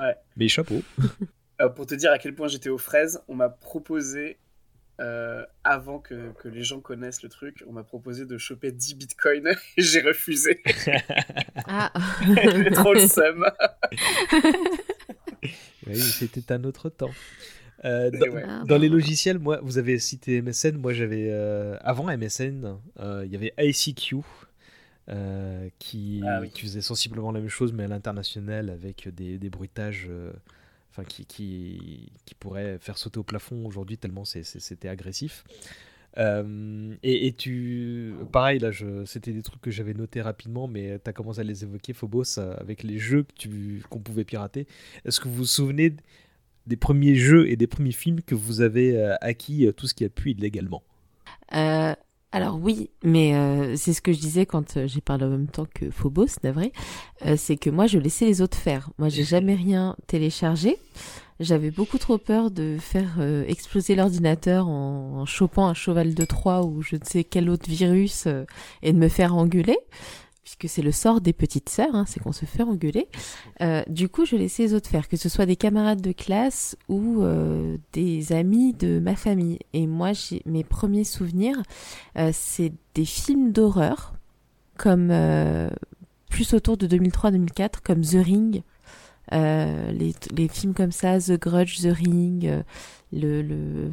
[0.00, 0.02] euh.
[0.08, 0.14] Ouais.
[0.36, 0.82] Mais chapeau.
[1.60, 4.36] Euh, pour te dire à quel point j'étais aux fraises, on m'a proposé,
[5.00, 8.94] euh, avant que, que les gens connaissent le truc, on m'a proposé de choper 10
[8.96, 10.62] bitcoins et j'ai refusé.
[11.68, 11.92] Ah.
[12.22, 13.44] J'ai trop le seum.
[15.88, 17.12] Oui, c'était un autre temps.
[17.84, 20.76] Euh, dans, dans, les logiciels, moi, vous avez cité MSN.
[20.76, 21.30] Moi, j'avais
[21.82, 24.16] avant MSN, il y avait ICQ.
[25.78, 26.50] qui, Ah oui.
[26.50, 30.08] qui faisait sensiblement la même chose, mais à l'international avec des, des bruitages
[31.04, 35.44] qui, qui, pourraient faire sauter au plafond aujourd'hui tellement c'était agressif.
[36.18, 38.14] Euh, et, tu.
[38.32, 38.70] Pareil, là,
[39.04, 42.38] c'était des trucs que j'avais notés rapidement, mais tu as commencé à les évoquer, Phobos,
[42.38, 44.66] euh, avec les jeux que tu- qu'on pouvait pirater.
[45.04, 45.94] Est-ce que vous vous souvenez
[46.66, 50.04] des premiers jeux et des premiers films que vous avez euh, acquis, tout ce qui
[50.04, 50.82] a pu illégalement
[52.32, 55.46] alors oui, mais euh, c'est ce que je disais quand euh, j'ai parlé en même
[55.46, 56.72] temps que Phobos, navré.
[57.24, 58.90] Euh, c'est que moi, je laissais les autres faire.
[58.98, 60.76] Moi, j'ai jamais rien téléchargé.
[61.38, 66.24] J'avais beaucoup trop peur de faire euh, exploser l'ordinateur en, en chopant un cheval de
[66.24, 68.44] Troie ou je ne sais quel autre virus euh,
[68.82, 69.76] et de me faire engueuler.
[70.58, 73.08] Puisque c'est le sort des petites sœurs, hein, c'est qu'on se fait engueuler.
[73.60, 76.76] Euh, du coup, je laissais les autres faire, que ce soit des camarades de classe
[76.88, 79.58] ou euh, des amis de ma famille.
[79.74, 81.62] Et moi, j'ai mes premiers souvenirs,
[82.16, 84.14] euh, c'est des films d'horreur,
[84.78, 85.12] comme
[86.30, 88.62] plus autour de 2003-2004, comme The Ring.
[89.32, 92.62] Les, les films comme ça, The Grudge, The Ring,
[93.12, 93.90] le, le...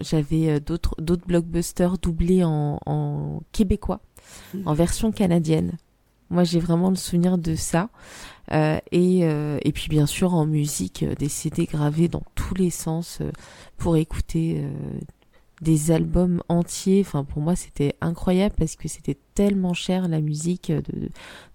[0.00, 4.00] j'avais d'autres d'autres blockbusters doublés en, en québécois,
[4.64, 5.72] en version canadienne.
[6.30, 7.88] Moi, j'ai vraiment le souvenir de ça.
[8.52, 12.54] Euh, et, euh, et puis, bien sûr, en musique, euh, des CD gravés dans tous
[12.54, 13.20] les sens
[13.76, 14.64] pour écouter
[15.60, 17.00] des albums entiers.
[17.00, 20.82] Enfin, pour moi, c'était incroyable parce que c'était tellement cher la musique euh,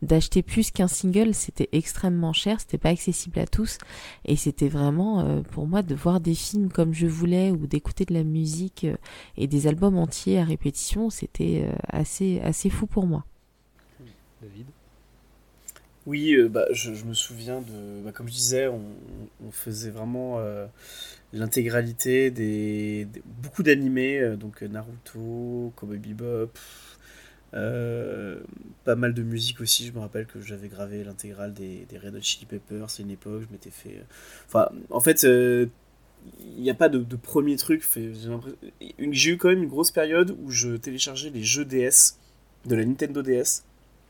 [0.02, 1.34] d'acheter plus qu'un single.
[1.34, 2.60] C'était extrêmement cher.
[2.60, 3.78] C'était pas accessible à tous.
[4.26, 8.06] Et c'était vraiment euh, pour moi de voir des films comme je voulais ou d'écouter
[8.06, 8.96] de la musique euh,
[9.38, 11.10] et des albums entiers à répétition.
[11.10, 13.26] C'était assez assez fou pour moi.
[14.42, 14.66] David?
[16.08, 18.02] Oui, euh, bah, je, me souviens de.
[18.04, 18.82] Bah, comme je disais, on,
[19.52, 20.66] faisait vraiment euh,
[21.34, 26.52] l'intégralité des, beaucoup d'animés, euh, donc Naruto, Cowboy Bebop,
[27.52, 29.86] pas mal de musique aussi.
[29.86, 32.90] Je me rappelle que j'avais gravé l'intégrale des, des Red Hot Chili Peppers.
[32.90, 34.04] C'est une époque, je m'étais fait.
[34.48, 35.24] Enfin, en fait.
[35.24, 35.70] il
[36.62, 37.84] n'y a pas de, de premier truc.
[39.00, 42.18] j'ai eu quand même une grosse période où je téléchargeais les jeux DS
[42.66, 43.64] de la Nintendo DS.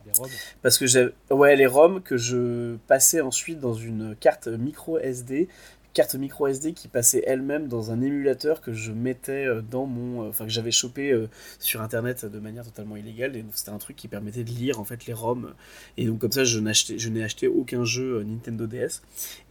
[0.05, 0.29] Des ROM
[0.61, 5.47] Parce que j'avais les ROM que je passais ensuite dans une carte micro SD,
[5.93, 10.23] carte micro SD qui passait elle-même dans un émulateur que je mettais euh, dans mon,
[10.23, 11.27] euh, enfin que j'avais chopé euh,
[11.59, 13.35] sur internet de manière totalement illégale.
[13.35, 15.53] Et c'était un truc qui permettait de lire en fait les ROM
[15.97, 19.01] et donc comme ça je n'ai acheté aucun jeu Nintendo DS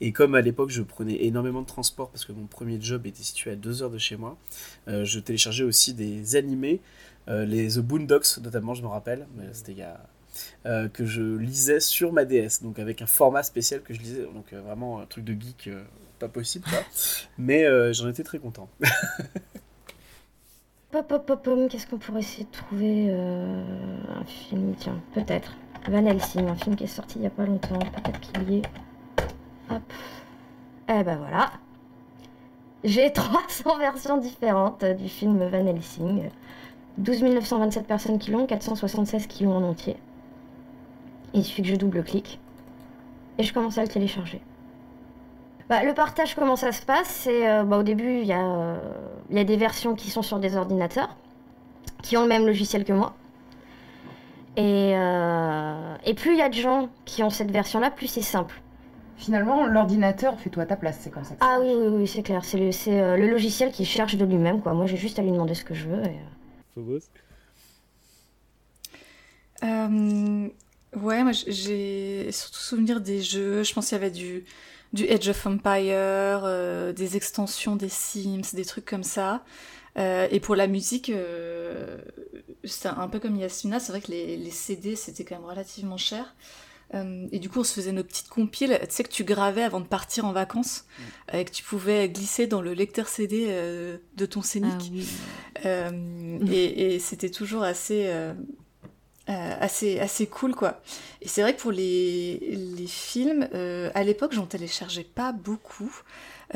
[0.00, 3.22] et comme à l'époque je prenais énormément de transport parce que mon premier job était
[3.22, 4.36] situé à deux heures de chez moi,
[4.86, 6.80] je téléchargeais aussi des animés,
[7.28, 10.00] les The Boondocks notamment je me rappelle, mais c'était il y a
[10.66, 14.22] euh, que je lisais sur ma DS, donc avec un format spécial que je lisais,
[14.34, 15.82] donc euh, vraiment un truc de geek euh,
[16.18, 16.80] pas possible, quoi.
[17.38, 18.68] mais euh, j'en étais très content.
[20.90, 23.62] Pop, pop, pop, pop, qu'est-ce qu'on pourrait essayer de trouver euh,
[24.16, 25.56] Un film, tiens, peut-être.
[25.88, 28.56] Van Helsing, un film qui est sorti il y a pas longtemps, peut-être qu'il y
[28.58, 28.62] est.
[29.70, 29.82] Hop.
[30.88, 31.52] Eh ben voilà.
[32.82, 36.28] J'ai 300 versions différentes du film Van Helsing.
[36.98, 39.96] 12 927 personnes qui l'ont, 476 qui l'ont en entier.
[41.34, 42.38] Il suffit que je double-clique.
[43.38, 44.40] Et je commence à le télécharger.
[45.68, 48.42] Bah, le partage, comment ça se passe C'est euh, bah, au début, il y, a,
[48.44, 48.78] euh,
[49.30, 51.16] il y a des versions qui sont sur des ordinateurs,
[52.02, 53.14] qui ont le même logiciel que moi.
[54.56, 58.20] Et, euh, et plus il y a de gens qui ont cette version-là, plus c'est
[58.22, 58.60] simple.
[59.16, 61.34] Finalement, l'ordinateur fait tout à ta place, c'est comme ça.
[61.34, 62.44] que ça Ah oui, oui, oui, c'est clair.
[62.44, 64.60] C'est le, c'est, euh, le logiciel qui cherche de lui-même.
[64.62, 64.72] quoi.
[64.72, 66.02] Moi, j'ai juste à lui demander ce que je veux.
[66.04, 66.16] Et...
[66.74, 67.00] Phobos
[69.62, 70.48] Euh,
[70.96, 73.62] ouais, moi j'ai surtout souvenir des jeux.
[73.62, 74.44] Je pense qu'il y avait du,
[74.92, 79.44] du Age of Empire, euh, des extensions des Sims, des trucs comme ça.
[79.98, 81.98] Euh, et pour la musique, euh,
[82.64, 85.96] c'était un peu comme Yasmina, c'est vrai que les, les CD c'était quand même relativement
[85.96, 86.34] cher.
[86.94, 89.62] Euh, et du coup, on se faisait nos petites compiles, tu sais, que tu gravais
[89.62, 90.86] avant de partir en vacances,
[91.32, 94.92] euh, et que tu pouvais glisser dans le lecteur CD euh, de ton scénic.
[95.66, 98.12] Euh, et et c'était toujours assez,
[99.30, 100.80] euh, assez, assez cool, quoi.
[101.22, 102.38] Et c'est vrai que pour les,
[102.76, 105.94] les films, euh, à l'époque, j'en téléchargeais pas beaucoup.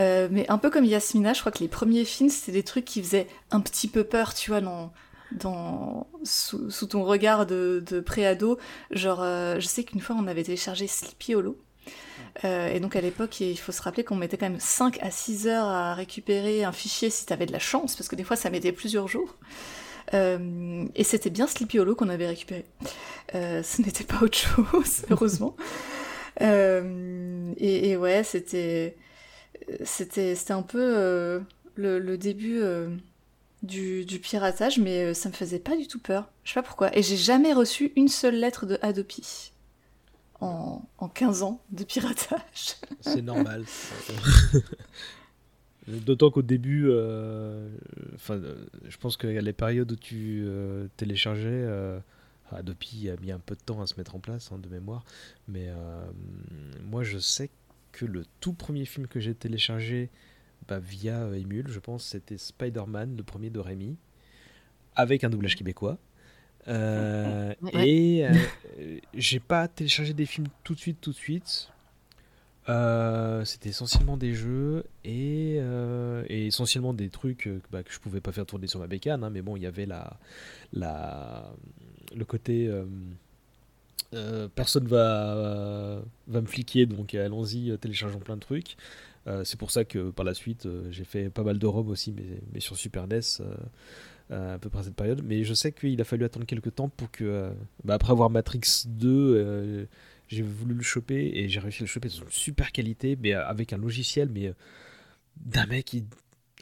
[0.00, 2.84] Euh, mais un peu comme Yasmina, je crois que les premiers films, c'était des trucs
[2.84, 4.92] qui faisaient un petit peu peur, tu vois, dans,
[5.30, 8.58] dans, sous, ton regard de, de préado.
[8.90, 11.56] Genre, je sais qu'une fois, on avait téléchargé Sleepy Hollow.
[12.42, 15.46] Et donc à l'époque, il faut se rappeler qu'on mettait quand même 5 à 6
[15.46, 18.50] heures à récupérer un fichier si t'avais de la chance, parce que des fois ça
[18.50, 19.36] mettait plusieurs jours.
[20.12, 22.64] Euh, et c'était bien Sleepy Hollow qu'on avait récupéré.
[23.34, 25.56] Euh, ce n'était pas autre chose, heureusement.
[26.40, 28.96] Euh, et, et ouais, c'était
[29.84, 31.40] c'était c'était un peu
[31.76, 32.60] le, le début
[33.62, 36.28] du, du piratage, mais ça me faisait pas du tout peur.
[36.44, 36.96] Je sais pas pourquoi.
[36.96, 39.52] Et j'ai jamais reçu une seule lettre de Adopi
[40.40, 42.76] en, en 15 ans de piratage.
[43.00, 43.64] C'est normal.
[45.86, 47.68] D'autant qu'au début, euh,
[48.14, 51.48] enfin, euh, je pense qu'il y a les périodes où tu euh, téléchargeais.
[51.50, 52.00] Euh,
[52.50, 55.04] Adopi a mis un peu de temps à se mettre en place, hein, de mémoire.
[55.48, 55.68] Mais
[56.84, 57.50] moi, je sais
[57.92, 60.10] que le tout premier film que j'ai téléchargé
[60.68, 63.96] bah, via Emule, je pense, c'était Spider-Man, le premier de Rémi,
[64.94, 65.98] avec un doublage québécois.
[66.68, 67.88] Euh, Ouais.
[67.88, 68.32] Et euh,
[69.14, 71.70] j'ai pas téléchargé des films tout de suite, tout de suite.
[72.68, 78.22] Euh, c'était essentiellement des jeux et, euh, essentiellement des trucs euh, bah, que je pouvais
[78.22, 80.18] pas faire tourner sur ma bécane, hein, mais bon, il y avait la,
[80.72, 82.70] le côté
[84.54, 88.76] personne va, va me fliquer, donc allons-y, téléchargeons plein de trucs.
[89.44, 92.14] C'est pour ça que par la suite, j'ai fait pas mal de ROM aussi,
[92.52, 93.20] mais, sur Super NES.
[94.30, 97.10] à peu près cette période, mais je sais qu'il a fallu attendre quelques temps pour
[97.10, 97.50] que,
[97.84, 99.84] bah, après avoir Matrix 2, euh,
[100.28, 103.34] j'ai voulu le choper et j'ai réussi à le choper dans une super qualité, mais
[103.34, 104.54] euh, avec un logiciel, mais euh,
[105.36, 106.04] d'un mec, qui,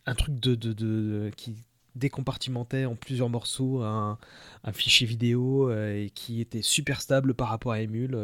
[0.07, 1.57] un truc de, de, de- qui
[1.95, 4.19] décompartimentait en plusieurs morceaux un,
[4.73, 8.17] fichier vidéo euh, et qui était super stable par rapport à Emule.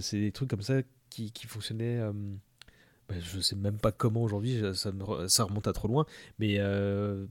[0.00, 2.00] C'est des trucs comme ça qui, qui fonctionnaient.
[3.08, 6.06] bah, je sais même pas comment aujourd'hui, ça, remonte à trop loin,
[6.38, 6.58] mais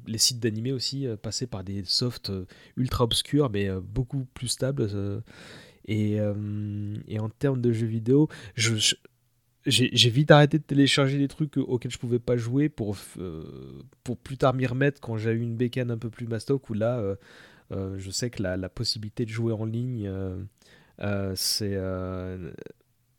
[0.05, 2.31] les sites d'animés aussi euh, passaient par des softs
[2.75, 4.89] ultra obscurs, mais beaucoup plus stables.
[5.89, 11.91] Euh, et, en termes de jeux vidéo, j'ai vite arrêté de télécharger des trucs auxquels
[11.91, 13.43] je pouvais pas jouer pour, euh,
[14.03, 16.73] pour plus tard m'y remettre quand j'ai eu une bécane un peu plus mastoc, où
[16.73, 17.15] là,
[17.71, 20.09] euh, je sais que la, possibilité de jouer en ligne,
[21.35, 21.77] c'est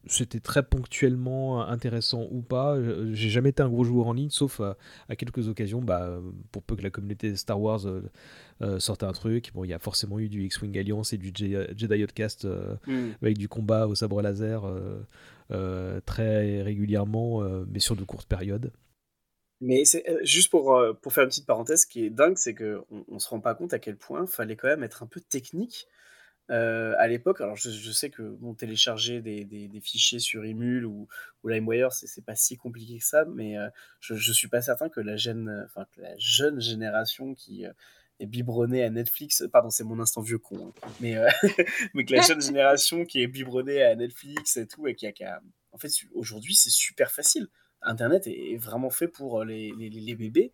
[0.07, 2.81] c'était très ponctuellement intéressant ou pas.
[2.83, 4.77] Je- J'ai jamais été un gros joueur en ligne, sauf à,
[5.09, 6.21] à quelques occasions, bah,
[6.51, 8.03] pour peu que la communauté Star Wars euh,
[8.63, 9.53] euh, sorte un truc.
[9.55, 12.77] Bon, il y a forcément eu du X-Wing Alliance et du Je- Jedi Outcast euh,
[12.87, 13.11] Mm.
[13.23, 15.03] avec du combat au sabre laser euh,
[15.51, 18.73] euh, très régulièrement, euh, mais sur de courtes périodes.
[19.61, 22.37] Mais c'est euh, juste pour, euh, pour faire une petite parenthèse, ce qui est dingue,
[22.37, 25.07] c'est qu'on on se rend pas compte à quel point fallait quand même être un
[25.07, 25.87] peu technique
[26.53, 27.41] euh, à l'époque.
[27.41, 31.09] Alors je, je sais que bon, télécharger des, des, des fichiers sur Emule ou,
[31.43, 33.69] ou LimeWire, c'est pas si compliqué que ça, mais euh,
[34.01, 37.67] je, je suis pas certain que la jeune, euh, enfin, que la jeune génération qui
[37.67, 37.73] euh,
[38.21, 41.17] est biberonnée à Netflix, pardon, c'est mon instant vieux con, hein, mais,
[41.95, 45.13] mais que la jeune génération qui est biberonnée à Netflix et tout, et qui a,
[45.13, 45.41] qui a-
[45.73, 47.49] en fait, aujourd'hui, c'est super facile.
[47.81, 50.53] Internet est est vraiment fait pour les, les, les bébés.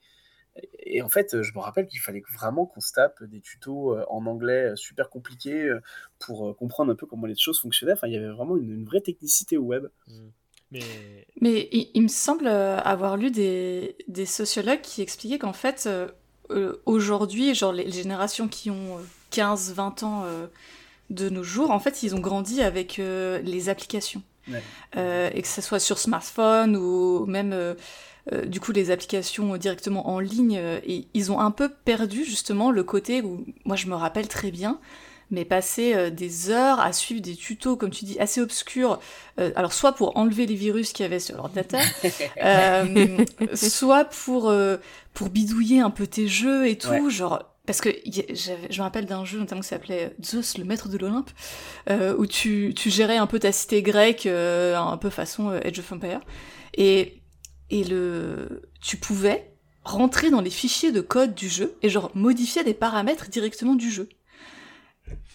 [0.79, 4.05] Et en fait, je me rappelle qu'il fallait vraiment qu'on se tape des tutos euh,
[4.09, 5.81] en anglais euh, super compliqués euh,
[6.19, 7.93] pour comprendre un peu comment les choses fonctionnaient.
[7.93, 9.87] Enfin, il y avait vraiment une, une vraie technicité au web.
[10.71, 10.81] Mais
[11.41, 15.89] Mais il, il me semble avoir lu des, des sociologues qui expliquaient qu'en fait,
[16.51, 18.99] euh, aujourd'hui, genre les, les générations qui ont
[19.33, 20.47] 15-20 ans euh,
[21.11, 24.23] de nos jours, en fait, ils ont grandi avec euh, les applications.
[24.51, 24.63] Ouais.
[24.97, 27.55] Euh, et que ce soit sur smartphone ou même
[28.33, 32.25] euh, du coup les applications directement en ligne, euh, et ils ont un peu perdu
[32.25, 34.79] justement le côté où moi je me rappelle très bien,
[35.31, 38.99] mais passer euh, des heures à suivre des tutos, comme tu dis, assez obscurs,
[39.39, 41.81] euh, alors soit pour enlever les virus qu'il y avait sur l'ordinateur,
[42.45, 43.25] euh,
[43.55, 44.77] soit pour, euh,
[45.15, 47.11] pour bidouiller un peu tes jeux et tout, Ouais.
[47.11, 50.97] genre parce que je me rappelle d'un jeu notamment qui s'appelait Zeus, le maître de
[50.97, 51.29] l'Olympe,
[51.91, 55.79] euh, où tu, tu gérais un peu ta cité grecque, euh, un peu façon Age
[55.79, 56.21] of Empire,
[56.79, 57.18] et,
[57.71, 59.53] et le, tu pouvais
[59.85, 63.91] rentrer dans les fichiers de code du jeu et genre modifier des paramètres directement du
[63.91, 64.09] jeu.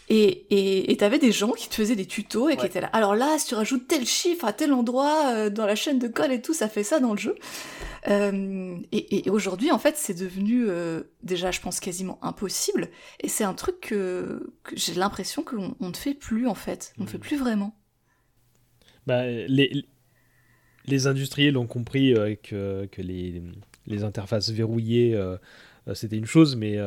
[0.10, 2.90] Et et et t'avais des gens qui te faisaient des tutos et qui étaient là.
[2.94, 6.08] Alors là, si tu rajoutes tel chiffre à tel endroit euh, dans la chaîne de
[6.08, 7.36] code et tout, ça fait ça dans le jeu.
[8.10, 12.90] Euh, et et aujourd'hui, en fait, c'est devenu euh, déjà, je pense, quasiment impossible.
[13.22, 16.94] Et c'est un truc que, que j'ai l'impression qu'on on ne fait plus, en fait.
[17.00, 17.74] On ne fait plus vraiment.
[19.08, 19.86] Bah, les,
[20.86, 25.38] les industriels ont compris euh, que, les, interfaces verrouillées, euh,
[25.88, 26.78] euh, c'était une chose, mais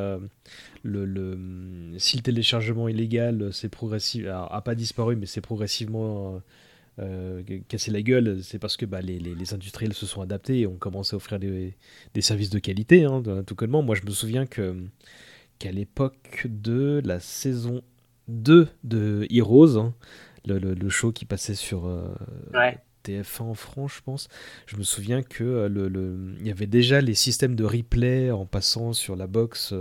[1.98, 6.40] si le téléchargement illégal c'est progressif, alors, a pas disparu, mais c'est progressivement
[7.68, 11.14] cassé la gueule, c'est parce que bah, les, industriels se sont adaptés et ont commencé
[11.14, 11.74] à offrir des,
[12.20, 13.82] services de qualité, hein, tout connement.
[13.82, 17.82] Moi, je me souviens qu'à l'époque de la saison
[18.28, 19.94] 2 de Heroes, hein,
[20.46, 21.86] le, show qui passait sur.
[23.06, 24.28] TF1 en France, je pense.
[24.66, 28.46] Je me souviens que le, le, il y avait déjà les systèmes de replay en
[28.46, 29.74] passant sur la box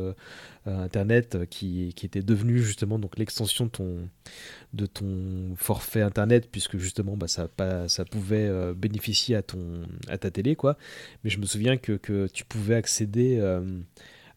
[0.66, 4.10] internet qui, qui était devenu justement donc l'extension de ton
[4.74, 10.18] de ton forfait internet puisque justement bah, ça, pas, ça pouvait bénéficier à ton à
[10.18, 10.78] ta télé quoi.
[11.24, 13.40] Mais je me souviens que, que tu pouvais accéder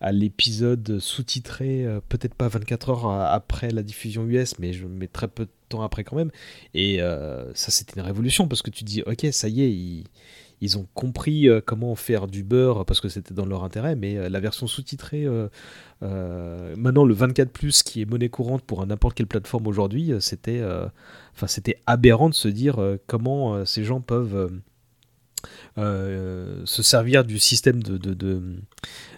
[0.00, 5.08] à l'épisode sous-titré, euh, peut-être pas 24 heures après la diffusion US, mais je mets
[5.08, 6.30] très peu de temps après quand même.
[6.74, 10.04] Et euh, ça, c'était une révolution parce que tu dis, ok, ça y est, ils,
[10.60, 14.28] ils ont compris euh, comment faire du beurre parce que c'était dans leur intérêt, mais
[14.28, 15.26] la version sous-titrée,
[16.00, 20.62] maintenant le 24 plus qui est monnaie courante pour n'importe quelle plateforme aujourd'hui, c'était,
[21.34, 24.60] enfin, c'était aberrant de se dire comment ces gens peuvent
[25.76, 28.42] euh, se servir du système de, de, de,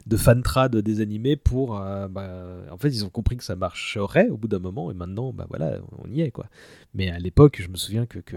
[0.06, 1.78] de fantrad des animés pour.
[1.78, 2.30] Euh, bah,
[2.70, 5.46] en fait, ils ont compris que ça marcherait au bout d'un moment et maintenant, bah
[5.48, 6.46] voilà, on y est quoi.
[6.94, 8.18] Mais à l'époque, je me souviens que.
[8.18, 8.36] que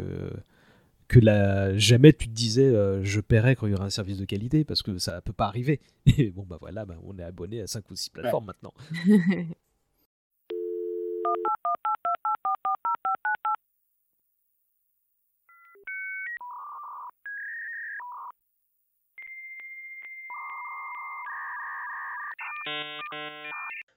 [1.10, 4.18] que la, jamais tu te disais euh, je paierais quand il y aura un service
[4.18, 5.80] de qualité parce que ça peut pas arriver.
[6.18, 8.74] Et bon bah voilà, bah, on est abonné à 5 ou 6 plateformes maintenant.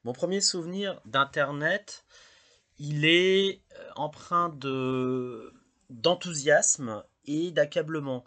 [0.07, 2.05] Mon premier souvenir d'Internet,
[2.79, 5.53] il est euh, empreint de
[5.91, 8.25] d'enthousiasme et d'accablement.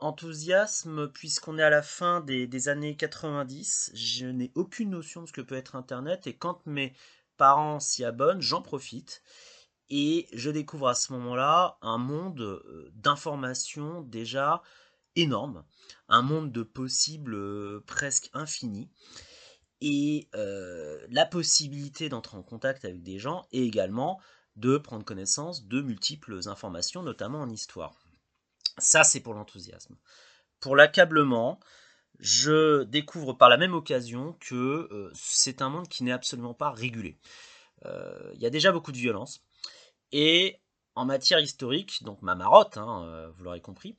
[0.00, 5.34] Enthousiasme puisqu'on est à la fin des, années 90, je n'ai aucune notion de ce
[5.34, 6.94] que peut être Internet et quand mes
[7.36, 9.22] parents s'y abonnent, j'en profite
[9.90, 14.62] et je découvre à ce moment-là un monde euh, d'informations déjà
[15.14, 15.62] énorme,
[16.08, 18.88] un monde de possibles euh, presque infini
[19.80, 24.20] et la possibilité d'entrer en contact avec des gens et également
[24.56, 27.94] de prendre connaissance de multiples informations, notamment en histoire.
[28.78, 29.96] Ça, c'est pour l'enthousiasme.
[30.60, 31.60] Pour l'accablement,
[32.18, 37.18] je découvre par la même occasion que c'est un monde qui n'est absolument pas régulé.
[37.84, 39.42] Il y a déjà beaucoup de violence.
[40.12, 40.58] Et
[40.94, 43.96] en matière historique, donc ma marotte, hein, vous l'aurez compris,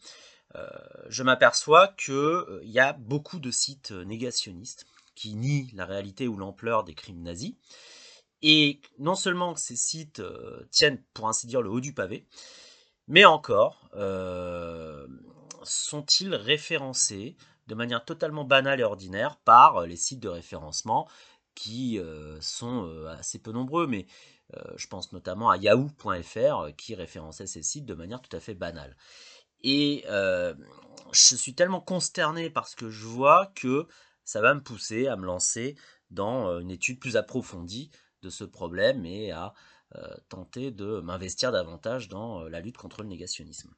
[1.08, 4.88] je m'aperçois qu'il y a beaucoup de sites négationnistes
[5.18, 7.56] qui nie la réalité ou l'ampleur des crimes nazis.
[8.44, 12.28] Et non seulement ces sites euh, tiennent, pour ainsi dire, le haut du pavé,
[13.08, 15.08] mais encore euh,
[15.64, 17.36] sont-ils référencés
[17.66, 21.10] de manière totalement banale et ordinaire par les sites de référencement
[21.56, 24.06] qui euh, sont assez peu nombreux, mais
[24.78, 28.96] je pense notamment à yahoo.fr qui référençait ces sites de manière tout à fait banale.
[29.62, 33.88] Et je suis tellement consterné par ce que je vois que
[34.28, 35.78] ça va me pousser à me lancer
[36.12, 37.90] dans euh, une étude plus approfondie
[38.24, 39.54] de ce problème et à
[39.96, 43.74] euh, tenter de m'investir davantage dans euh, la lutte contre le négationnisme.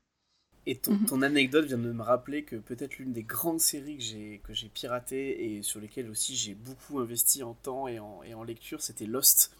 [0.65, 1.05] Et ton, mhm.
[1.05, 4.53] ton, anecdote vient de me rappeler que peut-être l'une des grandes séries que j'ai, que
[4.53, 8.43] j'ai piratées et sur lesquelles aussi j'ai beaucoup investi en temps et en, et en
[8.43, 9.55] lecture, c'était Lost,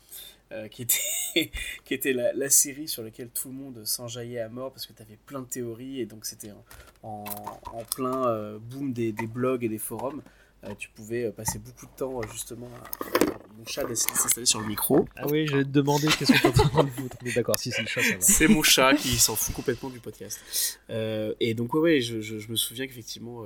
[0.71, 1.51] qui était,
[1.85, 5.01] qui était la, série sur laquelle tout le monde s'enjaillait à mort parce que tu
[5.03, 6.51] avais plein de théories et donc c'était
[7.03, 7.23] en,
[7.71, 10.23] en, plein boom des, des, blogs et des forums.
[10.65, 12.69] Euh, tu pouvais euh, passer beaucoup de temps euh, justement
[13.57, 15.07] mon chat s'installer sur le micro.
[15.15, 17.15] Ah oui, je vais te demander qu'est-ce que tu en train de foutre.
[17.36, 18.22] d'accord, si c'est le chat, ça va.
[18.22, 20.40] C'est mon chat qui s'en fout complètement du podcast.
[20.90, 23.44] et donc, ouais, ouais je, je, me souviens qu'effectivement,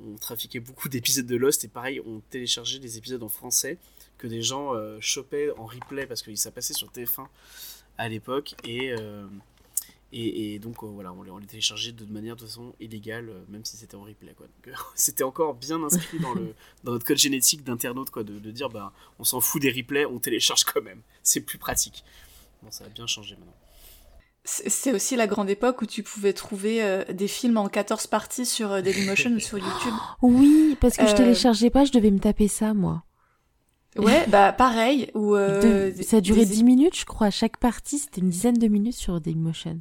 [0.00, 3.78] on, trafiquait beaucoup d'épisodes de Lost et pareil, on téléchargeait des épisodes en français
[4.18, 7.26] que des gens chopaient en replay parce que ça passait sur TF1
[7.98, 8.94] à l'époque et
[10.12, 13.44] et, donc euh, voilà, on les, on les, téléchargeait de manière de façon illégale, euh,
[13.48, 14.34] même si c'était en replay.
[14.34, 14.46] Quoi.
[14.68, 16.54] Euh, c'était encore bien inscrit dans, le,
[16.84, 20.06] dans notre code génétique d'internaute quoi, de, de, dire bah, on s'en fout des replays,
[20.06, 21.02] on télécharge quand même.
[21.22, 22.04] C'est plus pratique.
[22.62, 23.54] Bon, ça a bien changé maintenant.
[24.48, 28.80] C'est aussi la grande époque où tu pouvais trouver des films en 14 parties sur
[28.80, 29.92] Dailymotion ou sur YouTube.
[30.22, 33.02] Oui, parce que je téléchargeais pas, je devais me taper ça, moi.
[33.96, 35.10] Ouais, bah pareil.
[35.14, 37.30] Où, ça a duré 10 minutes, je crois.
[37.30, 39.80] Chaque partie, c'était une dizaine de minutes sur Dailymotion.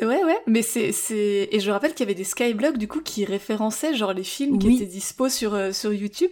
[0.00, 3.00] Ouais, ouais, mais c'est, c'est, et je rappelle qu'il y avait des skyblogs, du coup,
[3.00, 6.30] qui référençaient, genre, les films qui étaient dispo sur, euh, sur YouTube.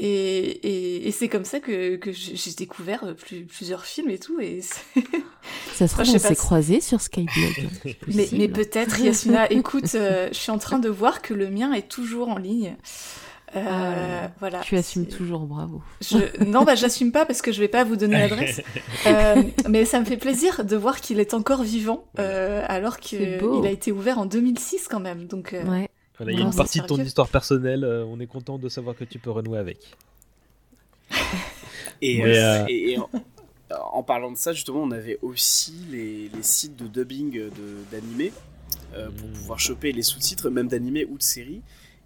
[0.00, 3.14] Et, et, et c'est comme ça que, que j'ai découvert euh,
[3.48, 4.60] plusieurs films et tout, et
[5.74, 7.68] Ça se trouve, on s'est croisés sur Skyblog.
[8.14, 11.72] mais, mais peut-être, Yasmina, écoute, euh, je suis en train de voir que le mien
[11.72, 12.76] est toujours en ligne.
[13.56, 14.60] Euh, ah, voilà.
[14.60, 15.82] Tu assumes toujours, bravo.
[16.00, 16.44] Je...
[16.44, 18.62] Non, bah j'assume pas parce que je vais pas vous donner l'adresse.
[19.06, 23.40] euh, mais ça me fait plaisir de voir qu'il est encore vivant, euh, alors qu'il
[23.64, 25.26] a été ouvert en 2006 quand même.
[25.26, 25.88] Donc, euh, ouais.
[26.20, 27.84] il y a une partie de ton histoire personnelle.
[27.84, 29.96] Euh, on est content de savoir que tu peux renouer avec.
[32.02, 32.18] et,
[32.68, 32.98] et,
[33.92, 37.50] en, parlant de ça, justement, on avait aussi les, les sites de dubbing
[37.90, 38.32] d'animés
[38.94, 41.60] euh, pour pouvoir choper les sous-titres, même d'animés ou de séries.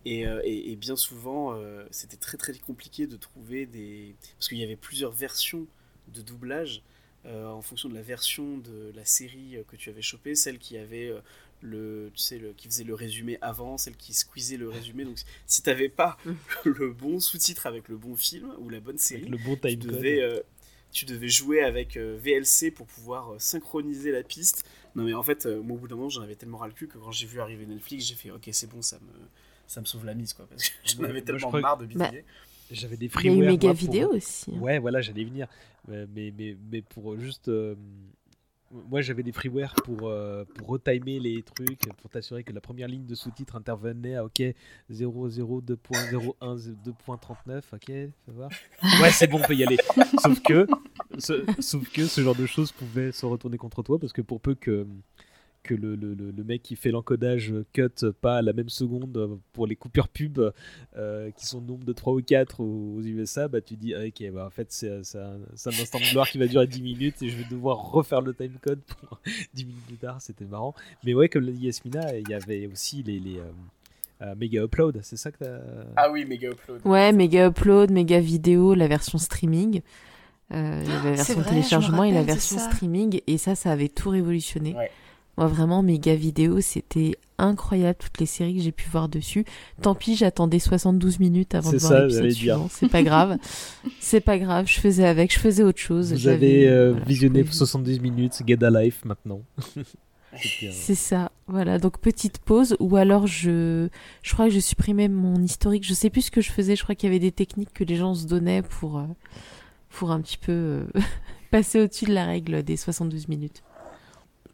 [0.05, 4.15] Et, euh, et- et bien souvent, euh, c'était très très compliqué de trouver des.
[4.39, 5.67] Parce qu'il y avait plusieurs versions
[6.13, 6.83] de doublage
[7.25, 10.59] euh, en fonction de la version de la série euh, que tu avais chopée, celle
[10.59, 11.21] qui avait euh,
[11.61, 15.05] le, tu sais, le, qui faisait le résumé avant, celle qui squeezait le résumé.
[15.05, 16.19] Donc si t'avais pas
[16.65, 20.43] le bon sous-titre avec le bon film ou la bonne série, le bon tu devais,
[20.91, 24.65] tu devais jouer avec VLC pour pouvoir synchroniser la piste.
[24.97, 26.89] Non mais en fait, moi au bout d'un moment, j'en avais tellement ras le cul
[26.89, 29.29] que quand j'ai vu arriver Netflix, j'ai fait ok c'est bon, ça me,
[29.67, 31.87] ça me sauve la mise quoi, parce que j'en avais je tellement crois- marre de
[31.87, 32.25] Bah, bidouiller.
[32.71, 33.39] J'avais des Il y a eu.
[33.47, 34.59] Méga pour- Vidéo aussi, hein.
[34.59, 35.47] Ouais, voilà, j'allais venir.
[35.89, 37.49] Mais, mais, mais, mais pour juste.
[37.49, 37.75] euh,
[38.89, 42.89] moi, j'avais des freewares pour, euh, pour retimer les trucs, pour t'assurer que la première
[42.89, 44.41] ligne de sous-titres intervenait à OK
[44.91, 47.63] 002.01, 2.39.
[47.75, 47.93] OK,
[48.27, 48.49] ça va
[49.03, 49.77] Ouais, c'est bon, on peut y aller.
[50.23, 50.67] Sauf que,
[51.19, 54.41] ce, sauf que ce genre de choses pouvait se retourner contre toi parce que pour
[54.41, 54.87] peu que
[55.63, 57.89] que le, le, le- le mec qui fait l'encodage cut
[58.21, 60.41] pas à la même seconde euh, pour les coupures pub
[60.97, 64.01] euh, qui sont nombre de 3 ou 4 aux, aux USA, bah tu dis ah,
[64.07, 65.39] ok bah en fait c'est un, c'est un
[65.81, 68.81] instant de gloire qui va durer 10 minutes et je vais devoir refaire le timecode
[68.81, 69.21] pour
[69.55, 70.75] 10 minutes plus tard, c'était marrant.
[71.05, 73.43] Mais ouais comme l'a dit Yasmina, il y avait aussi les, les euh,
[74.23, 75.59] euh, méga upload, c'est ça que t'as...
[75.97, 76.81] Ah oui, méga upload.
[76.85, 79.81] Ouais, méga upload, méga vidéo, la version streaming.
[80.53, 83.21] Euh, il y avait la c'est version vrai, téléchargement et la version streaming.
[83.27, 84.75] Et ça, ça avait tout révolutionné.
[85.39, 87.99] Moi, vraiment, méga vidéo, c'était incroyable.
[87.99, 89.45] Toutes les séries que j'ai pu voir dessus.
[89.81, 92.69] Tant pis, j'attendais 72 minutes avant de C'est voir l'épisode suivant.
[92.71, 93.39] C'est pas grave.
[94.01, 94.67] C'est pas grave.
[94.69, 96.13] Je faisais avec, je faisais autre chose.
[96.13, 99.41] Vous avez euh, voilà, visionné pouvais- 70 minutes, Get a Life maintenant.
[100.37, 101.79] C'est ça, voilà.
[101.79, 103.89] Donc petite pause, ou alors je,
[104.23, 105.85] je crois que je supprimais mon historique.
[105.85, 106.75] Je sais plus ce que je faisais.
[106.77, 109.05] Je crois qu'il y avait des techniques que les gens se donnaient pour, euh,
[109.91, 110.85] pour un petit peu euh,
[111.51, 113.63] passer au-dessus de la règle des 72 minutes.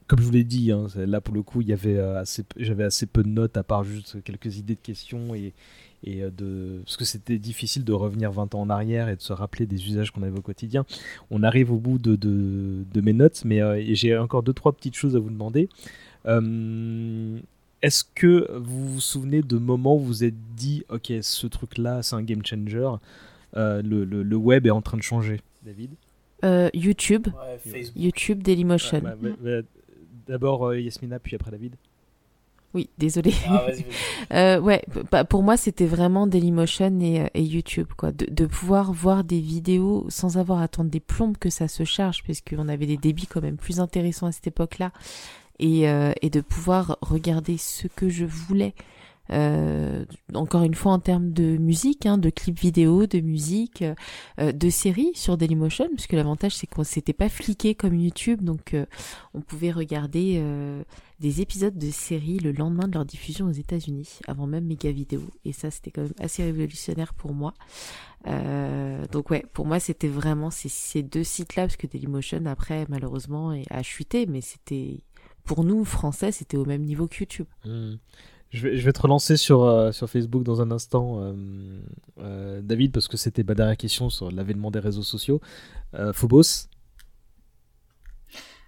[0.09, 2.43] Comme je vous l'ai dit, hein, là pour le coup, il y avait euh, assez,
[2.57, 5.53] j'avais assez peu de notes à part juste quelques idées de questions et,
[6.03, 9.21] et euh, de parce que c'était difficile de revenir 20 ans en arrière et de
[9.21, 10.85] se rappeler des usages qu'on avait au quotidien.
[11.31, 14.73] On arrive au bout de, de, de mes notes, mais euh, j'ai encore deux trois
[14.73, 15.69] petites choses à vous demander.
[16.27, 17.39] Euh,
[17.83, 22.03] Est-ce que vous vous souvenez de moments où vous vous êtes dit, ok, ce truc-là,
[22.03, 22.91] c'est un game changer,
[23.57, 25.91] euh, le, le, le web est en train de changer, David
[26.45, 27.29] Euh, YouTube,
[27.67, 27.83] Ouais.
[27.97, 29.01] YouTube, Dailymotion.
[29.43, 29.63] Ouais,
[30.29, 31.75] D'abord euh, Yasmina, puis après David.
[32.75, 33.33] Oui, désolé.
[33.47, 33.85] Ah, vas-y, vas-y.
[34.31, 38.13] Euh, ouais, bah, pour moi, c'était vraiment Dailymotion et, euh, et YouTube, quoi.
[38.13, 41.85] De, de pouvoir voir des vidéos sans avoir à attendre des plombes que ça se
[41.85, 44.93] charge, parce qu'on avait des débits quand même plus intéressants à cette époque-là,
[45.59, 48.75] et, euh, et de pouvoir regarder ce que je voulais.
[49.31, 53.85] Euh, encore une fois en termes de musique, hein, de clips vidéo, de musique,
[54.41, 58.75] euh, de séries sur Dailymotion, puisque l'avantage c'est qu'on s'était pas fliqué comme YouTube, donc
[58.75, 58.87] euh,
[59.35, 60.83] on pouvait regarder euh,
[61.21, 65.21] des épisodes de séries le lendemain de leur diffusion aux États-Unis, avant même Mega Vidéo,
[65.45, 67.55] et ça c'était quand même assez révolutionnaire pour moi.
[68.27, 73.55] Euh, donc ouais, pour moi c'était vraiment ces, deux sites-là, parce que Dailymotion après malheureusement
[73.71, 75.01] a chuté, mais c'était
[75.45, 77.47] pour nous français c'était au même niveau que YouTube.
[77.65, 77.97] Hmm.
[78.51, 81.33] Je vais, te relancer sur, euh, sur Facebook dans un instant, euh,
[82.21, 85.41] euh, David, parce que c'était ma dernière question sur l'avènement des réseaux sociaux.
[86.13, 86.69] Phobos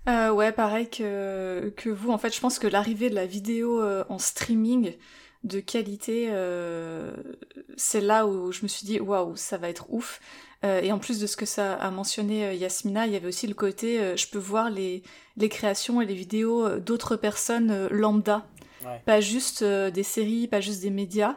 [0.06, 2.10] ouais, pareil que, que vous.
[2.10, 4.94] En fait, je pense que l'arrivée de la vidéo en streaming
[5.44, 6.30] de qualité,
[7.76, 10.20] c'est là où je me suis dit waouh, ça va être ouf.
[10.62, 13.54] Et en plus de ce que ça a mentionné Yasmina, il y avait aussi le
[13.54, 15.02] côté je peux voir les,
[15.36, 18.46] les créations et les vidéos d'autres personnes lambda.
[18.84, 19.00] Ouais.
[19.04, 21.36] Pas juste euh, des séries, pas juste des médias,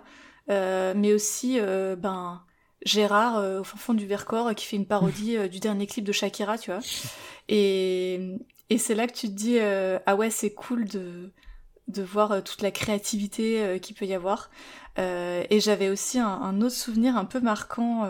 [0.50, 2.44] euh, mais aussi euh, ben
[2.86, 6.58] Gérard au fin fond du Vercors qui fait une parodie du dernier clip de Shakira,
[6.58, 6.82] tu vois.
[7.50, 8.38] Et,
[8.70, 11.34] et c'est là que tu te dis ah ouais c'est cool de
[11.90, 14.50] de voir toute la créativité qu'il peut y avoir.
[14.98, 18.08] Et j'avais aussi un, un autre souvenir un peu marquant,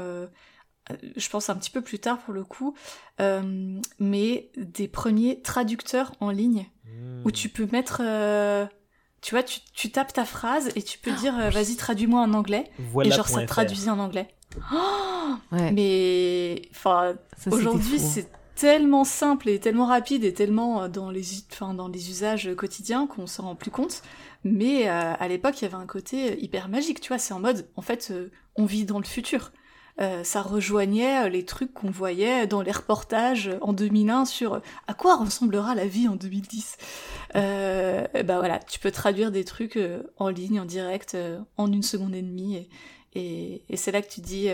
[1.15, 2.75] je pense un petit peu plus tard pour le coup,
[3.21, 6.67] euh, mais des premiers traducteurs en ligne
[7.25, 8.65] où tu peux mettre, euh,
[9.23, 12.33] tu vois, tu, tu tapes ta phrase et tu peux dire euh, vas-y traduis-moi en
[12.33, 14.27] anglais Voilà et genre ça traduisait en anglais.
[14.71, 14.75] Oh
[15.51, 15.71] Ouais.
[15.71, 17.15] Mais enfin
[17.49, 22.09] aujourd'hui c'est tellement simple et tellement rapide et tellement euh, dans les, enfin, dans les
[22.09, 24.01] usages quotidiens qu'on s'en rend plus compte.
[24.43, 27.17] Mais euh, à l'époque, il y avait un côté hyper magique, tu vois.
[27.17, 29.51] C'est en mode, en fait, euh, on vit dans le futur.
[30.01, 34.59] Euh, ça rejoignait euh, les trucs qu'on voyait dans les reportages en 2001 sur euh,
[34.87, 36.77] à quoi ressemblera la vie en 2010.
[37.35, 39.79] Euh, bah voilà, tu peux traduire des trucs
[40.17, 41.17] en ligne, en direct,
[41.57, 42.67] en une seconde et demie.
[43.13, 44.49] Et, c'est là que tu dis,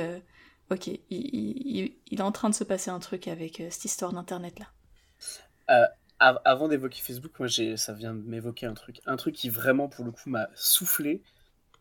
[0.69, 5.91] ok, il, est en train de se passer un truc avec cette histoire d'internet là.
[6.19, 9.01] Avant d'évoquer Facebook, moi, ça vient de m'évoquer un truc.
[9.05, 11.21] Un truc qui vraiment, pour le coup, m'a soufflé.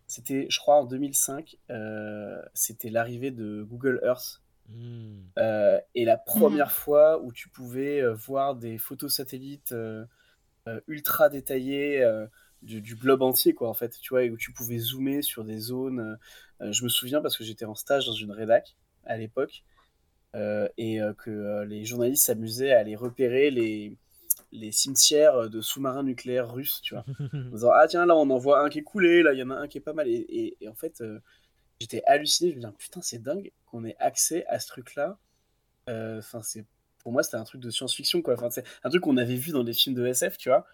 [0.09, 1.59] C'était, je crois, en 2005.
[1.69, 4.41] Euh, c'était l'arrivée de Google Earth.
[4.71, 5.21] Hmm.
[5.39, 9.75] Euh, et la première fois où tu pouvais euh, voir des photos satellites
[10.87, 12.07] ultra détaillées
[12.63, 13.99] du, du, globe entier, quoi, en fait.
[14.01, 16.19] Tu vois, et où tu pouvais zoomer sur des zones.
[16.61, 19.63] je me souviens parce que j'étais en stage dans une rédac à l'époque.
[20.35, 23.97] et que les journalistes s'amusaient à aller repérer les,
[24.53, 27.05] les cimetières de sous-marins nucléaires russes, tu vois.
[27.35, 29.43] en disant, ah tiens, là on en voit un qui est coulé, là il y
[29.43, 30.09] en a un qui est pas mal.
[30.09, 31.21] Et, en fait, euh,
[31.81, 35.19] j'étais halluciné, je me disais, putain, c'est dingue qu'on ait accès à ce truc-là.
[35.89, 36.65] Euh, enfin, c'est
[37.03, 38.35] pour moi, c'était un truc de science-fiction, quoi.
[38.35, 40.67] Enfin, c'est un truc qu'on avait vu dans des films de SF, tu vois,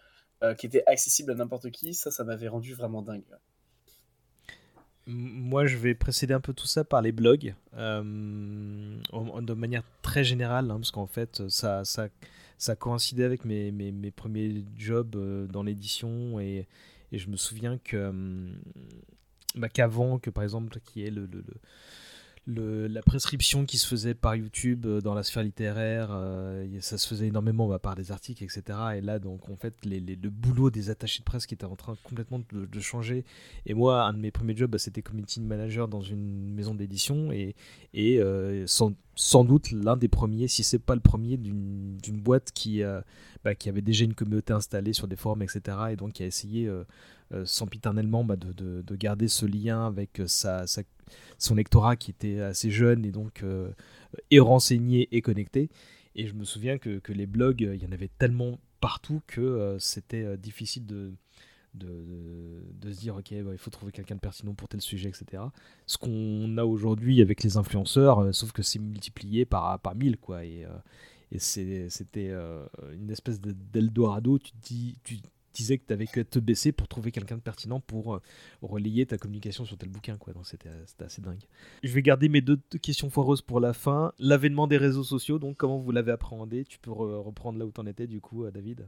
[0.43, 1.93] euh, qui était accessible à n'importe qui.
[1.93, 3.23] Ça, ça m'avait rendu vraiment dingue.
[5.07, 10.71] Moi, je vais précéder un peu tout ça par les blogs, de manière très générale,
[10.71, 12.07] hein, parce qu'en fait, ça, ça,
[12.57, 16.67] ça coïncidait avec mes, mes, mes premiers jobs euh, dans l'édition et,
[17.11, 18.57] et, je me souviens que hum,
[19.55, 21.27] bah, qu'avant que par exemple qui est le,
[22.47, 26.97] le, la prescription qui se faisait par YouTube euh, dans la sphère littéraire, euh, ça
[26.97, 28.63] se faisait énormément bah, par des articles, etc.
[28.97, 31.75] Et là, donc, en fait, les, le boulot des attachés de presse qui était en
[31.75, 33.25] train complètement de, changer.
[33.65, 37.31] Et moi, un de mes premiers jobs, bah, c'était community manager dans une maison d'édition
[37.31, 37.55] et,
[37.95, 38.21] et
[38.67, 42.81] sans, sans, doute l'un des premiers, si c'est pas le premier, d'une boîte qui,
[43.43, 45.77] bah, qui avait déjà une communauté installée sur des forums, etc.
[45.91, 46.69] Et donc qui a essayé
[47.33, 50.65] euh, sempiternellement bah, de, de, garder ce lien avec euh, sa,
[51.39, 53.71] son lectorat qui était assez jeune et donc euh,
[54.29, 55.69] et renseigné et connecté.
[56.13, 59.75] Et je me souviens que, que les blogs, il y en avait tellement partout que
[59.79, 61.13] c'était difficile de,
[61.75, 65.43] de, se dire ok bah, il faut trouver quelqu'un de pertinent pour tel sujet etc
[65.85, 70.45] ce qu'on a aujourd'hui avec les influenceurs sauf que c'est multiplié par, par mille quoi
[70.45, 70.65] et,
[71.31, 71.87] et c'était
[72.93, 75.17] une espèce d'Eldorado tu dis tu,
[75.55, 78.21] disais que tu avais que te baisser pour trouver quelqu'un de pertinent pour euh,
[78.61, 80.17] relayer ta communication sur tel bouquin.
[80.17, 80.33] Quoi.
[80.33, 80.69] Donc c'était,
[80.99, 81.43] assez dingue.
[81.83, 84.13] Je vais garder mes deux questions foireuses pour la fin.
[84.19, 86.65] L'avènement des réseaux sociaux, donc comment vous l'avez appréhendé?
[86.65, 88.87] Tu peux reprendre là où tu en étais du coup, euh, David?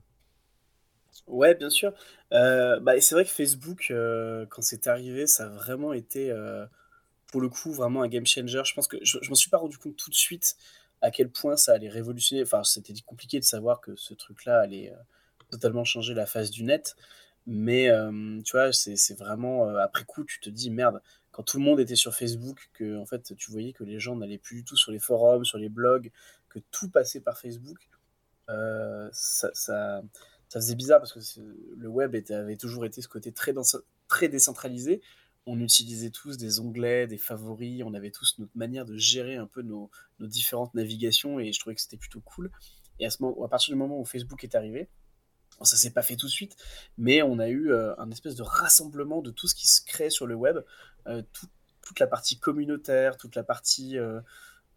[1.27, 1.93] Ouais, bien sûr.
[2.33, 3.93] Euh, bah, c'est vrai que Facebook,
[4.49, 6.33] quand c'est arrivé, ça a vraiment été,
[7.27, 8.61] pour le coup, vraiment un game changer.
[8.65, 10.57] Je pense que je, je m'en suis pas rendu compte tout de suite
[11.01, 12.43] à quel point ça allait révolutionner.
[12.43, 14.93] Enfin, c'était compliqué de savoir que ce truc-là allait
[15.49, 16.95] totalement changé la face du net.
[17.45, 21.01] Mais euh, tu vois, c'est vraiment euh, après coup, tu te dis merde,
[21.31, 24.15] quand tout le monde était sur Facebook, que en fait, tu voyais que les gens
[24.17, 26.11] n'allaient plus du tout sur les forums, sur les blogs,
[26.49, 27.89] que tout passait par Facebook.
[28.49, 30.01] Euh, ça,
[30.49, 31.19] ça, faisait bizarre parce que
[31.77, 33.53] le web avait toujours été ce côté très,
[34.29, 35.01] décentralisé.
[35.45, 39.47] On utilisait tous des onglets, des favoris, on avait tous notre manière de gérer un
[39.47, 42.51] peu nos, différentes navigations et je trouvais que c'était plutôt cool.
[42.99, 44.89] Et à, partir du moment où Facebook est arrivé,
[45.61, 46.55] ça s'est pas fait tout de suite,
[46.97, 50.09] mais on a eu euh, un espèce de rassemblement de tout ce qui se crée
[50.09, 50.59] sur le web,
[51.07, 51.21] euh,
[51.81, 53.97] toute la partie communautaire, toute la partie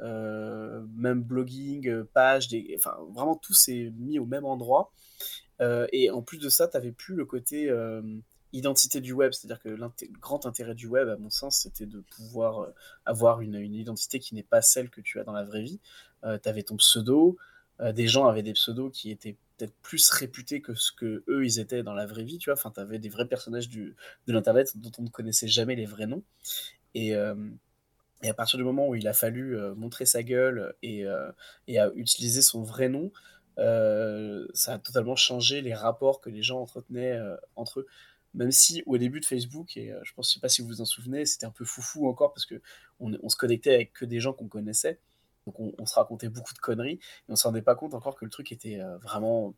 [0.03, 4.93] euh, même blogging, page, enfin vraiment tout s'est mis au même endroit.
[5.61, 7.71] Et en plus de ça, tu n'avais plus le côté
[8.53, 12.01] identité du web, c'est-à-dire que le grand intérêt du web, à mon sens, c'était de
[12.17, 12.69] pouvoir
[13.05, 15.81] avoir une, une, identité qui n'est pas celle que tu as dans la vraie vie.
[16.23, 17.37] tu avais ton pseudo,
[17.81, 21.59] des gens avaient des pseudos qui étaient peut-être plus réputés que ce que eux ils
[21.59, 22.59] étaient dans la vraie vie, tu vois.
[22.59, 23.95] Enfin, t'avais des vrais personnages du,
[24.27, 26.23] de l'internet dont on ne connaissait jamais les vrais noms.
[26.95, 27.35] Et, euh,
[28.23, 31.31] et à partir du moment où il a fallu euh, montrer sa gueule et, euh,
[31.69, 33.13] et utiliser son vrai nom,
[33.57, 37.19] ça a totalement changé les rapports que les gens entretenaient
[37.57, 37.87] entre eux.
[38.33, 40.81] Même si au début de Facebook, et je pense, je sais pas si vous vous
[40.81, 42.63] en souvenez, c'était un peu foufou encore parce que
[43.01, 45.01] on, on se connectait avec que des gens qu'on connaissait.
[45.47, 46.95] Donc on, se racontait beaucoup de conneries,
[47.29, 49.55] et on se rendait pas compte encore que le truc était euh, vraiment.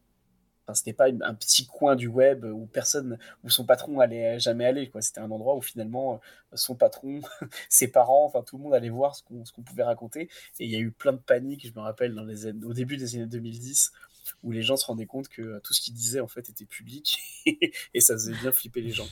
[0.64, 4.64] Enfin, c'était pas un petit coin du web où personne, où son patron allait jamais
[4.64, 4.88] aller.
[4.88, 5.02] Quoi.
[5.02, 7.20] C'était un endroit où finalement euh, son patron,
[7.68, 10.28] ses parents, enfin tout le monde allait voir ce qu'on, pouvait raconter.
[10.60, 12.16] Et il y a eu plein de panique, je me rappelle,
[12.64, 13.92] au début des années 2010,
[14.42, 16.64] où les gens se rendaient compte que euh, tout ce qu'ils disaient en fait était
[16.64, 19.06] public et ça faisait bien flipper les gens.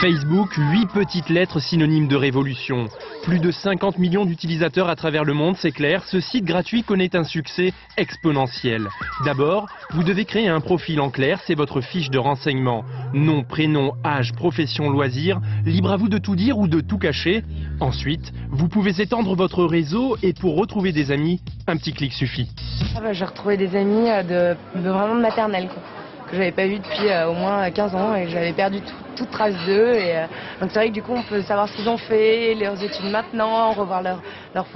[0.00, 2.88] Facebook, 8 petites lettres synonymes de révolution.
[3.22, 7.14] Plus de 50 millions d'utilisateurs à travers le monde, c'est clair, ce site gratuit connaît
[7.14, 8.88] un succès exponentiel.
[9.24, 12.84] D'abord, vous devez créer un profil en clair, c'est votre fiche de renseignement.
[13.12, 17.44] Nom, prénom, âge, profession, loisir, libre à vous de tout dire ou de tout cacher.
[17.80, 22.48] Ensuite, vous pouvez étendre votre réseau et pour retrouver des amis, un petit clic suffit.
[22.96, 25.68] Ah bah, j'ai retrouvé des amis euh, de, vraiment de maternelle.
[26.30, 28.80] que j'avais pas vu depuis au moins 15 ans et j'avais perdu
[29.16, 29.94] toute trace d'eux.
[29.94, 30.14] Et
[30.60, 33.10] donc c'est vrai que du coup on peut savoir ce qu'ils ont fait, leurs études
[33.10, 34.22] maintenant, revoir leurs
[34.54, 34.66] leur,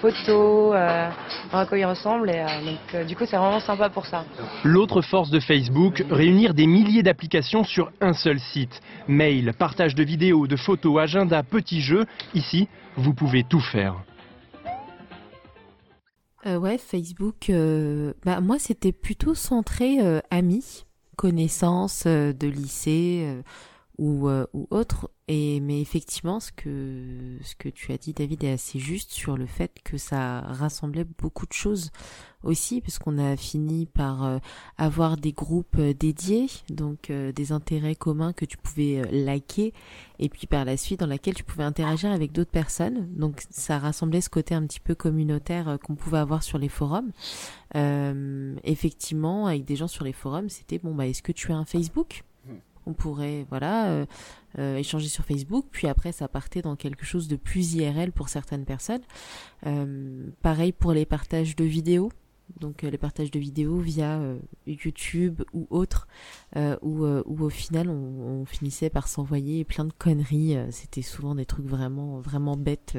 [0.00, 2.32] photos, voir à quoi ils ressemblent.
[2.64, 4.24] Donc du coup c'est vraiment sympa pour ça.
[4.64, 8.80] L'autre force de Facebook, réunir des milliers d'applications sur un seul site.
[9.06, 12.06] Mail, partage de vidéos, de photos, agenda, petits jeux.
[12.32, 13.96] Ici, vous pouvez tout faire.
[16.46, 20.86] Euh, ouais, Facebook, euh, bah, moi c'était plutôt centré euh, amis,
[21.16, 23.42] connaissances de lycée
[23.98, 25.10] ou, ou autre.
[25.28, 29.36] Et, mais effectivement, ce que, ce que tu as dit, David, est assez juste sur
[29.36, 31.90] le fait que ça rassemblait beaucoup de choses
[32.42, 34.38] aussi, puisqu'on a fini par euh,
[34.76, 39.72] avoir des groupes euh, dédiés, donc euh, des intérêts communs que tu pouvais liker,
[40.18, 43.08] et puis par la suite dans laquelle tu pouvais interagir avec d'autres personnes.
[43.14, 47.12] Donc ça rassemblait ce côté un petit peu communautaire qu'on pouvait avoir sur les forums.
[48.64, 51.64] effectivement, avec des gens sur les forums, c'était bon bah est-ce que tu as un
[51.64, 52.24] Facebook?
[52.86, 54.06] On pourrait voilà euh,
[54.58, 58.28] euh, échanger sur Facebook puis après ça partait dans quelque chose de plus IRL pour
[58.28, 59.02] certaines personnes.
[59.66, 62.10] Euh, pareil pour les partages de vidéos.
[62.60, 64.20] Donc les partages de vidéos via
[64.66, 66.06] YouTube ou autre
[66.82, 70.58] où, où, au final on, finissait par s'envoyer plein de conneries.
[70.70, 72.98] C'était souvent des trucs vraiment vraiment bêtes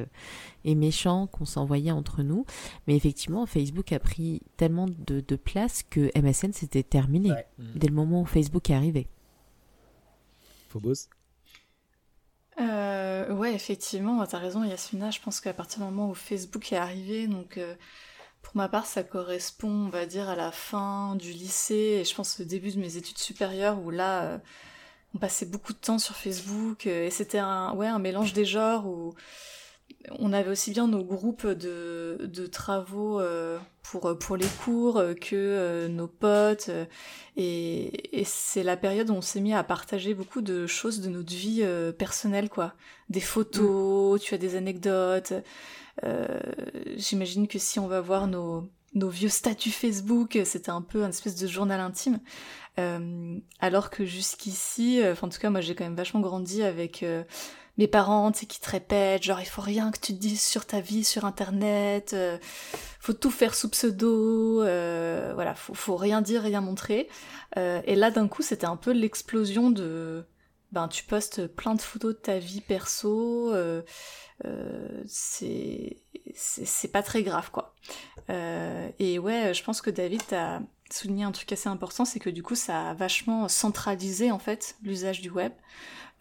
[0.66, 2.46] et méchants qu'on s'envoyait entre nous.
[2.88, 7.32] Mais effectivement Facebook a pris tellement de, de place que MSN c'était terminé
[7.76, 9.08] dès le moment où Facebook est arrivé
[12.60, 15.12] Euh, Ouais, effectivement, tu as raison, Yasmina.
[15.12, 17.76] Je pense qu'à partir du moment où Facebook est arrivé, donc euh,
[18.42, 22.14] pour ma part, ça correspond, on va dire, à la fin du lycée et je
[22.16, 24.38] pense au début de mes études supérieures où là, euh,
[25.16, 28.88] on passait beaucoup de temps sur Facebook et c'était un, ouais, un mélange des genres
[28.88, 29.14] où
[30.20, 35.36] on avait aussi bien nos groupes de, de travaux euh, pour, pour les cours que
[35.36, 36.70] euh, nos potes.
[37.38, 41.10] et, et c'est la période où on s'est mis à partager beaucoup de choses de
[41.10, 42.74] notre vie euh, personnelle, quoi.
[43.10, 45.34] Des photos, tu as des anecdotes.
[46.96, 51.10] J'imagine que si on va voir nos, nos vieux statuts Facebook, c'était un peu un
[51.10, 52.20] espèce de journal intime.
[53.60, 57.06] alors que jusqu'ici, en tout cas, moi j'ai quand même vachement grandi avec
[57.78, 60.42] mes parents, tu sais, qui te répètent, genre, il faut rien que tu te dises
[60.42, 62.38] sur ta vie sur Internet, euh,
[63.00, 67.10] faut tout faire sous pseudo, euh, voilà, faut, faut rien dire, rien montrer.
[67.58, 70.24] Euh, et là, d'un coup, c'était un peu l'explosion de,
[70.72, 73.82] ben, tu postes plein de photos de ta vie perso, euh,
[75.08, 75.98] c'est,
[76.36, 77.74] c'est pas très grave, quoi.
[78.30, 82.44] et ouais, je pense que David a souligné un truc assez important, c'est que du
[82.44, 85.52] coup, ça a vachement centralisé, en fait, l'usage du web.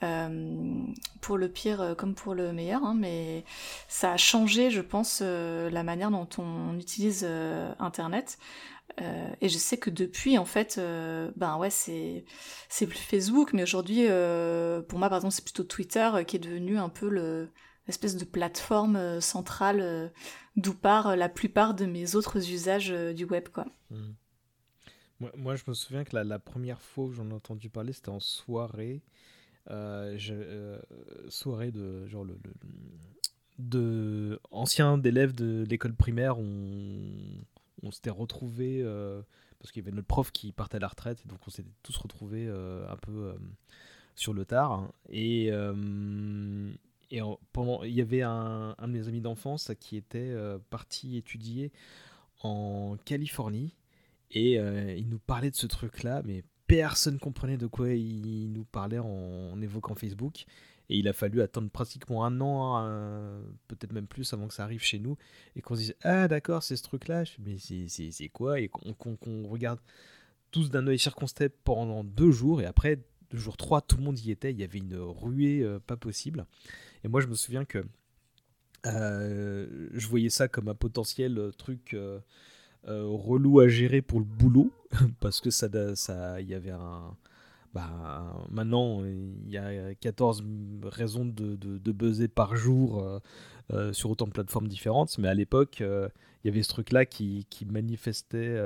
[0.02, 0.84] Euh,
[1.20, 3.44] pour le pire euh, comme pour le meilleur, hein, mais
[3.86, 7.24] ça a changé, je pense, euh, la manière dont on utilise
[7.78, 8.38] Internet.
[8.98, 10.80] et je sais que depuis, en fait,
[11.36, 12.24] ben ouais, c'est
[12.68, 14.06] c'est plus Facebook, mais aujourd'hui,
[14.88, 17.50] pour moi, par exemple, c'est plutôt Twitter qui est devenu un peu le
[17.86, 20.12] l'espèce de plateforme centrale
[20.56, 23.66] d'où part la plupart de mes autres usages du web, quoi.
[23.90, 24.12] Mmh.
[25.36, 28.08] Moi, je me souviens que la, la première fois où j'en ai entendu parler, c'était
[28.08, 29.02] en soirée.
[29.70, 30.80] Euh, euh,
[31.28, 32.36] soirée de genre le,
[33.60, 39.22] de anciens d'élèves de l'école primaire on, s'était retrouvés euh,
[39.60, 41.96] parce qu'il y avait notre prof qui partait à la retraite donc on s'était tous
[41.96, 43.36] retrouvés un peu
[44.16, 44.92] sur le tard.
[45.08, 45.50] Et
[47.12, 47.20] et
[47.52, 50.34] pendant il y avait un, un de mes amis d'enfance qui était
[50.70, 51.70] parti étudier
[52.42, 53.76] en Californie
[54.32, 56.42] et il nous parlait de ce truc là mais
[56.76, 60.46] personne comprenait de quoi il nous parlait en, évoquant Facebook.
[60.88, 64.64] Et il a fallu attendre pratiquement un an, hein, peut-être même plus, avant que ça
[64.64, 65.16] arrive chez nous.
[65.56, 67.24] Et qu'on se dise Ah, d'accord, c'est ce truc-là.
[67.44, 68.60] Mais c'est quoi?
[68.60, 69.80] Et qu'on regarde
[70.50, 72.60] tous d'un œil circonspect pendant deux jours.
[72.60, 72.98] Et après,
[73.30, 74.50] le jour 3, tout le monde y était.
[74.50, 76.46] Il y avait une ruée euh, pas possible.
[77.04, 77.84] Et moi, je me souviens que
[78.86, 81.94] euh, je voyais ça comme un potentiel euh, truc.
[81.94, 82.18] Euh,
[82.86, 84.72] relou à gérer pour le boulot
[85.20, 87.16] parce que ça ça il y avait un
[87.74, 90.44] bah, maintenant il y a 14
[90.84, 93.18] raisons de, de, buzzer par jour euh,
[93.72, 97.06] euh, sur autant de plateformes différentes mais à l'époque il y avait ce truc là
[97.06, 98.60] qui, qui manifestait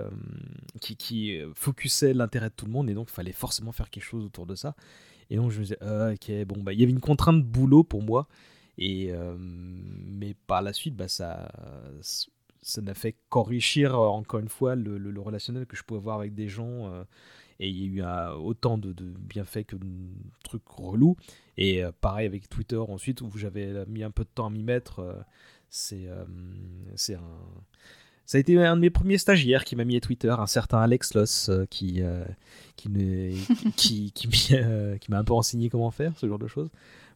[0.80, 4.04] qui, qui focusait l'intérêt de tout le monde et donc il fallait forcément faire quelque
[4.04, 4.74] chose autour de ça.
[5.30, 7.46] Et donc je me disais ah, ok bon bah il y avait une contrainte de
[7.46, 8.26] boulot pour moi
[8.78, 11.48] et mais par la suite bah ça
[12.66, 16.34] ça n'a fait qu'enrichir euh, encore une fois le, relationnel que je pouvais avoir avec
[16.34, 16.92] des gens.
[16.92, 17.04] Euh,
[17.60, 19.86] et il y a eu euh, autant de, bienfaits que de
[20.42, 21.16] trucs relous.
[21.56, 25.24] Et pareil avec Twitter ensuite, où j'avais mis un peu de temps à m'y mettre.
[25.70, 26.08] c'est
[26.96, 27.38] c'est un
[28.26, 30.80] Ça a été un de mes premiers stagiaires qui m'a mis à Twitter, un certain
[30.80, 32.24] Alex Loss, euh, qui, euh,
[32.74, 32.90] qui,
[34.52, 36.68] euh, qui m'a un peu enseigné comment faire, ce genre de choses.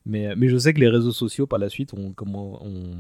[0.06, 2.94] Mais, mais je sais que les réseaux sociaux, par la suite, ont, comment, ont,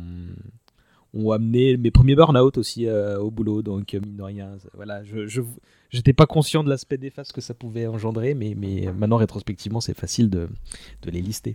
[1.14, 3.62] ont amené mes premiers burn-out aussi euh, au boulot.
[3.62, 5.42] Donc, euh, mine de rien, ça- voilà, je je-
[5.90, 9.94] j'étais pas conscient de l'aspect néfaste que ça pouvait engendrer, mais, mais maintenant, rétrospectivement, c'est
[9.98, 10.48] facile de,
[11.02, 11.54] de les lister.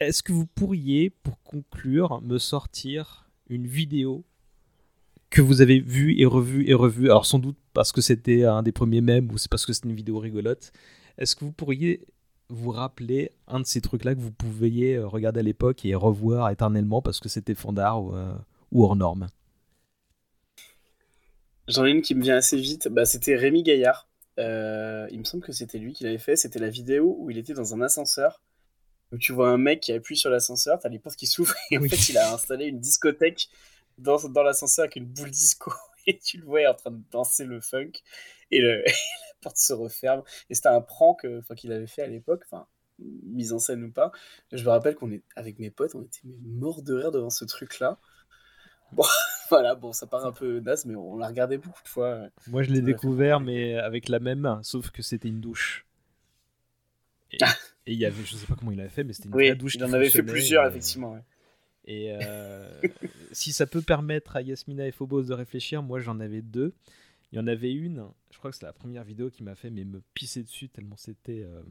[0.00, 4.24] Est-ce que vous pourriez, pour conclure, me sortir une vidéo
[5.30, 7.06] que vous avez vue et revue et revue?
[7.06, 9.88] Alors sans doute parce que c'était un des premiers mèmes ou c'est parce que c'était
[9.88, 10.72] une vidéo rigolote.
[11.18, 12.00] Est-ce que vous pourriez
[12.50, 16.50] vous rappeler un de ces trucs-là que vous pouviez euh, regarder à l'époque et revoir
[16.50, 18.34] éternellement parce que c'était fandard ou, euh,
[18.74, 19.30] ou hors norme
[21.68, 22.88] J'en ai une qui me vient assez vite.
[22.88, 24.08] Bah, c'était Rémi Gaillard.
[24.38, 26.36] Euh, il me semble que c'était lui qui l'avait fait.
[26.36, 28.42] C'était la vidéo où il était dans un ascenseur.
[29.12, 31.78] Où tu vois un mec qui appuie sur l'ascenseur, t'as les portes qui s'ouvrent et
[31.78, 31.88] en Oui.
[31.88, 33.48] fait il a installé une discothèque
[33.98, 35.72] dans, dans l'ascenseur avec une boule disco
[36.06, 37.92] et tu le vois en train de danser le funk
[38.50, 38.92] et, le, la
[39.40, 40.22] porte se referme.
[40.50, 42.66] Et c'était un prank euh, qu'il avait fait à l'époque, enfin
[42.98, 44.12] mise en scène ou pas.
[44.52, 47.44] Je me rappelle qu'on est avec mes potes, on était morts de rire devant ce
[47.44, 47.98] truc là.
[48.94, 49.04] Bon,
[49.50, 52.28] voilà, bon, ça part un peu naze, mais on l'a regardé beaucoup de fois.
[52.46, 55.84] Moi je l'ai découvert mais avec la même, sauf que c'était une douche.
[57.30, 57.52] Et
[57.86, 59.38] et il y avait, je sais pas comment il avait fait, mais c'était une Oui,
[59.38, 59.74] vraie douche.
[59.74, 61.22] il en avait fait plusieurs, et- effectivement, ouais.
[61.86, 62.82] Et euh,
[63.32, 66.72] si ça peut permettre à Yasmina et Phobos de réfléchir, moi j'en avais deux.
[67.32, 69.70] Il y en avait une, je crois que c'est la première vidéo qui m'a fait
[69.70, 71.62] mais me pisser dessus tellement c'était euh,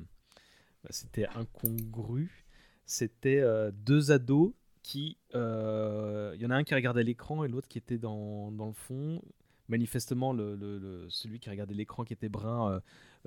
[0.83, 2.45] bah, c'était incongru.
[2.85, 7.47] C'était euh, deux ados qui, euh, il y en a un qui regardait l'écran et
[7.47, 9.21] l'autre qui était dans, dans le fond.
[9.69, 12.79] Manifestement, le, le- le- celui qui regardait l'écran qui était brun euh,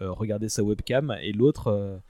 [0.03, 2.01] euh, regardait sa webcam et l'autre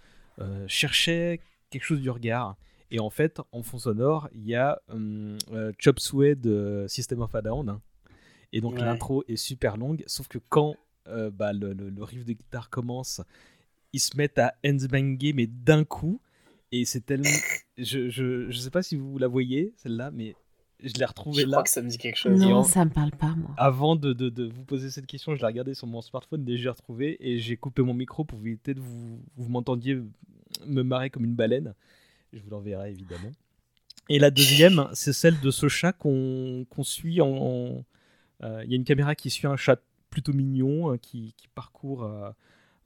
[0.67, 1.41] cherchait
[1.71, 2.57] quelque chose du regard.
[2.91, 5.39] Et en fait, en fond sonore, il y a hum,
[5.79, 7.69] Chop Suey de System of a Down.
[7.69, 7.81] hein.
[8.53, 8.85] Et donc Ouais.
[8.85, 10.77] l'intro est super longue, sauf que quand
[11.33, 13.23] bah, le, riff de guitare commence,
[13.93, 16.21] ils se mettent à handsbanger, mais d'un coup.
[16.73, 17.29] Et c'est tellement.
[17.79, 20.35] Je, je, je sais pas si vous la voyez, celle-là, mais
[20.83, 21.53] je l'ai retrouvée Je là.
[21.53, 22.41] crois que ça me dit quelque chose.
[22.41, 23.51] Non, en- ça me parle pas, moi.
[23.57, 26.57] Avant de, de- de vous poser cette question, je l'ai regardé sur mon smartphone et
[26.57, 27.17] j'ai retrouvé.
[27.21, 29.99] Et j'ai coupé mon micro pour éviter de vous, vous m'entendiez
[30.67, 31.75] me marrer comme une baleine.
[32.33, 33.31] Je vous l'enverrai évidemment.
[34.09, 37.29] Et la deuxième, c'est celle de ce chat qu'on qu'on suit en.
[37.29, 37.85] en-
[38.43, 39.81] euh, Il y a une caméra qui suit un chat
[40.11, 42.31] plutôt mignon euh, qui, qui parcourt euh,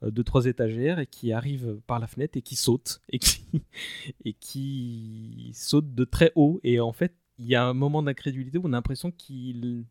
[0.03, 3.45] deux trois étagères et qui arrive par la fenêtre et qui saute et qui,
[4.25, 6.59] et qui saute de très haut.
[6.63, 9.85] Et en fait, il y a un moment d'incrédulité où on a l'impression qu'il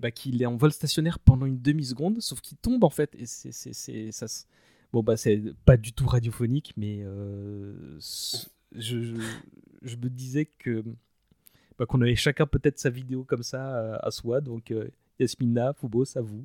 [0.00, 3.14] bah, qu'il est en vol stationnaire pendant une demi-seconde, sauf qu'il tombe en fait.
[3.14, 4.10] Et c'est,
[4.92, 7.98] bon, bah, c'est pas du tout radiophonique, mais euh,
[8.72, 9.14] je,
[9.82, 10.84] je, me disais que
[11.78, 14.40] bah, qu'on avait chacun peut-être sa vidéo comme ça euh, à soi.
[14.40, 14.88] Donc, euh,
[15.18, 16.44] Yasmina, Phobos, à vous.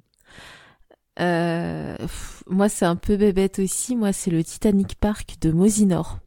[1.20, 3.96] Euh, pff, moi, c'est un peu bébête aussi.
[3.96, 6.20] Moi, c'est le Titanic Park de Mosinor.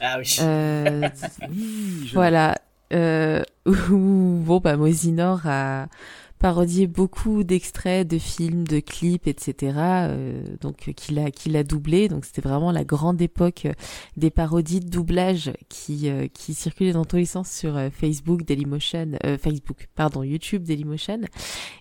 [0.00, 0.36] Ah oui.
[0.40, 1.08] Euh,
[1.48, 2.56] Oui, voilà.
[2.92, 5.86] Euh, où, bon, bah, Mosinor a
[6.44, 9.72] parodié beaucoup d'extraits de films, de clips, etc.
[9.78, 12.08] euh, donc, euh, qu'il a, qu'il a doublé.
[12.08, 13.72] Donc, c'était vraiment la grande époque euh,
[14.18, 19.12] des parodies de doublage qui, qui circulaient dans tous les sens sur Facebook, Dailymotion,
[19.42, 21.20] Facebook, pardon, YouTube, Dailymotion.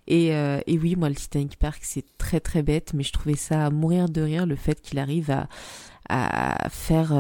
[0.07, 3.65] Et, et oui, moi, le Titanic Park, c'est très très bête, mais je trouvais ça
[3.65, 5.49] à mourir de rire, le fait qu'il arrive à,
[6.07, 7.11] à faire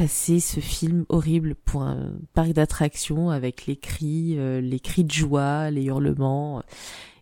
[0.00, 5.10] passer ce film horrible pour un parc d'attractions avec les cris, euh, les cris de
[5.10, 6.62] joie, les hurlements.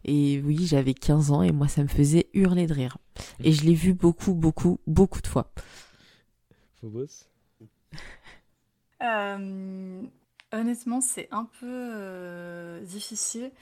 [0.05, 2.99] Et oui, j'avais 15 ans et moi, ça me faisait hurler de rire.
[3.43, 5.53] Et je l'ai vu beaucoup, beaucoup, beaucoup de fois.
[6.81, 7.27] Phobos
[9.03, 10.03] Euh,
[10.53, 13.53] honnêtement, c'est un peu euh, difficile.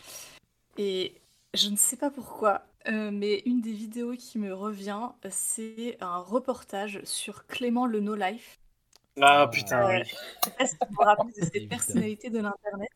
[0.79, 1.15] Et
[1.55, 6.19] je ne sais pas pourquoi, euh, mais une des vidéos qui me revient, c'est un
[6.19, 8.59] reportage sur Clément le No Life.
[9.21, 10.03] Ah putain, Euh, oui.
[10.05, 10.11] je
[10.45, 12.91] sais pas si vous vous rappelez de cette personnalité de l'Internet.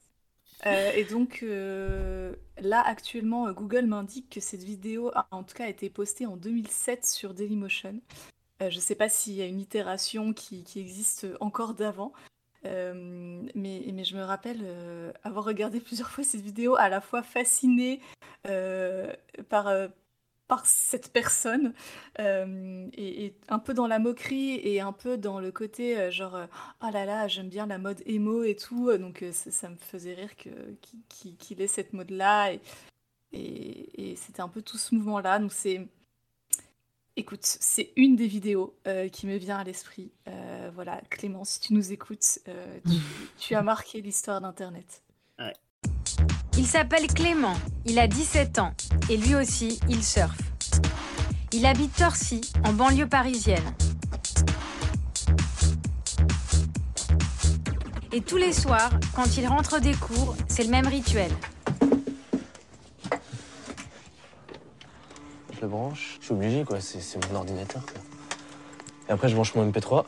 [0.66, 5.54] Euh, et donc euh, là, actuellement, euh, Google m'indique que cette vidéo a en tout
[5.54, 8.00] cas été postée en 2007 sur Dailymotion.
[8.62, 12.12] Euh, je ne sais pas s'il y a une itération qui, qui existe encore d'avant.
[12.66, 17.00] Euh, mais, mais je me rappelle euh, avoir regardé plusieurs fois cette vidéo, à la
[17.00, 18.00] fois fascinée
[18.46, 19.10] euh,
[19.48, 19.88] par, euh,
[20.50, 21.72] par cette personne,
[22.18, 26.10] euh, et, et un peu dans la moquerie et un peu dans le côté euh,
[26.10, 26.46] genre euh,
[26.82, 29.76] oh là là, j'aime bien la mode emo et tout, donc euh, ça, ça me
[29.76, 30.50] faisait rire que,
[31.08, 32.60] qu'il, qu'il ait cette mode-là, et,
[33.32, 35.38] et, et c'était un peu tout ce mouvement-là.
[35.38, 35.86] Donc c'est.
[37.16, 40.10] Écoute, c'est une des vidéos euh, qui me vient à l'esprit.
[40.26, 42.96] Euh, voilà, Clément, si tu nous écoutes, euh, tu,
[43.38, 45.02] tu as marqué l'histoire d'Internet.
[46.60, 47.54] Il s'appelle Clément.
[47.86, 48.74] il a 17 ans
[49.08, 50.36] et lui aussi, il surfe.
[51.52, 53.64] Il habite Torcy, en banlieue parisienne.
[58.12, 61.30] Et tous les soirs, quand il rentre des cours, c'est le même rituel.
[65.54, 67.82] Je le branche, je suis obligé quoi, c'est mon ordinateur.
[69.08, 70.04] Et après je branche mon MP3,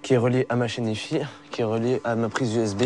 [0.00, 2.84] qui est relié à ma chaîne IFI, qui est relié à ma prise USB.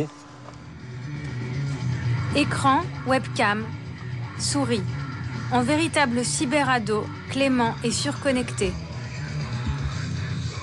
[2.37, 3.65] Écran, webcam,
[4.39, 4.83] souris.
[5.51, 8.73] En véritable cyberado, Clément est surconnecté.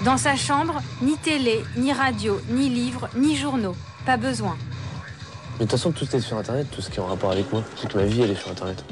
[0.03, 3.75] Dans sa chambre, ni télé, ni radio, ni livres, ni journaux.
[4.05, 4.55] Pas besoin.
[5.53, 7.51] Mais de toute façon, tout est sur Internet, tout ce qui est en rapport avec
[7.51, 7.63] moi.
[7.81, 8.85] Toute ma vie, elle est sur Internet.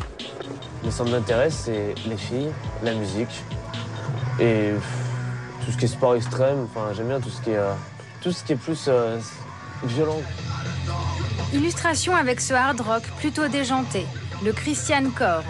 [0.84, 2.50] Mes centres d'intérêt, c'est les filles,
[2.82, 3.44] la musique
[4.40, 4.72] et
[5.64, 6.68] tout ce qui est sport extrême.
[6.72, 7.74] Enfin, j'aime bien tout ce qui est, euh,
[8.22, 9.20] tout ce qui est plus euh,
[9.84, 10.22] violent.
[11.54, 14.06] Illustration avec ce hard rock plutôt déjanté,
[14.44, 15.44] le Christian Core,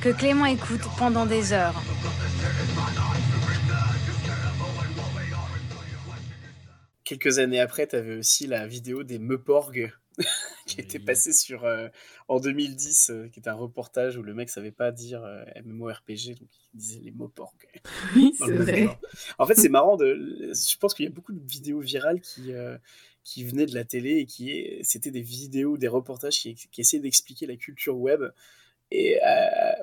[0.00, 1.82] que Clément écoute pendant des heures.
[7.04, 9.92] Quelques années après, tu avais aussi la vidéo des Meuporg
[10.66, 11.88] qui était passée sur, euh,
[12.28, 16.38] en 2010, euh, qui était un reportage où le mec savait pas dire euh, MMORPG,
[16.38, 17.54] donc il disait les Meuporg.
[18.16, 18.88] Oui, c'est vrai.
[19.38, 22.52] En fait, c'est marrant, de, je pense qu'il y a beaucoup de vidéos virales qui,
[23.30, 27.46] qui venaient de la télé et qui c'était des vidéos, des reportages qui, essayaient d'expliquer
[27.46, 28.22] la culture web
[28.90, 29.20] et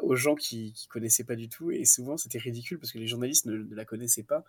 [0.03, 1.72] aux gens qui, connaissaient pas du tout.
[1.72, 4.44] Et souvent c'était ridicule parce que les journalistes ne, la connaissaient pas.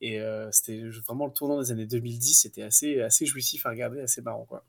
[0.00, 0.20] Et
[0.50, 4.46] c'était vraiment le tournant des années 2010 c'était assez assez jouissif à regarder assez marrant
[4.46, 4.64] quoi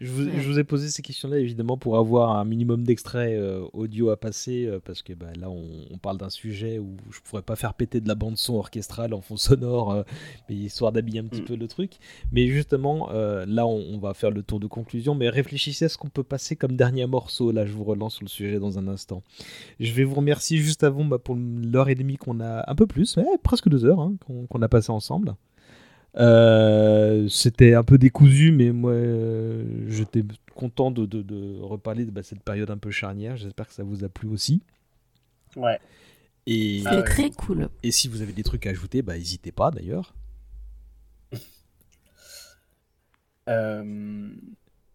[0.00, 3.66] je vous, je vous, ai posé ces questions-là évidemment pour avoir un minimum d'extraits euh,
[3.72, 7.20] audio à passer euh, parce que bah, là on, on parle d'un sujet où je
[7.20, 10.02] pourrais pas faire péter de la bande son orchestrale en fond sonore euh,
[10.48, 11.46] mais histoire d'habiller un petit mm.
[11.46, 11.98] peu le truc.
[12.32, 15.98] Mais justement là on, on, va faire le tour de conclusion mais réfléchissez à ce
[15.98, 17.52] qu'on peut passer comme dernier morceau.
[17.52, 19.22] Là je vous relance sur le sujet dans un instant.
[19.78, 22.86] Je vais vous remercier juste avant bah, pour l'heure et demie qu'on a un peu
[22.86, 25.34] plus ouais, presque deux heures hein, qu'on qu a passé ensemble
[26.16, 30.24] euh, c'était un peu décousu, mais moi, euh, j'étais
[30.54, 33.36] content de, de, de, reparler de bah, cette période un peu charnière.
[33.36, 34.62] J'espère que ça vous a plu aussi.
[35.56, 35.78] Ouais.
[36.46, 37.68] Et c'est très cool.
[37.82, 40.14] Et si vous avez des trucs à ajouter, bah, n'hésitez pas d'ailleurs.
[43.48, 44.30] euh...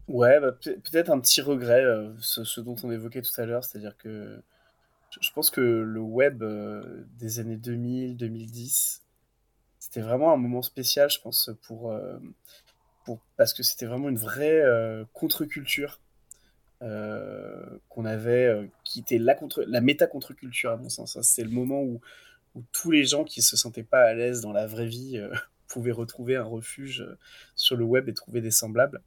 [0.08, 3.66] Ouais, bah, peut-être un petit regret, euh, ce, ce, dont on évoquait tout à l'heure,
[3.66, 4.42] c'est-à-dire que
[5.20, 9.02] je pense que le web euh, des années 2000-2010
[9.88, 12.20] c'était vraiment un moment spécial, je pense, pour, euh,
[13.38, 16.02] parce que c'était vraiment une vraie euh, contre-culture
[16.82, 21.18] euh, qu'on avait, qui était la, contre, la méta-contre-culture, à mon sens.
[21.22, 22.02] C'est le moment où,
[22.56, 25.22] où tous les gens qui se sentaient pas à l'aise dans la vraie vie
[25.70, 27.08] pouvaient retrouver un refuge
[27.56, 29.02] sur le web et trouver des semblables.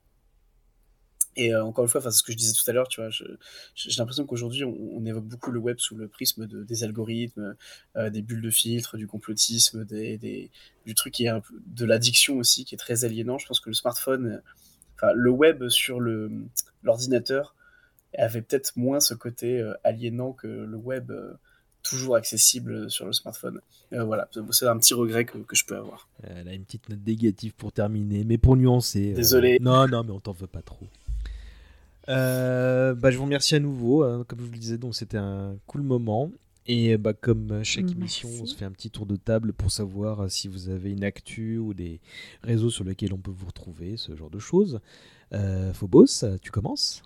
[1.36, 3.10] Et euh, encore une fois, c'est ce que je disais tout à l'heure, tu vois,
[3.10, 7.54] j'ai l'impression qu'aujourd'hui, on, on, évoque beaucoup le web sous le prisme de, des algorithmes,
[7.96, 10.50] euh, des bulles de filtre, du complotisme, des, des,
[10.86, 13.38] du truc qui est un peu, de l'addiction aussi, qui est très aliénant.
[13.38, 14.42] Je pense que le smartphone,
[14.96, 16.00] enfin, le web sur
[16.82, 17.54] l'ordinateur
[18.18, 21.12] avait peut-être moins ce côté euh, aliénant que le web
[21.82, 23.60] toujours accessible sur le smartphone.
[23.92, 26.08] Euh, voilà, c'est un petit regret que, que, je peux avoir.
[26.22, 29.12] Elle a une petite note négative pour terminer, mais pour nuancer.
[29.12, 29.54] Désolé.
[29.54, 30.86] Euh, non, non, mais on t'en veut pas trop.
[32.08, 34.02] Euh, bah, je vous remercie à nouveau.
[34.02, 36.30] Hein, comme je vous le disais, donc c'était un cool moment.
[36.66, 37.96] Et bah, comme chaque Merci.
[37.96, 41.04] émission, on se fait un petit tour de table pour savoir si vous avez une
[41.04, 42.00] actu ou des
[42.42, 44.80] réseaux sur lesquels on peut vous retrouver, ce genre de choses.
[45.32, 47.02] Euh, Phobos, tu commences?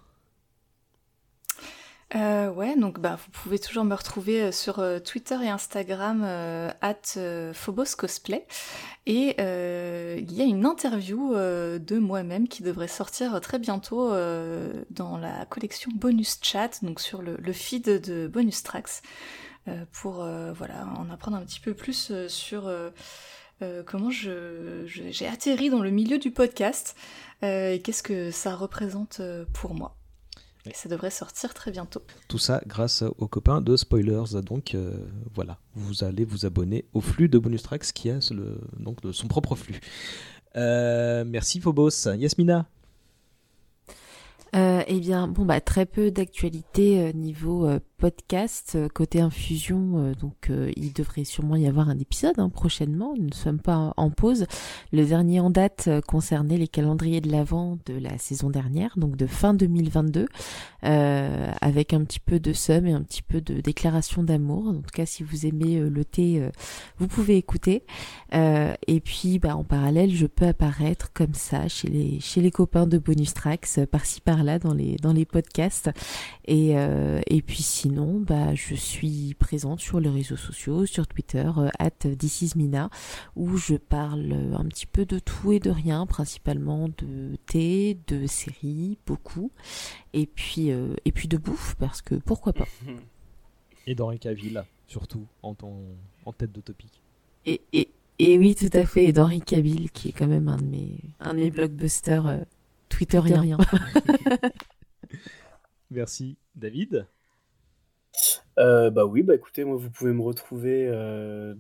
[2.15, 6.71] Euh, ouais, donc bah, vous pouvez toujours me retrouver sur euh, Twitter et Instagram euh,
[6.81, 8.47] at Phobos Cosplay.
[9.07, 14.11] Et il y a une interview de moi-même qui devrait sortir très bientôt
[14.91, 19.03] dans la collection Bonus Chat, donc sur le, feed de Bonus Tracks,
[19.93, 22.73] pour voilà en apprendre un petit peu plus sur
[23.85, 26.97] comment je, j'ai atterri dans le milieu du podcast
[27.43, 29.21] et qu'est-ce que ça représente
[29.53, 29.95] pour moi.
[30.67, 32.03] Et ça devrait sortir très bientôt.
[32.29, 34.43] Tout ça grâce aux copains de Spoilers.
[34.43, 34.97] Donc euh,
[35.35, 39.29] voilà, vous allez vous abonner au flux de Bonus Tracks qui a le, donc son
[39.29, 39.81] propre flux.
[40.57, 42.09] Euh, merci Phobos.
[42.17, 42.67] Yasmina
[44.55, 50.51] euh, eh bien, bon bah très peu d'actualité euh, niveau euh, podcast côté infusion, donc
[50.77, 53.15] il devrait sûrement y avoir un épisode hein, prochainement.
[53.17, 54.45] Nous ne sommes pas en pause.
[54.93, 59.27] Le dernier en date concernait les calendriers de l'avant de la saison dernière, donc de
[59.27, 60.27] fin 2022,
[60.83, 64.69] avec un petit peu de somme et un petit peu de déclaration d'amour.
[64.69, 66.47] En tout cas, si vous aimez le thé,
[66.99, 67.85] vous pouvez écouter.
[68.35, 72.87] et puis, bah, en parallèle, je peux apparaître comme ça chez les chez les copains
[72.87, 75.89] de Bonus Tracks, par-ci par-là dans les dans les podcasts.
[76.47, 81.91] Et et puis sinon, bah, je suis présente sur les réseaux sociaux, sur Twitter, at
[82.57, 82.91] Mina,
[83.37, 88.27] où je parle un petit peu de tout et de rien, principalement de thé, de
[88.27, 89.51] séries, beaucoup,
[90.13, 92.69] et puis, euh, et puis de bouffe, parce que pourquoi pas.
[93.87, 95.55] Et d'Henri Cavill, surtout, en,
[96.25, 96.91] en tête de topic.
[97.45, 100.57] Et, et, et, oui, tout à fait, et d'Henri Cavill, qui est quand même un
[100.57, 102.39] de mes, un de mes blockbusters euh,
[102.89, 103.59] twitteriens.
[105.91, 106.39] Merci.
[106.57, 107.07] David
[108.59, 111.55] euh, bah oui, bah écoutez, moi vous pouvez me retrouver euh,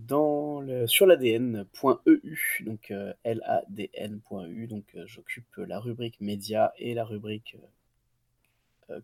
[0.86, 7.56] sur l'ADN.eu, donc euh, L-A-D-N.eu, donc j'occupe la rubrique média et la rubrique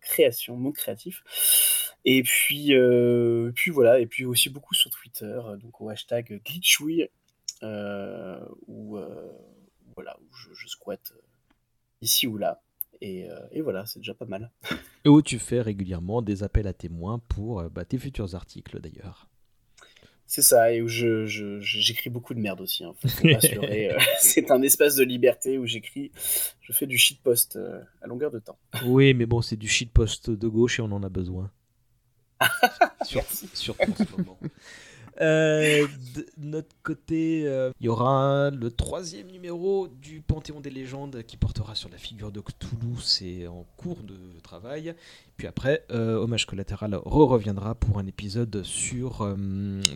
[0.00, 1.22] création, monde créatif.
[2.04, 2.72] Et puis,
[3.54, 7.08] puis voilà, et puis aussi beaucoup sur Twitter, donc au hashtag glitchoui,
[7.62, 8.98] où,
[9.96, 11.12] voilà, où je squatte
[12.02, 12.60] ici ou là.
[13.02, 14.50] Euh, et, voilà, c'est déjà pas mal.
[15.04, 18.80] Et où tu fais régulièrement des appels à témoins pour euh, bah, tes futurs articles
[18.80, 19.28] d'ailleurs.
[20.26, 21.26] C'est ça, et où je,
[21.60, 22.84] j'écris beaucoup de merde aussi.
[22.84, 22.94] Hein,
[23.24, 26.12] euh, c'est un espace de liberté où j'écris,
[26.60, 27.58] je fais du shitpost
[28.00, 28.58] à longueur de temps.
[28.84, 31.50] Oui, mais bon, c'est du shitpost de gauche et on en a besoin.
[33.54, 34.38] surtout en ce moment.
[35.20, 35.86] Euh,
[36.16, 41.36] de notre côté, euh, il y aura le troisième numéro du Panthéon des légendes qui
[41.36, 42.96] portera sur la figure de Cthulhu.
[43.02, 44.94] C'est en cours de travail.
[45.40, 49.26] Puis après, euh, Hommage collatéral re-reviendra pour un épisode sur.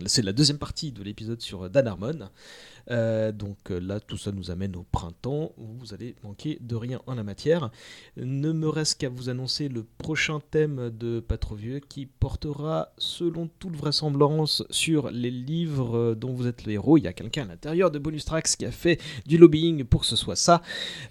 [0.07, 2.29] c'est la deuxième partie de l'épisode sur Dan Harmon.
[2.91, 6.75] Euh, donc euh, là, tout ça nous amène au printemps où vous allez manquer de
[6.75, 7.71] rien en la matière.
[8.17, 12.89] Ne me reste qu'à vous annoncer le prochain thème de Pas trop vieux qui portera,
[12.97, 16.97] selon toute vraisemblance, sur les livres dont vous êtes le héros.
[16.97, 20.01] Il y a quelqu'un à l'intérieur de Bonus Tracks qui a fait du lobbying pour
[20.01, 20.61] que ce soit ça.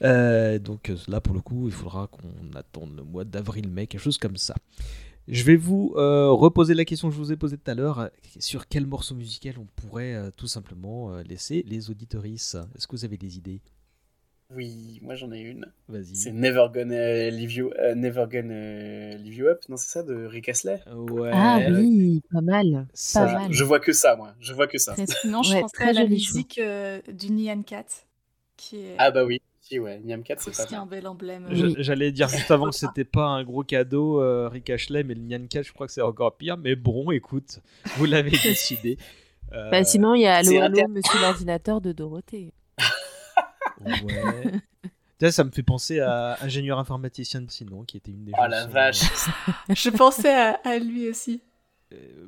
[0.02, 4.18] Euh, donc là, pour le coup, il faudra qu'on attende le mois d'avril-mai, quelque chose
[4.24, 4.54] comme ça.
[5.28, 7.98] Je vais vous euh, reposer la question que je vous ai posée tout à l'heure.
[7.98, 12.96] Euh, sur quel morceau musical on pourrait euh, tout simplement laisser les auditoristes Est-ce que
[12.96, 13.60] vous avez des idées?
[14.54, 15.66] Oui, moi j'en ai une.
[15.88, 16.16] Vas-y.
[16.16, 20.48] C'est Never Gonna Leave You, Never Gonna Leave You Up, non c'est ça, de Rick
[20.48, 20.80] Astley?
[20.94, 21.30] Ouais.
[21.34, 22.86] Ah oui, pas mal.
[22.94, 23.52] Ça, pas mal.
[23.52, 24.34] Je vois que ça, moi.
[24.40, 24.94] Je vois que ça.
[25.26, 26.60] Non, je Ouais, pense très à la musique
[27.12, 27.86] du Nyan Cat,
[28.56, 29.40] qui est Ah bah oui.
[29.66, 31.48] Si, ouais, Niam 4, c'est pas aussi un bel emblème.
[31.78, 35.22] J'allais dire juste avant que c'était pas un gros cadeau, euh, Rick Ashley, mais le
[35.22, 36.58] Nyan 4, je crois que c'est encore pire.
[36.58, 37.60] Mais bon, écoute,
[37.96, 38.98] vous l'avez décidé.
[39.54, 42.52] Euh, Bah, sinon, il y a Allo Allo, inter- Monsieur l'ordinateur de Dorothée.
[43.86, 44.02] Ouais.
[45.20, 48.66] Sais, ça me fait penser à Ingénieur informaticien sinon, qui était une des Oh la
[48.66, 49.00] vache.
[49.70, 51.40] Je pensais à, à lui aussi.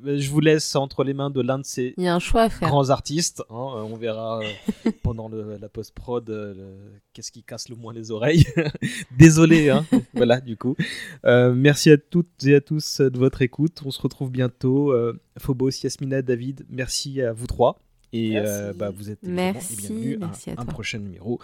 [0.06, 2.18] Euh, Je vous laisse entre les mains de l'un de ces Il y a un
[2.18, 2.68] choix à faire.
[2.68, 3.42] grands artistes.
[3.50, 3.54] hein.
[3.76, 6.76] Euh, on verra euh, pendant le- la post-prod euh,
[7.12, 8.44] qu'est-ce qui casse le moins les oreilles.
[9.18, 9.84] Désolé, hein.
[10.14, 10.76] voilà, du coup.
[11.24, 13.80] Euh, merci à toutes et à tous de votre écoute.
[13.84, 14.92] On se retrouve bientôt.
[14.92, 17.78] Euh, Phobos, Yasmina, David, merci à vous trois.
[18.12, 21.40] Et euh, bah, vous êtes Merci, bienvenus merci à à un prochain numéro.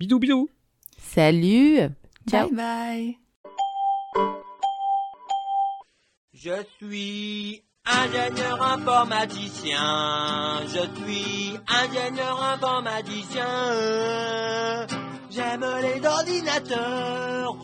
[0.00, 0.48] Bisous, bisous.
[0.98, 1.78] Salut
[2.28, 3.16] Ciao Bye
[4.16, 4.43] bye.
[6.44, 10.60] Je suis ingénieur informaticien.
[10.66, 13.48] Je suis ingénieur informaticien.
[15.30, 17.56] J'aime les ordinateurs.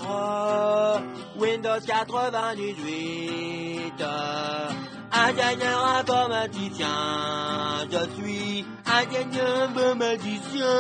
[1.37, 4.01] Windows 98.
[4.01, 4.71] euh,
[5.13, 7.87] Ingénieur informaticien.
[7.93, 10.79] Je suis ingénieur informaticien.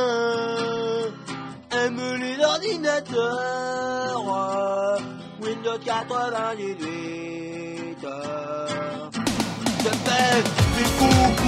[1.70, 4.01] Aime les ordinateurs.
[5.43, 8.05] Windows 98.
[8.05, 8.69] euh.
[9.83, 10.43] Je fais
[10.77, 11.41] des concours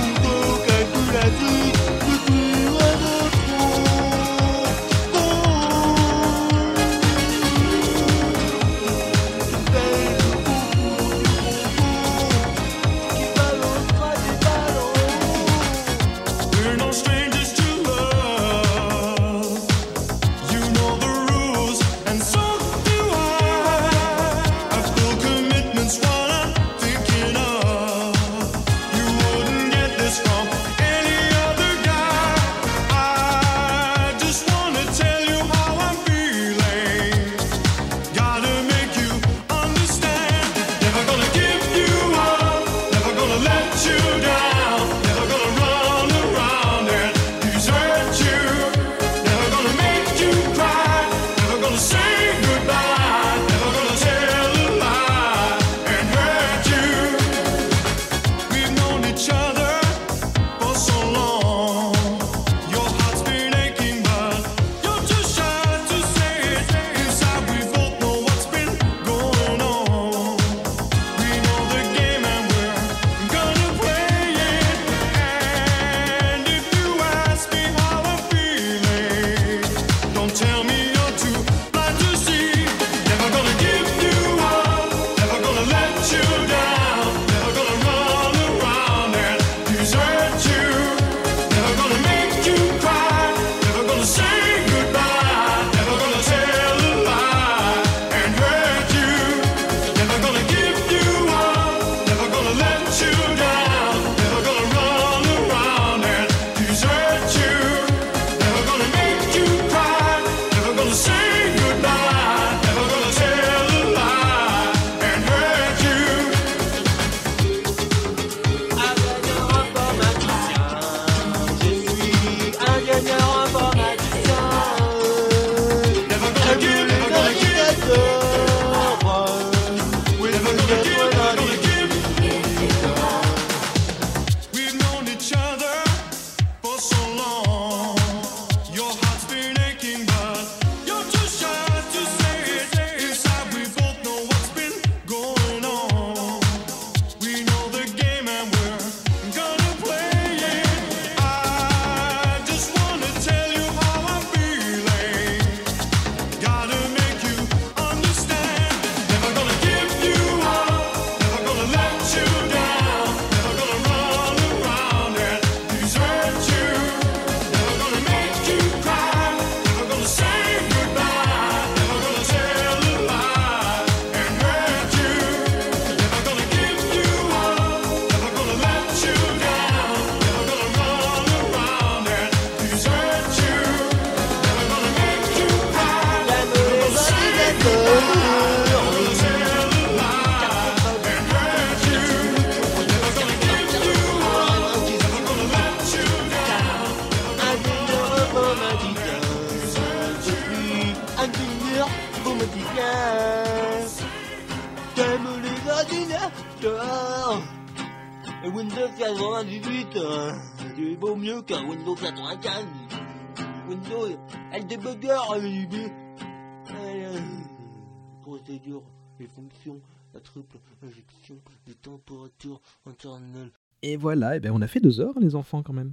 [223.83, 225.93] Et voilà, et ben on a fait deux heures, les enfants, quand même.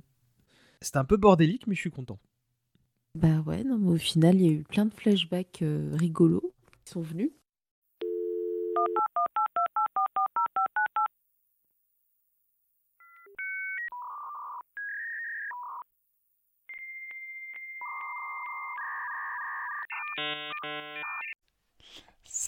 [0.82, 2.20] C'était un peu bordélique, mais je suis content.
[3.16, 6.54] Bah ouais, non, mais au final, il y a eu plein de flashbacks euh, rigolos
[6.86, 7.32] qui sont venus.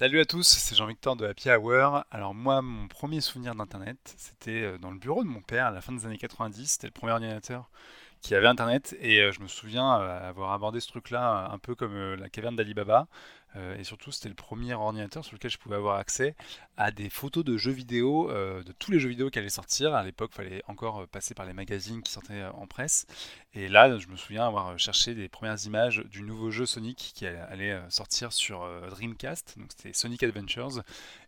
[0.01, 2.05] Salut à tous, c'est Jean-Victor de Happy Hour.
[2.09, 5.69] Alors moi, mon premier souvenir d'Internet, c'était euh, dans le bureau de mon père à
[5.69, 6.65] la fin des années 90.
[6.71, 7.69] C'était le premier ordinateur
[8.19, 11.75] qui avait Internet et euh, je me souviens euh, avoir abordé ce truc-là un peu
[11.75, 13.05] comme la caverne d'Alibaba.
[13.55, 16.35] Euh, et surtout, c'était le premier ordinateur sur lequel je pouvais avoir accès
[16.77, 19.93] à des photos de jeux vidéo, euh, de tous les jeux vidéo qui allaient sortir.
[19.93, 23.05] À l'époque, il fallait encore euh, passer par les magazines qui sortaient en presse.
[23.53, 27.25] Et là, je me souviens avoir cherché des premières images du nouveau jeu Sonic qui
[27.25, 29.59] allait sortir sur Dreamcast.
[29.59, 30.81] Donc c'était Sonic Adventures.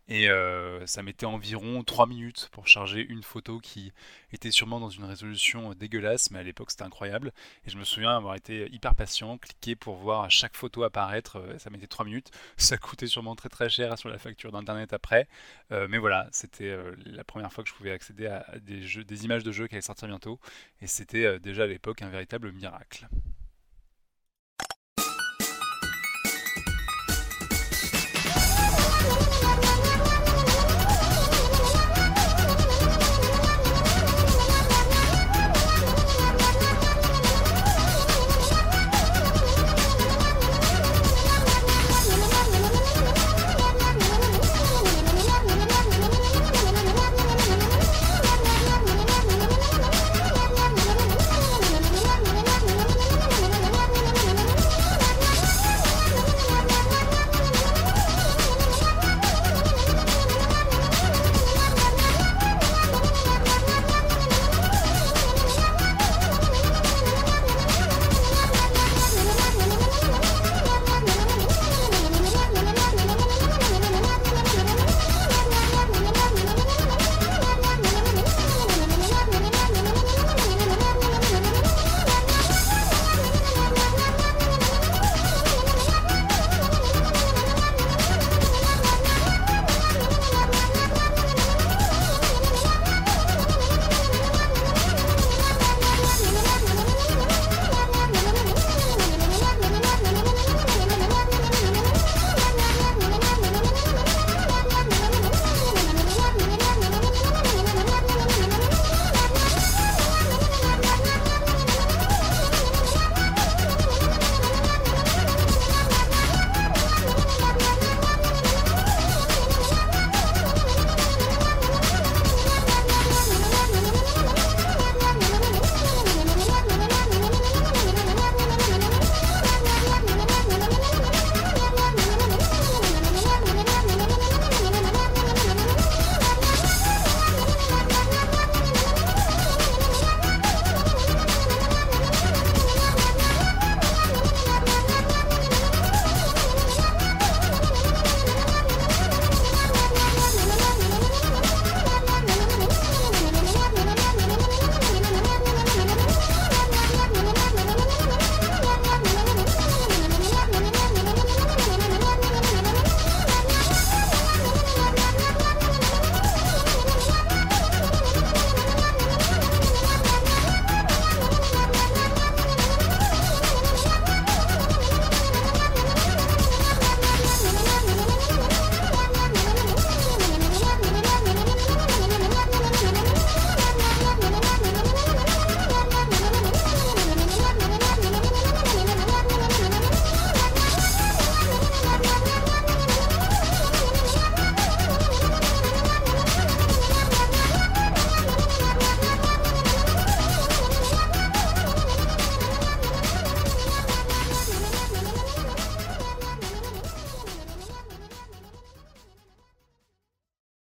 [0.10, 3.94] Et euh, ça mettait environ 3 minutes pour charger une photo qui
[4.34, 7.32] était sûrement dans une résolution euh, dégueulasse, mais à l'époque c'était incroyable.
[7.66, 11.58] Et je me souviens avoir été hyper patient, cliquer pour voir chaque photo apparaître, euh,
[11.58, 12.32] ça mettait 3 minutes.
[12.58, 15.28] Ça coûtait sûrement très très cher sur la facture d'internet après.
[15.70, 16.76] Mais voilà, c'était
[17.06, 19.82] la première fois que je pouvais accéder à des, des images de jeux qui allaient
[19.82, 20.40] sortir bientôt.
[20.82, 23.08] Et c'était déjà à l'époque un véritable miracle.